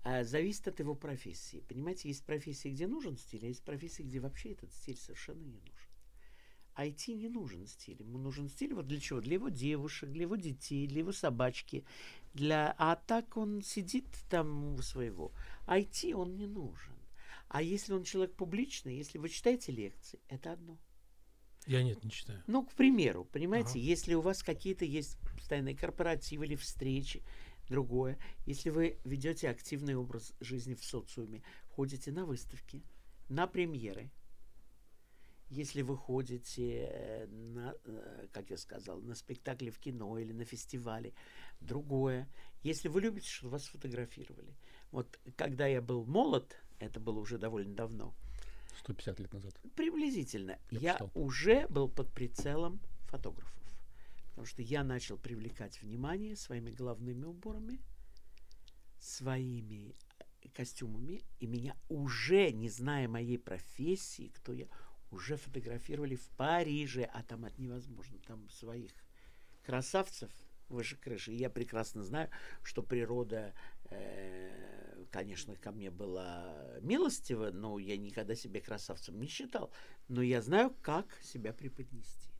А, 0.02 0.24
зависит 0.24 0.68
от 0.68 0.80
его 0.80 0.94
профессии. 0.94 1.62
Понимаете, 1.68 2.08
есть 2.08 2.24
профессии, 2.24 2.68
где 2.68 2.86
нужен 2.86 3.16
стиль, 3.16 3.44
а 3.44 3.48
есть 3.48 3.62
профессии, 3.62 4.02
где 4.02 4.20
вообще 4.20 4.52
этот 4.52 4.72
стиль 4.72 4.96
совершенно 4.96 5.42
не 5.42 5.58
нужен. 5.58 5.74
IT 6.80 7.14
не 7.14 7.28
нужен 7.28 7.66
стиль. 7.66 8.00
Ему 8.00 8.18
нужен 8.18 8.48
стиль 8.48 8.74
вот 8.74 8.86
для 8.86 8.98
чего? 8.98 9.20
Для 9.20 9.34
его 9.34 9.48
девушек, 9.48 10.10
для 10.10 10.22
его 10.22 10.36
детей, 10.36 10.86
для 10.86 11.00
его 11.00 11.12
собачки. 11.12 11.84
Для... 12.34 12.74
А 12.78 12.96
так 12.96 13.36
он 13.36 13.62
сидит 13.62 14.06
там 14.28 14.74
у 14.74 14.82
своего. 14.82 15.32
IT 15.66 16.14
он 16.14 16.36
не 16.36 16.46
нужен. 16.46 16.94
А 17.48 17.62
если 17.62 17.92
он 17.92 18.04
человек 18.04 18.34
публичный, 18.34 18.96
если 18.96 19.18
вы 19.18 19.28
читаете 19.28 19.72
лекции, 19.72 20.20
это 20.28 20.52
одно. 20.52 20.78
Я 21.66 21.82
нет, 21.82 22.02
не 22.04 22.10
читаю. 22.10 22.42
Ну, 22.46 22.64
к 22.64 22.72
примеру, 22.72 23.24
понимаете, 23.24 23.70
Ага. 23.70 23.78
если 23.80 24.14
у 24.14 24.20
вас 24.20 24.42
какие-то 24.42 24.84
есть 24.84 25.18
постоянные 25.36 25.76
корпоративы 25.76 26.46
или 26.46 26.56
встречи, 26.56 27.22
другое, 27.68 28.18
если 28.46 28.70
вы 28.70 28.98
ведете 29.04 29.50
активный 29.50 29.94
образ 29.94 30.32
жизни 30.40 30.74
в 30.74 30.84
социуме, 30.84 31.42
ходите 31.68 32.12
на 32.12 32.24
выставки, 32.24 32.82
на 33.28 33.46
премьеры, 33.46 34.10
если 35.50 35.82
вы 35.82 35.96
ходите 35.96 36.86
э, 36.88 37.26
на, 37.26 37.74
э, 37.84 38.28
как 38.32 38.50
я 38.50 38.56
сказал, 38.56 39.00
на 39.00 39.14
спектакли 39.14 39.70
в 39.70 39.78
кино 39.78 40.18
или 40.18 40.32
на 40.32 40.44
фестивале, 40.44 41.12
другое. 41.60 42.28
Если 42.62 42.88
вы 42.88 43.00
любите, 43.00 43.28
чтобы 43.28 43.52
вас 43.52 43.66
фотографировали. 43.66 44.54
Вот 44.92 45.18
когда 45.36 45.66
я 45.66 45.82
был 45.82 46.04
молод, 46.04 46.56
это 46.78 47.00
было 47.00 47.18
уже 47.18 47.36
довольно 47.38 47.74
давно, 47.74 48.14
150 48.78 49.20
лет 49.20 49.32
назад. 49.32 49.54
Приблизительно. 49.76 50.58
Я 50.70 50.78
Я, 50.80 50.92
почитал. 50.94 51.10
уже 51.14 51.66
был 51.68 51.88
под 51.88 52.12
прицелом 52.12 52.80
фотографов. 53.08 53.52
Потому 54.30 54.46
что 54.46 54.62
я 54.62 54.84
начал 54.84 55.18
привлекать 55.18 55.82
внимание 55.82 56.36
своими 56.36 56.70
головными 56.70 57.24
уборами, 57.24 57.80
своими 59.00 59.96
э, 60.42 60.48
костюмами, 60.54 61.22
и 61.40 61.46
меня 61.46 61.76
уже, 61.88 62.52
не 62.52 62.68
зная 62.68 63.08
моей 63.08 63.38
профессии, 63.38 64.28
кто 64.34 64.52
я, 64.52 64.66
уже 65.10 65.36
фотографировали 65.36 66.16
в 66.16 66.28
Париже, 66.30 67.02
а 67.12 67.22
там 67.22 67.44
это 67.44 67.60
невозможно, 67.60 68.18
там 68.26 68.48
своих 68.50 68.92
красавцев 69.62 70.30
выше 70.68 70.96
крыши. 70.96 71.32
И 71.32 71.36
я 71.36 71.50
прекрасно 71.50 72.02
знаю, 72.02 72.30
что 72.62 72.82
природа, 72.82 73.52
э, 73.90 75.04
конечно, 75.10 75.56
ко 75.56 75.72
мне 75.72 75.90
была 75.90 76.78
милостива, 76.80 77.50
но 77.50 77.78
я 77.78 77.96
никогда 77.96 78.34
себя 78.34 78.60
красавцем 78.60 79.18
не 79.20 79.26
считал. 79.26 79.72
Но 80.08 80.22
я 80.22 80.40
знаю, 80.40 80.74
как 80.82 81.06
себя 81.22 81.52
преподнести. 81.52 82.30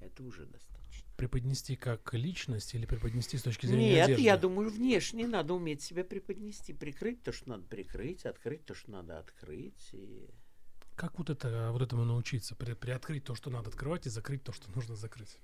Это 0.00 0.22
уже 0.22 0.46
достаточно. 0.46 1.08
Преподнести 1.16 1.76
как 1.76 2.12
личность 2.14 2.74
или 2.74 2.86
преподнести 2.86 3.36
с 3.38 3.42
точки 3.42 3.66
зрения 3.66 3.92
Нет, 3.92 4.04
одежды? 4.04 4.24
я 4.24 4.36
думаю, 4.36 4.70
внешне 4.70 5.28
надо 5.28 5.54
уметь 5.54 5.80
себя 5.82 6.04
преподнести, 6.04 6.72
прикрыть 6.72 7.22
то, 7.22 7.32
что 7.32 7.50
надо 7.50 7.64
прикрыть, 7.64 8.26
открыть 8.26 8.64
то, 8.64 8.74
что 8.74 8.90
надо 8.90 9.18
открыть. 9.18 9.90
И... 9.92 10.28
Как 10.96 11.18
вот, 11.18 11.30
это, 11.30 11.70
вот 11.72 11.82
этому 11.82 12.04
научиться? 12.04 12.54
При- 12.54 12.74
приоткрыть 12.74 13.24
то, 13.24 13.34
что 13.34 13.50
надо 13.50 13.70
открывать, 13.70 14.06
и 14.06 14.10
закрыть 14.10 14.42
то, 14.44 14.52
что 14.52 14.70
нужно 14.72 14.94
закрыть. 14.94 15.38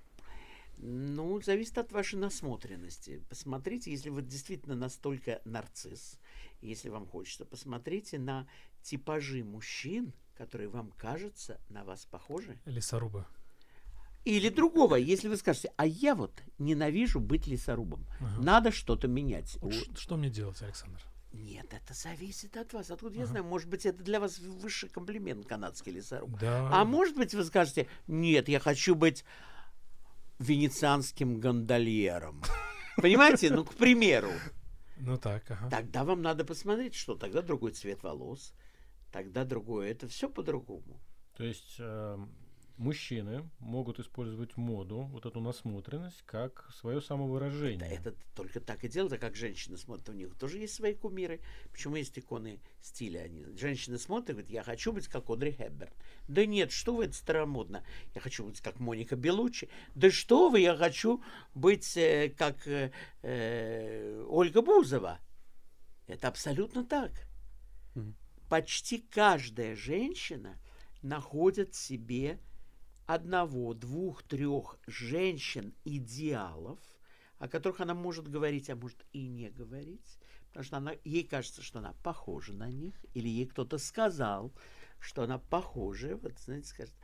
Ну, 0.80 1.40
зависит 1.42 1.76
от 1.78 1.90
вашей 1.90 2.18
насмотренности. 2.18 3.20
Посмотрите, 3.28 3.90
если 3.90 4.11
вы 4.11 4.22
действительно 4.22 4.76
настолько 4.76 5.40
нарцисс, 5.44 6.18
если 6.61 6.88
вам 6.88 7.07
хочется, 7.07 7.44
посмотрите 7.44 8.18
на 8.18 8.46
типажи 8.82 9.42
мужчин, 9.42 10.12
которые 10.36 10.68
вам 10.68 10.92
кажутся 10.92 11.61
на 11.68 11.82
вас 11.84 12.07
похожи. 12.07 12.59
Лесоруба. 12.64 13.26
Или 14.24 14.51
другого, 14.51 14.96
если 14.96 15.26
вы 15.28 15.36
скажете, 15.36 15.72
а 15.76 15.86
я 15.86 16.14
вот 16.14 16.32
ненавижу 16.59 17.18
быть 17.18 17.46
лесорубом, 17.46 18.05
Ага. 18.20 18.42
надо 18.42 18.70
что-то 18.70 19.09
менять. 19.09 19.57
Вот 19.61 19.72
У- 19.74 19.96
что 19.96 20.16
мне 20.16 20.28
делать, 20.30 20.61
Александр? 20.62 21.01
Нет, 21.39 21.72
это 21.72 21.95
зависит 21.95 22.57
от 22.57 22.72
вас. 22.72 22.91
Откуда 22.91 23.14
я 23.16 23.22
Ага. 23.22 23.30
знаю? 23.30 23.45
Может 23.45 23.68
быть, 23.68 23.86
это 23.86 24.03
для 24.03 24.18
вас 24.20 24.39
высший 24.39 24.89
комплимент, 24.89 25.47
канадский 25.47 25.93
лесоруб. 25.93 26.39
Да. 26.41 26.68
А 26.72 26.84
может 26.84 27.16
быть, 27.16 27.34
вы 27.34 27.45
скажете, 27.45 27.86
нет, 28.07 28.49
я 28.49 28.59
хочу 28.61 28.95
быть 28.95 29.24
венецианским 30.39 31.41
гондольером. 31.41 32.43
Понимаете? 32.97 33.51
Ну, 33.51 33.64
к 33.64 33.74
примеру. 33.74 34.30
Ну 34.99 35.16
так, 35.16 35.49
ага. 35.51 35.70
Тогда 35.70 36.05
вам 36.05 36.22
надо 36.22 36.45
посмотреть, 36.45 36.95
что 36.95 37.14
тогда 37.14 37.41
другой 37.43 37.70
цвет 37.72 38.03
волос, 38.03 38.53
тогда 39.12 39.45
другое. 39.45 39.91
Это 39.91 40.09
все 40.09 40.28
по-другому. 40.28 41.01
То 41.36 41.45
есть 41.45 41.76
эм, 41.78 42.34
мужчины 42.79 43.49
могут 43.59 43.99
использовать 44.01 44.57
моду, 44.57 45.03
вот 45.12 45.26
эту 45.26 45.41
насмотренность, 45.41 46.22
как 46.22 46.70
свое 46.72 47.01
Да, 47.01 47.07
самовыражение. 47.07 47.91
это 47.91 48.14
только 48.35 48.61
так 48.61 48.85
и 48.85 48.89
делают, 48.89 49.12
а 49.12 49.18
как 49.18 49.37
женщины 49.37 49.76
смотрят, 49.76 50.09
у 50.09 50.12
них 50.12 50.35
тоже 50.37 50.59
есть 50.59 50.74
свои 50.74 50.95
кумиры. 50.95 51.41
Почему 51.72 51.97
есть 51.97 52.18
иконы 52.18 52.61
стиля? 52.81 53.20
Они, 53.20 53.45
женщины 53.57 53.99
смотрят 53.99 54.31
и 54.31 54.33
говорят, 54.33 54.51
я 54.51 54.62
хочу 54.62 54.93
быть 54.93 55.09
как 55.09 55.29
Одри 55.29 55.53
Хепберн. 55.53 55.93
Да 56.29 56.47
нет, 56.47 56.70
что 56.72 56.95
вы, 56.95 57.07
это 57.07 57.14
старомодно. 57.14 57.85
Я 58.14 58.20
хочу 58.20 58.45
быть 58.45 58.61
как 58.61 58.79
Моника 58.79 59.16
Белуччи. 59.16 59.68
Да 59.95 60.11
что 60.11 60.49
вы, 60.49 60.61
я 60.61 60.76
хочу 60.76 61.22
быть 61.55 61.97
э, 61.97 62.33
как 62.37 62.66
э, 62.66 62.93
э, 63.22 64.24
Ольга 64.29 64.62
Бузова. 64.62 65.18
Это 66.07 66.29
абсолютно 66.29 66.85
так. 66.85 67.11
Мгм. 67.95 68.14
Почти 68.49 68.99
каждая 68.99 69.74
женщина 69.76 70.59
находит 71.03 71.74
себе 71.74 72.39
одного, 73.09 73.73
двух, 73.73 74.23
трех 74.23 74.79
женщин-идеалов, 74.87 76.79
о 77.39 77.49
которых 77.49 77.81
она 77.81 77.95
может 77.95 78.29
говорить, 78.29 78.69
а 78.69 78.77
может 78.77 79.03
и 79.15 79.27
не 79.27 79.49
говорить, 79.49 80.19
потому 80.49 80.65
что 80.65 80.77
она, 80.77 80.93
ей 81.05 81.25
кажется, 81.25 81.63
что 81.63 81.79
она 81.79 81.95
похожа 82.05 82.53
на 82.53 82.69
них, 82.69 82.95
или 83.15 83.27
ей 83.27 83.47
кто-то 83.47 83.79
сказал, 83.79 84.53
что 85.01 85.23
она 85.23 85.39
похожа. 85.39 86.17
Вот, 86.17 86.39
знаете, 86.39 86.69
скажет, 86.69 86.95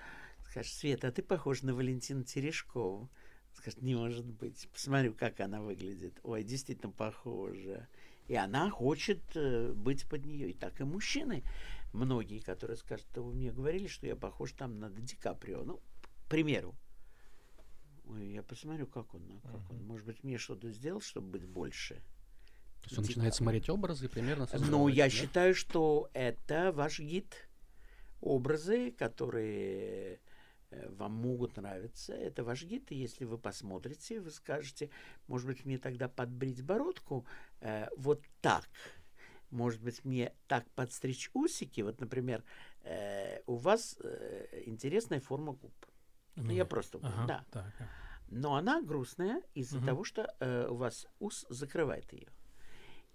скажет 0.51 0.73
Света, 0.73 1.09
а 1.09 1.13
ты 1.13 1.23
похожа 1.23 1.65
на 1.65 1.75
Валентину 1.75 2.23
Терешкову. 2.23 3.09
Скажет, 3.55 3.81
не 3.81 3.95
может 3.95 4.27
быть. 4.27 4.69
Посмотрю, 4.75 5.15
как 5.15 5.41
она 5.41 5.63
выглядит. 5.63 6.21
Ой, 6.23 6.45
действительно 6.45 6.93
похожа. 6.93 7.89
И 8.29 8.35
она 8.35 8.69
хочет 8.69 9.23
э, 9.37 9.73
быть 9.73 10.07
под 10.07 10.27
нее. 10.27 10.51
И 10.51 10.55
так 10.55 10.81
и 10.83 10.85
мужчины, 10.85 11.45
многие, 11.95 12.41
которые 12.41 12.77
скажут, 12.77 13.07
«Да 13.15 13.23
вы 13.23 13.33
мне 13.33 13.53
говорили, 13.53 13.87
что 13.87 14.07
я 14.07 14.17
похож 14.17 14.53
там 14.53 14.81
на 14.81 14.91
Ди 14.91 15.17
Каприо. 15.17 15.63
Ну, 15.63 15.81
к 16.25 16.29
примеру. 16.29 16.75
Ой, 18.07 18.33
я 18.33 18.43
посмотрю, 18.43 18.87
как 18.87 19.15
он, 19.15 19.23
а 19.45 19.49
как 19.49 19.71
он. 19.71 19.85
Может 19.87 20.07
быть, 20.07 20.25
мне 20.25 20.39
что-то 20.39 20.71
сделал, 20.71 21.01
чтобы 21.01 21.39
быть 21.39 21.47
больше. 21.47 21.95
То 22.83 22.91
есть 22.91 22.99
он 22.99 23.05
начинает 23.05 23.35
смотреть 23.35 23.71
образы 23.71 24.07
и 24.07 24.09
примерно 24.09 24.47
Ну, 24.53 24.89
я 24.89 25.05
да? 25.05 25.11
считаю, 25.11 25.55
что 25.55 26.11
это 26.13 26.73
ваш 26.73 27.01
гид. 27.01 27.49
Образы, 28.21 28.91
которые 28.91 30.21
э, 30.71 30.89
вам 30.91 31.13
могут 31.13 31.57
нравиться, 31.57 32.15
это 32.15 32.43
ваш 32.43 32.65
гид. 32.65 32.91
И 32.91 32.95
если 32.95 33.25
вы 33.25 33.39
посмотрите, 33.39 34.21
вы 34.21 34.31
скажете, 34.31 34.91
может 35.27 35.47
быть, 35.47 35.65
мне 35.65 35.79
тогда 35.79 36.09
подбрить 36.09 36.63
бородку 36.63 37.27
э, 37.61 37.89
вот 37.97 38.23
так. 38.41 38.69
Может 39.51 39.83
быть, 39.83 40.05
мне 40.05 40.33
так 40.47 40.69
подстричь 40.71 41.31
усики. 41.35 41.83
Вот, 41.83 42.01
например, 42.01 42.45
э, 42.83 43.41
у 43.47 43.57
вас 43.57 43.97
э, 44.01 44.63
интересная 44.67 45.21
форма 45.21 45.53
губ. 45.53 45.75
Ну, 46.37 46.53
я 46.53 46.65
просто 46.65 46.99
Ага, 47.03 47.27
да. 47.27 47.45
так. 47.51 47.73
Но 48.29 48.55
она 48.57 48.83
грустная 48.83 49.43
из-за 49.55 49.79
Мгм. 49.79 49.87
того, 49.87 50.05
что 50.05 50.35
э, 50.41 50.67
у 50.69 50.75
вас 50.77 51.07
ус 51.21 51.47
закрывает 51.49 52.13
ее. 52.13 52.29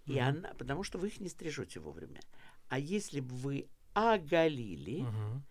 И 0.06 0.14
Мгм. 0.14 0.22
она, 0.28 0.54
потому 0.54 0.84
что 0.84 0.98
вы 0.98 1.08
их 1.08 1.20
не 1.20 1.30
стрижете 1.30 1.80
вовремя. 1.80 2.22
А 2.70 2.80
если 2.80 3.20
бы 3.20 3.36
вы 3.36 3.68
оголили 3.94 5.02
Мгм. 5.02 5.44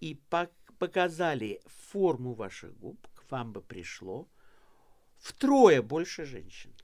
и 0.00 0.20
пок- 0.30 0.50
показали 0.78 1.60
форму 1.66 2.32
ваших 2.34 2.76
губ, 2.78 3.06
к 3.14 3.30
вам 3.30 3.52
бы 3.52 3.62
пришло 3.62 4.28
втрое 5.18 5.82
больше 5.82 6.24
женщин. 6.24 6.74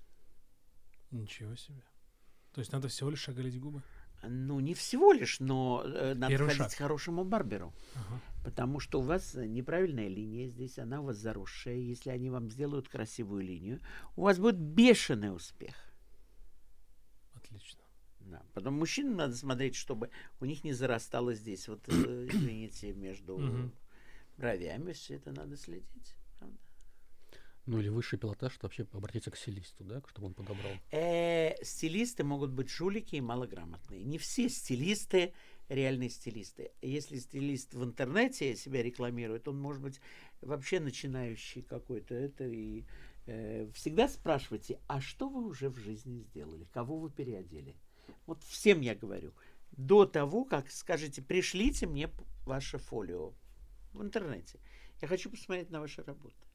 Ничего 1.11 1.57
себе. 1.57 1.83
То 2.53 2.61
есть 2.61 2.73
надо 2.73 2.89
всего 2.89 3.11
лишь 3.11 3.29
оголить 3.29 3.59
губы? 3.59 3.83
Ну, 4.23 4.61
не 4.61 4.75
всего 4.75 5.13
лишь, 5.13 5.39
но 5.41 5.83
э, 5.85 6.15
надо 6.15 6.33
Первый 6.33 6.49
ходить 6.49 6.63
шаг. 6.63 6.75
к 6.75 6.79
хорошему 6.79 7.25
барберу. 7.25 7.73
Ага. 7.95 8.21
Потому 8.45 8.81
что 8.81 9.01
у 9.01 9.03
вас 9.03 9.35
неправильная 9.35 10.09
линия 10.09 10.49
здесь, 10.49 10.79
она 10.79 11.01
у 11.01 11.05
вас 11.05 11.17
заросшая. 11.17 11.77
Если 11.77 12.11
они 12.11 12.31
вам 12.31 12.51
сделают 12.51 12.89
красивую 12.89 13.43
линию, 13.45 13.81
у 14.17 14.23
вас 14.23 14.39
будет 14.39 14.57
бешеный 14.57 15.35
успех. 15.35 15.75
Отлично. 17.35 17.81
Да. 18.21 18.43
Потом 18.55 18.75
мужчинам 18.75 19.17
надо 19.17 19.37
смотреть, 19.37 19.75
чтобы 19.75 20.11
у 20.41 20.45
них 20.45 20.65
не 20.65 20.73
зарастало 20.73 21.35
здесь, 21.35 21.69
вот, 21.69 21.81
э, 21.89 22.27
извините, 22.31 22.93
между 22.93 23.71
бровями. 24.37 24.93
Все 24.93 25.15
это 25.15 25.33
надо 25.33 25.57
следить. 25.57 26.17
Ну 27.69 27.81
или 27.81 27.91
высший 27.91 28.19
пилотаж, 28.19 28.55
что 28.55 28.67
вообще 28.67 28.87
обратиться 28.93 29.31
к 29.31 29.37
стилисту, 29.37 29.85
да, 29.85 30.01
чтобы 30.09 30.29
он 30.29 30.35
подобрал. 30.35 30.73
Э, 30.91 31.63
стилисты 31.63 32.25
могут 32.25 32.51
быть 32.51 32.71
жулики 32.71 33.17
и 33.17 33.21
малограмотные. 33.21 34.05
Не 34.05 34.17
все 34.17 34.49
стилисты 34.49 35.35
реальные 35.69 36.09
стилисты. 36.09 36.73
Если 36.81 37.19
стилист 37.19 37.75
в 37.75 37.85
интернете 37.85 38.57
себя 38.57 38.83
рекламирует, 38.83 39.49
он 39.49 39.61
может 39.61 39.83
быть 39.83 40.01
вообще 40.41 40.81
начинающий 40.81 41.61
какой-то 41.61 42.15
это 42.15 42.47
и 42.47 42.85
э, 43.27 43.71
всегда 43.75 44.09
спрашивайте, 44.09 44.81
а 44.87 45.03
что 45.03 45.29
вы 45.29 45.45
уже 45.47 45.69
в 45.69 45.77
жизни 45.77 46.21
сделали, 46.21 46.67
кого 46.73 46.99
вы 46.99 47.11
переодели? 47.11 47.77
Вот 48.25 48.43
всем 48.45 48.81
я 48.81 48.95
говорю, 48.95 49.35
до 49.73 50.07
того, 50.07 50.47
как 50.47 50.71
скажите, 50.71 51.21
пришлите 51.21 51.87
мне 51.87 52.09
ваше 52.47 52.79
фолио 52.79 53.35
в 53.93 54.03
интернете. 54.03 54.59
Я 55.03 55.09
хочу 55.09 55.29
посмотреть 55.29 55.69
на 55.69 55.81
ваши 55.81 56.03
работы. 56.03 56.48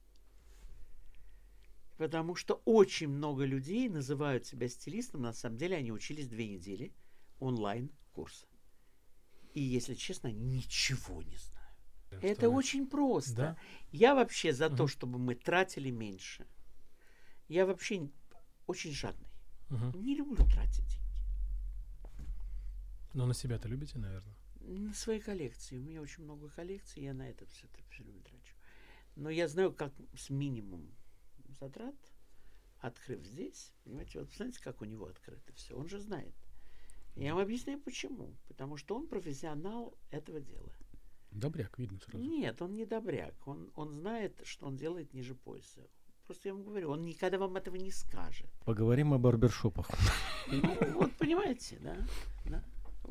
Потому 1.98 2.36
что 2.36 2.62
очень 2.66 3.08
много 3.08 3.46
людей 3.46 3.88
называют 3.88 4.46
себя 4.46 4.68
стилистом, 4.68 5.22
на 5.22 5.34
самом 5.34 5.58
деле 5.58 5.78
они 5.78 5.92
учились 5.92 6.28
две 6.28 6.48
недели 6.48 6.92
онлайн 7.40 7.92
курса. 8.12 8.48
И, 9.54 9.62
если 9.62 9.94
честно, 9.94 10.32
ничего 10.32 11.22
не 11.22 11.38
знают. 11.38 12.24
Это 12.24 12.42
Что- 12.42 12.50
очень 12.50 12.88
просто. 12.88 13.36
Да? 13.36 13.58
Я 13.92 14.16
вообще 14.16 14.54
за 14.54 14.70
то, 14.70 14.84
Мгм. 14.84 14.88
чтобы 14.88 15.20
мы 15.20 15.36
тратили 15.36 15.92
меньше. 15.92 16.48
Я 17.48 17.66
вообще 17.66 18.10
очень 18.68 18.92
жадный. 18.92 19.30
Мгм. 19.70 20.02
Не 20.04 20.16
люблю 20.16 20.46
тратить 20.48 20.86
деньги. 20.88 21.04
Но 23.14 23.26
на 23.28 23.34
себя-то 23.34 23.68
любите, 23.68 24.00
наверное. 24.00 24.36
На 24.62 24.94
свои 24.94 25.20
коллекции. 25.20 25.78
У 25.78 25.82
меня 25.82 26.02
очень 26.02 26.24
много 26.24 26.50
коллекций, 26.50 27.04
я 27.04 27.14
на 27.14 27.30
это 27.30 27.46
все, 27.46 27.68
все 27.90 28.04
время 28.04 28.22
трачу. 28.22 28.56
Но 29.16 29.30
я 29.30 29.48
знаю, 29.48 29.72
как 29.74 29.94
с 30.18 30.30
минимум 30.30 30.90
затрат, 31.64 31.96
открыв 32.80 33.24
здесь, 33.26 33.72
понимаете, 33.84 34.20
вот 34.20 34.32
знаете, 34.34 34.62
как 34.62 34.82
у 34.82 34.86
него 34.86 35.06
открыто 35.06 35.54
все, 35.54 35.76
он 35.76 35.88
же 35.88 36.00
знает. 36.00 36.34
Я 37.16 37.36
вам 37.36 37.44
объясняю, 37.44 37.80
почему. 37.80 38.36
Потому 38.48 38.76
что 38.78 38.96
он 38.96 39.08
профессионал 39.08 39.94
этого 40.10 40.42
дела. 40.42 40.74
Добряк, 41.32 41.78
видно 41.80 42.00
сразу. 42.00 42.24
Нет, 42.24 42.62
он 42.62 42.74
не 42.74 42.86
добряк. 42.86 43.36
Он, 43.48 43.72
он 43.76 43.92
знает, 43.92 44.42
что 44.44 44.66
он 44.66 44.76
делает 44.78 45.14
ниже 45.14 45.36
пояса. 45.36 45.88
Просто 46.26 46.50
я 46.50 46.56
вам 46.56 46.64
говорю, 46.64 46.90
он 46.90 47.04
никогда 47.04 47.38
вам 47.38 47.56
этого 47.56 47.76
не 47.76 47.92
скажет. 47.92 48.50
Поговорим 48.66 49.14
о 49.14 49.20
барбершопах. 49.20 49.90
Ну, 50.48 50.94
вот 50.94 51.12
понимаете, 51.18 51.78
да? 51.82 51.98
да. 52.46 52.64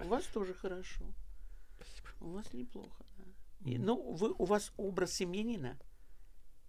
У 0.04 0.08
вас 0.08 0.24
тоже 0.26 0.54
хорошо. 0.54 1.04
У 2.20 2.30
вас 2.30 2.52
неплохо, 2.52 3.04
да. 3.16 3.24
И, 3.70 3.78
ну, 3.78 4.12
вы, 4.14 4.32
у 4.38 4.44
вас 4.44 4.72
образ 4.76 5.12
семьянина. 5.12 5.78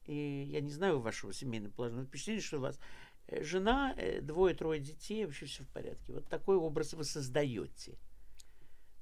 И 0.05 0.43
я 0.49 0.61
не 0.61 0.71
знаю 0.71 0.99
вашего 0.99 1.33
семейного 1.33 1.71
положения, 1.73 2.01
но 2.01 2.07
впечатление, 2.07 2.41
что 2.41 2.57
у 2.57 2.61
вас 2.61 2.79
э, 3.27 3.43
жена, 3.43 3.93
э, 3.97 4.21
двое-трое 4.21 4.79
детей, 4.81 5.25
вообще 5.25 5.45
все 5.45 5.63
в 5.63 5.69
порядке. 5.69 6.13
Вот 6.13 6.27
такой 6.27 6.57
образ 6.57 6.93
вы 6.93 7.03
создаете. 7.03 7.97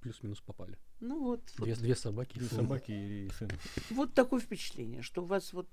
Плюс-минус 0.02 0.42
попали. 0.42 0.78
Ну 1.00 1.20
вот, 1.24 1.42
вот, 1.58 1.66
Две, 1.66 1.76
две 1.76 1.96
собаки. 1.96 2.36
и 2.36 2.40
Две 2.40 2.48
сын. 2.50 2.58
собаки 2.58 2.92
и 2.92 3.30
сын. 3.38 3.50
вот 3.92 4.14
такое 4.14 4.40
впечатление, 4.40 5.02
что 5.02 5.22
у 5.24 5.26
вас 5.26 5.54
вот 5.54 5.68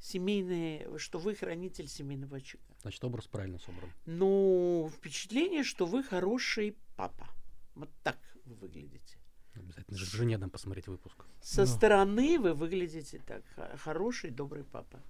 семейное, 0.00 0.98
что 0.98 1.18
вы 1.18 1.34
хранитель 1.34 1.86
семейного 1.88 2.36
очага. 2.38 2.64
Значит, 2.82 3.04
образ 3.04 3.26
правильно 3.28 3.58
собран. 3.58 3.90
Ну, 4.06 4.90
впечатление, 4.96 5.62
что 5.62 5.86
вы 5.86 6.02
хороший 6.02 6.76
папа. 6.96 7.28
Вот 7.74 7.90
так 8.02 8.18
вы 8.44 8.54
выглядите. 8.56 9.18
Обязательно 9.54 9.98
же 9.98 10.06
жене 10.06 10.38
дам 10.38 10.50
посмотреть 10.50 10.86
выпуск. 10.88 11.24
Со 11.40 11.62
Ну. 11.62 11.66
стороны 11.66 12.38
вы 12.38 12.54
выглядите 12.54 13.20
так. 13.26 13.42
Хороший, 13.78 14.30
добрый 14.30 14.64
папа. 14.64 15.00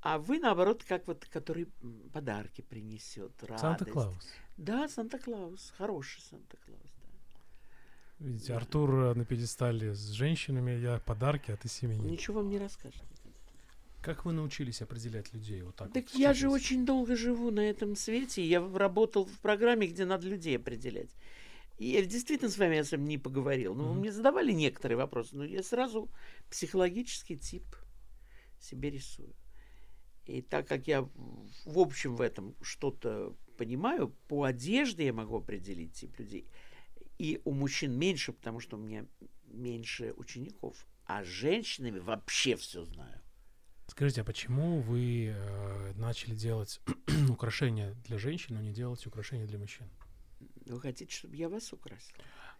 А 0.00 0.18
вы, 0.18 0.38
наоборот, 0.38 0.84
как 0.84 1.06
вот, 1.06 1.24
который 1.26 1.66
подарки 2.12 2.60
принесет, 2.62 3.32
радость. 3.42 3.60
Санта-Клаус. 3.62 4.28
Да, 4.56 4.88
Санта-Клаус. 4.88 5.72
Хороший 5.76 6.20
Санта-Клаус, 6.20 6.80
да. 7.02 8.24
Видите, 8.26 8.48
Да. 8.52 8.56
Артур 8.58 9.16
на 9.16 9.24
пьедестале 9.24 9.94
с 9.94 10.10
женщинами, 10.10 10.72
я 10.72 10.98
подарки, 11.00 11.50
а 11.50 11.56
ты 11.56 11.68
семьянин. 11.68 12.06
Ничего 12.06 12.40
вам 12.40 12.48
не 12.50 12.58
расскажет. 12.58 13.02
Как 14.02 14.24
вы 14.24 14.32
научились 14.32 14.80
определять 14.82 15.32
людей 15.32 15.62
вот 15.62 15.74
так 15.74 15.92
Так 15.92 16.04
вот? 16.04 16.14
я 16.14 16.32
же 16.32 16.48
очень 16.48 16.86
долго 16.86 17.16
живу 17.16 17.50
на 17.50 17.60
этом 17.68 17.96
свете. 17.96 18.42
и 18.42 18.46
Я 18.46 18.60
работал 18.72 19.24
в 19.24 19.40
программе, 19.40 19.88
где 19.88 20.04
надо 20.04 20.28
людей 20.28 20.56
определять. 20.56 21.10
Я 21.78 22.04
действительно 22.04 22.50
с 22.50 22.58
вами 22.58 22.82
вами 22.90 23.08
не 23.08 23.18
поговорил. 23.18 23.74
Ну, 23.74 23.88
вы 23.88 23.94
мне 23.94 24.12
задавали 24.12 24.52
некоторые 24.52 24.96
вопросы, 24.96 25.36
но 25.36 25.44
я 25.44 25.62
сразу 25.62 26.10
психологический 26.50 27.36
тип 27.36 27.64
себе 28.60 28.90
рисую. 28.90 29.34
И 30.26 30.42
так 30.42 30.66
как 30.68 30.88
я 30.88 31.02
в- 31.02 31.10
в 31.64 31.78
общем 31.78 32.16
в 32.16 32.20
этом 32.20 32.54
что-то 32.60 33.36
понимаю, 33.56 34.08
по 34.28 34.42
одежде 34.42 35.06
я 35.06 35.12
могу 35.12 35.36
определить 35.38 35.94
тип 35.94 36.18
людей. 36.18 36.50
И 37.18 37.40
у 37.44 37.52
мужчин 37.52 37.96
меньше, 37.98 38.32
потому 38.32 38.60
что 38.60 38.76
у 38.76 38.80
меня 38.80 39.06
меньше 39.44 40.12
учеников. 40.16 40.86
А 41.06 41.22
с 41.24 41.26
женщинами 41.26 41.98
вообще 42.00 42.56
все 42.56 42.84
знаю. 42.84 43.20
Скажите, 43.86 44.20
а 44.20 44.24
почему 44.24 44.80
вы 44.80 45.28
э, 45.34 45.92
начали 45.94 46.34
делать 46.34 46.80
украшения 47.30 47.94
для 48.06 48.18
женщин, 48.18 48.56
но 48.56 48.60
не 48.60 48.72
делать 48.72 49.06
украшения 49.06 49.46
для 49.46 49.58
мужчин? 49.58 49.88
Вы 50.72 50.80
хотите, 50.80 51.14
чтобы 51.14 51.36
я 51.36 51.48
вас 51.48 51.72
украсил? 51.72 52.14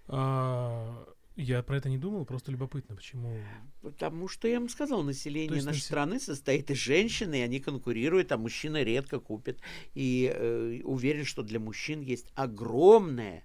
А, 0.07 1.07
я 1.37 1.63
про 1.63 1.77
это 1.77 1.89
не 1.89 1.99
думал, 1.99 2.25
просто 2.25 2.51
любопытно, 2.51 2.97
почему. 2.97 3.39
Потому 3.83 4.29
что 4.29 4.49
я 4.49 4.59
вам 4.59 4.69
сказал, 4.69 5.03
население 5.03 5.63
нашей 5.63 5.79
насе- 5.79 5.85
страны 5.85 6.21
состоит 6.21 6.71
из 6.71 6.79
женщин, 6.79 7.33
и 7.35 7.41
они 7.41 7.61
конкурируют, 7.61 8.33
а 8.33 8.39
мужчины 8.39 8.83
редко 8.83 9.21
купят. 9.21 9.61
И 9.95 10.33
э, 10.35 10.81
уверен, 10.85 11.25
что 11.25 11.43
для 11.43 11.61
мужчин 11.61 12.01
есть 12.01 12.33
огромное 12.35 13.45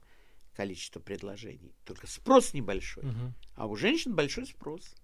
количество 0.56 1.00
предложений. 1.00 1.74
Только 1.84 2.08
спрос 2.08 2.54
небольшой. 2.54 3.04
Мгм. 3.04 3.34
А 3.56 3.68
у 3.68 3.76
женщин 3.76 4.16
большой 4.16 4.46
спрос. 4.46 4.96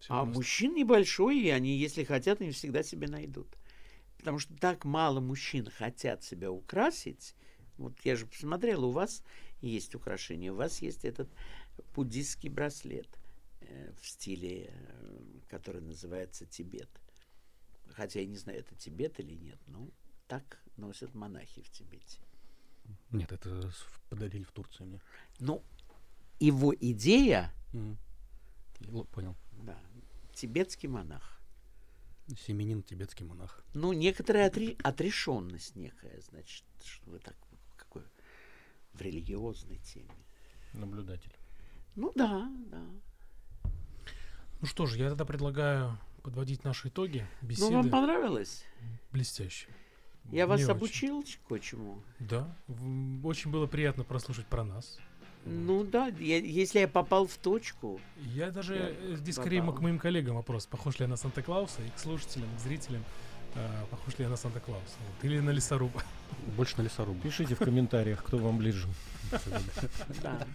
Всё 0.00 0.14
а 0.14 0.22
у 0.22 0.24
просто. 0.24 0.38
мужчин 0.38 0.74
небольшой, 0.74 1.38
и 1.38 1.50
они, 1.50 1.76
если 1.76 2.04
хотят, 2.04 2.40
они 2.40 2.50
всегда 2.52 2.82
себе 2.82 3.06
найдут. 3.06 3.48
Потому 4.18 4.38
что 4.38 4.54
так 4.56 4.84
мало 4.84 5.20
мужчин 5.20 5.70
хотят 5.70 6.24
себя 6.24 6.50
украсить. 6.50 7.34
Вот 7.80 7.98
я 8.04 8.14
же 8.14 8.26
посмотрела, 8.26 8.84
у 8.86 8.90
вас 8.90 9.22
есть 9.62 9.94
украшение, 9.94 10.52
у 10.52 10.56
вас 10.56 10.82
есть 10.82 11.04
этот 11.06 11.28
буддийский 11.94 12.50
браслет 12.50 13.08
э, 13.62 13.92
в 14.00 14.06
стиле, 14.06 14.66
э, 14.70 15.18
который 15.48 15.80
называется 15.80 16.44
Тибет. 16.44 16.90
Хотя 17.88 18.20
я 18.20 18.26
не 18.26 18.36
знаю, 18.36 18.58
это 18.60 18.74
Тибет 18.76 19.18
или 19.18 19.32
нет, 19.34 19.58
но 19.66 19.88
так 20.28 20.62
носят 20.76 21.14
монахи 21.14 21.62
в 21.62 21.70
Тибете. 21.70 22.20
Нет, 23.12 23.32
это 23.32 23.72
подарили 24.10 24.44
в 24.44 24.52
Турции 24.52 24.84
мне. 24.84 25.00
Ну, 25.38 25.62
его 26.38 26.74
идея. 26.74 27.50
Л- 28.88 29.04
Понял. 29.06 29.36
да, 29.62 29.78
тибетский 30.34 30.88
монах. 30.88 31.40
Семенин 32.46 32.82
тибетский 32.82 33.24
монах. 33.24 33.64
Ну, 33.74 33.92
некоторая 33.92 34.50
отре- 34.50 34.78
отрешенность 34.82 35.76
некая, 35.76 36.20
значит, 36.20 36.64
что 36.84 37.10
вы 37.10 37.18
так 37.18 37.36
в 38.94 39.00
религиозной 39.00 39.78
теме. 39.78 40.10
Наблюдатель. 40.72 41.32
Ну 41.96 42.12
да, 42.14 42.48
да. 42.70 42.82
Ну 44.60 44.66
что 44.66 44.86
ж, 44.86 44.96
я 44.96 45.08
тогда 45.08 45.24
предлагаю 45.24 45.98
подводить 46.22 46.64
наши 46.64 46.88
итоги 46.88 47.26
беседы. 47.42 47.70
Ну, 47.70 47.76
вам 47.78 47.90
понравилось? 47.90 48.64
Блестяще. 49.10 49.68
Я 50.30 50.46
вас 50.46 50.60
Мне 50.60 50.66
очень. 50.66 50.76
обучил 50.76 51.24
кое-чему. 51.48 51.98
Да, 52.18 52.54
очень 53.24 53.50
было 53.50 53.66
приятно 53.66 54.04
прослушать 54.04 54.46
про 54.46 54.64
нас. 54.64 54.98
Ну 55.46 55.82
да, 55.84 56.08
я- 56.08 56.38
если 56.38 56.80
я 56.80 56.88
попал 56.88 57.26
в 57.26 57.36
точку, 57.38 57.98
Я 58.18 58.50
даже 58.50 58.74
Я 58.74 58.90
э, 58.90 59.16
здесь 59.16 59.36
скорее 59.36 59.60
попал. 59.62 59.76
к 59.76 59.80
моим 59.80 59.98
коллегам 59.98 60.36
вопрос, 60.36 60.66
похож 60.66 60.98
ли 60.98 61.04
я 61.04 61.08
на 61.08 61.16
Санта-Клауса, 61.16 61.82
и 61.82 61.88
к 61.88 61.98
слушателям, 61.98 62.54
к 62.56 62.60
зрителям, 62.60 63.02
э, 63.54 63.84
похож 63.90 64.18
ли 64.18 64.24
я 64.24 64.28
на 64.30 64.36
Санта-Клауса. 64.36 64.96
Вот, 65.08 65.24
или 65.24 65.40
на 65.40 65.50
лесоруба. 65.50 66.02
Больше 66.56 66.78
на 66.78 66.82
лесоруба. 66.82 67.20
Пишите 67.20 67.54
в 67.54 67.58
комментариях, 67.58 68.22
кто 68.24 68.38
вам 68.38 68.58
ближе. 68.58 68.86
да, 70.22 70.46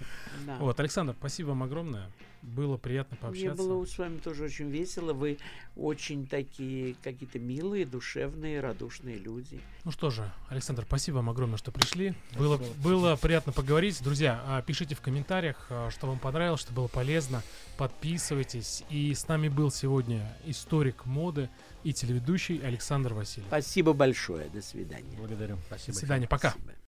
да. 0.45 0.57
Вот, 0.59 0.79
Александр, 0.79 1.15
спасибо 1.17 1.49
вам 1.49 1.63
огромное. 1.63 2.09
Было 2.41 2.77
приятно 2.77 3.15
Мне 3.15 3.21
пообщаться. 3.21 3.63
было 3.63 3.85
с 3.85 3.97
вами 3.97 4.17
тоже 4.19 4.43
очень 4.43 4.69
весело. 4.69 5.13
Вы 5.13 5.39
очень 5.75 6.27
такие 6.27 6.95
какие-то 7.01 7.39
милые, 7.39 7.85
душевные, 7.85 8.59
радушные 8.59 9.17
люди. 9.17 9.59
Ну 9.83 9.91
что 9.91 10.11
же, 10.11 10.31
Александр, 10.49 10.83
спасибо 10.87 11.15
вам 11.17 11.29
огромное, 11.31 11.57
что 11.57 11.71
пришли. 11.71 12.13
Было, 12.37 12.59
было 12.83 13.15
приятно 13.15 13.51
поговорить. 13.51 14.03
Друзья, 14.03 14.43
а, 14.45 14.61
пишите 14.61 14.93
в 14.93 15.01
комментариях, 15.01 15.65
а, 15.69 15.89
что 15.89 16.05
вам 16.05 16.19
понравилось, 16.19 16.61
что 16.61 16.71
было 16.71 16.87
полезно. 16.87 17.41
Подписывайтесь. 17.77 18.83
И 18.91 19.13
с 19.13 19.27
нами 19.27 19.49
был 19.49 19.71
сегодня 19.71 20.31
историк 20.45 21.05
моды 21.05 21.49
и 21.83 21.93
телеведущий 21.93 22.59
Александр 22.59 23.13
Васильев. 23.13 23.47
Спасибо 23.47 23.93
большое. 23.93 24.49
До 24.49 24.61
свидания. 24.61 25.17
Благодарю. 25.17 25.57
До 25.69 25.77
Спасибо. 25.77 25.95
свидания, 25.97 26.27
пока. 26.27 26.51
Спасибо. 26.51 26.75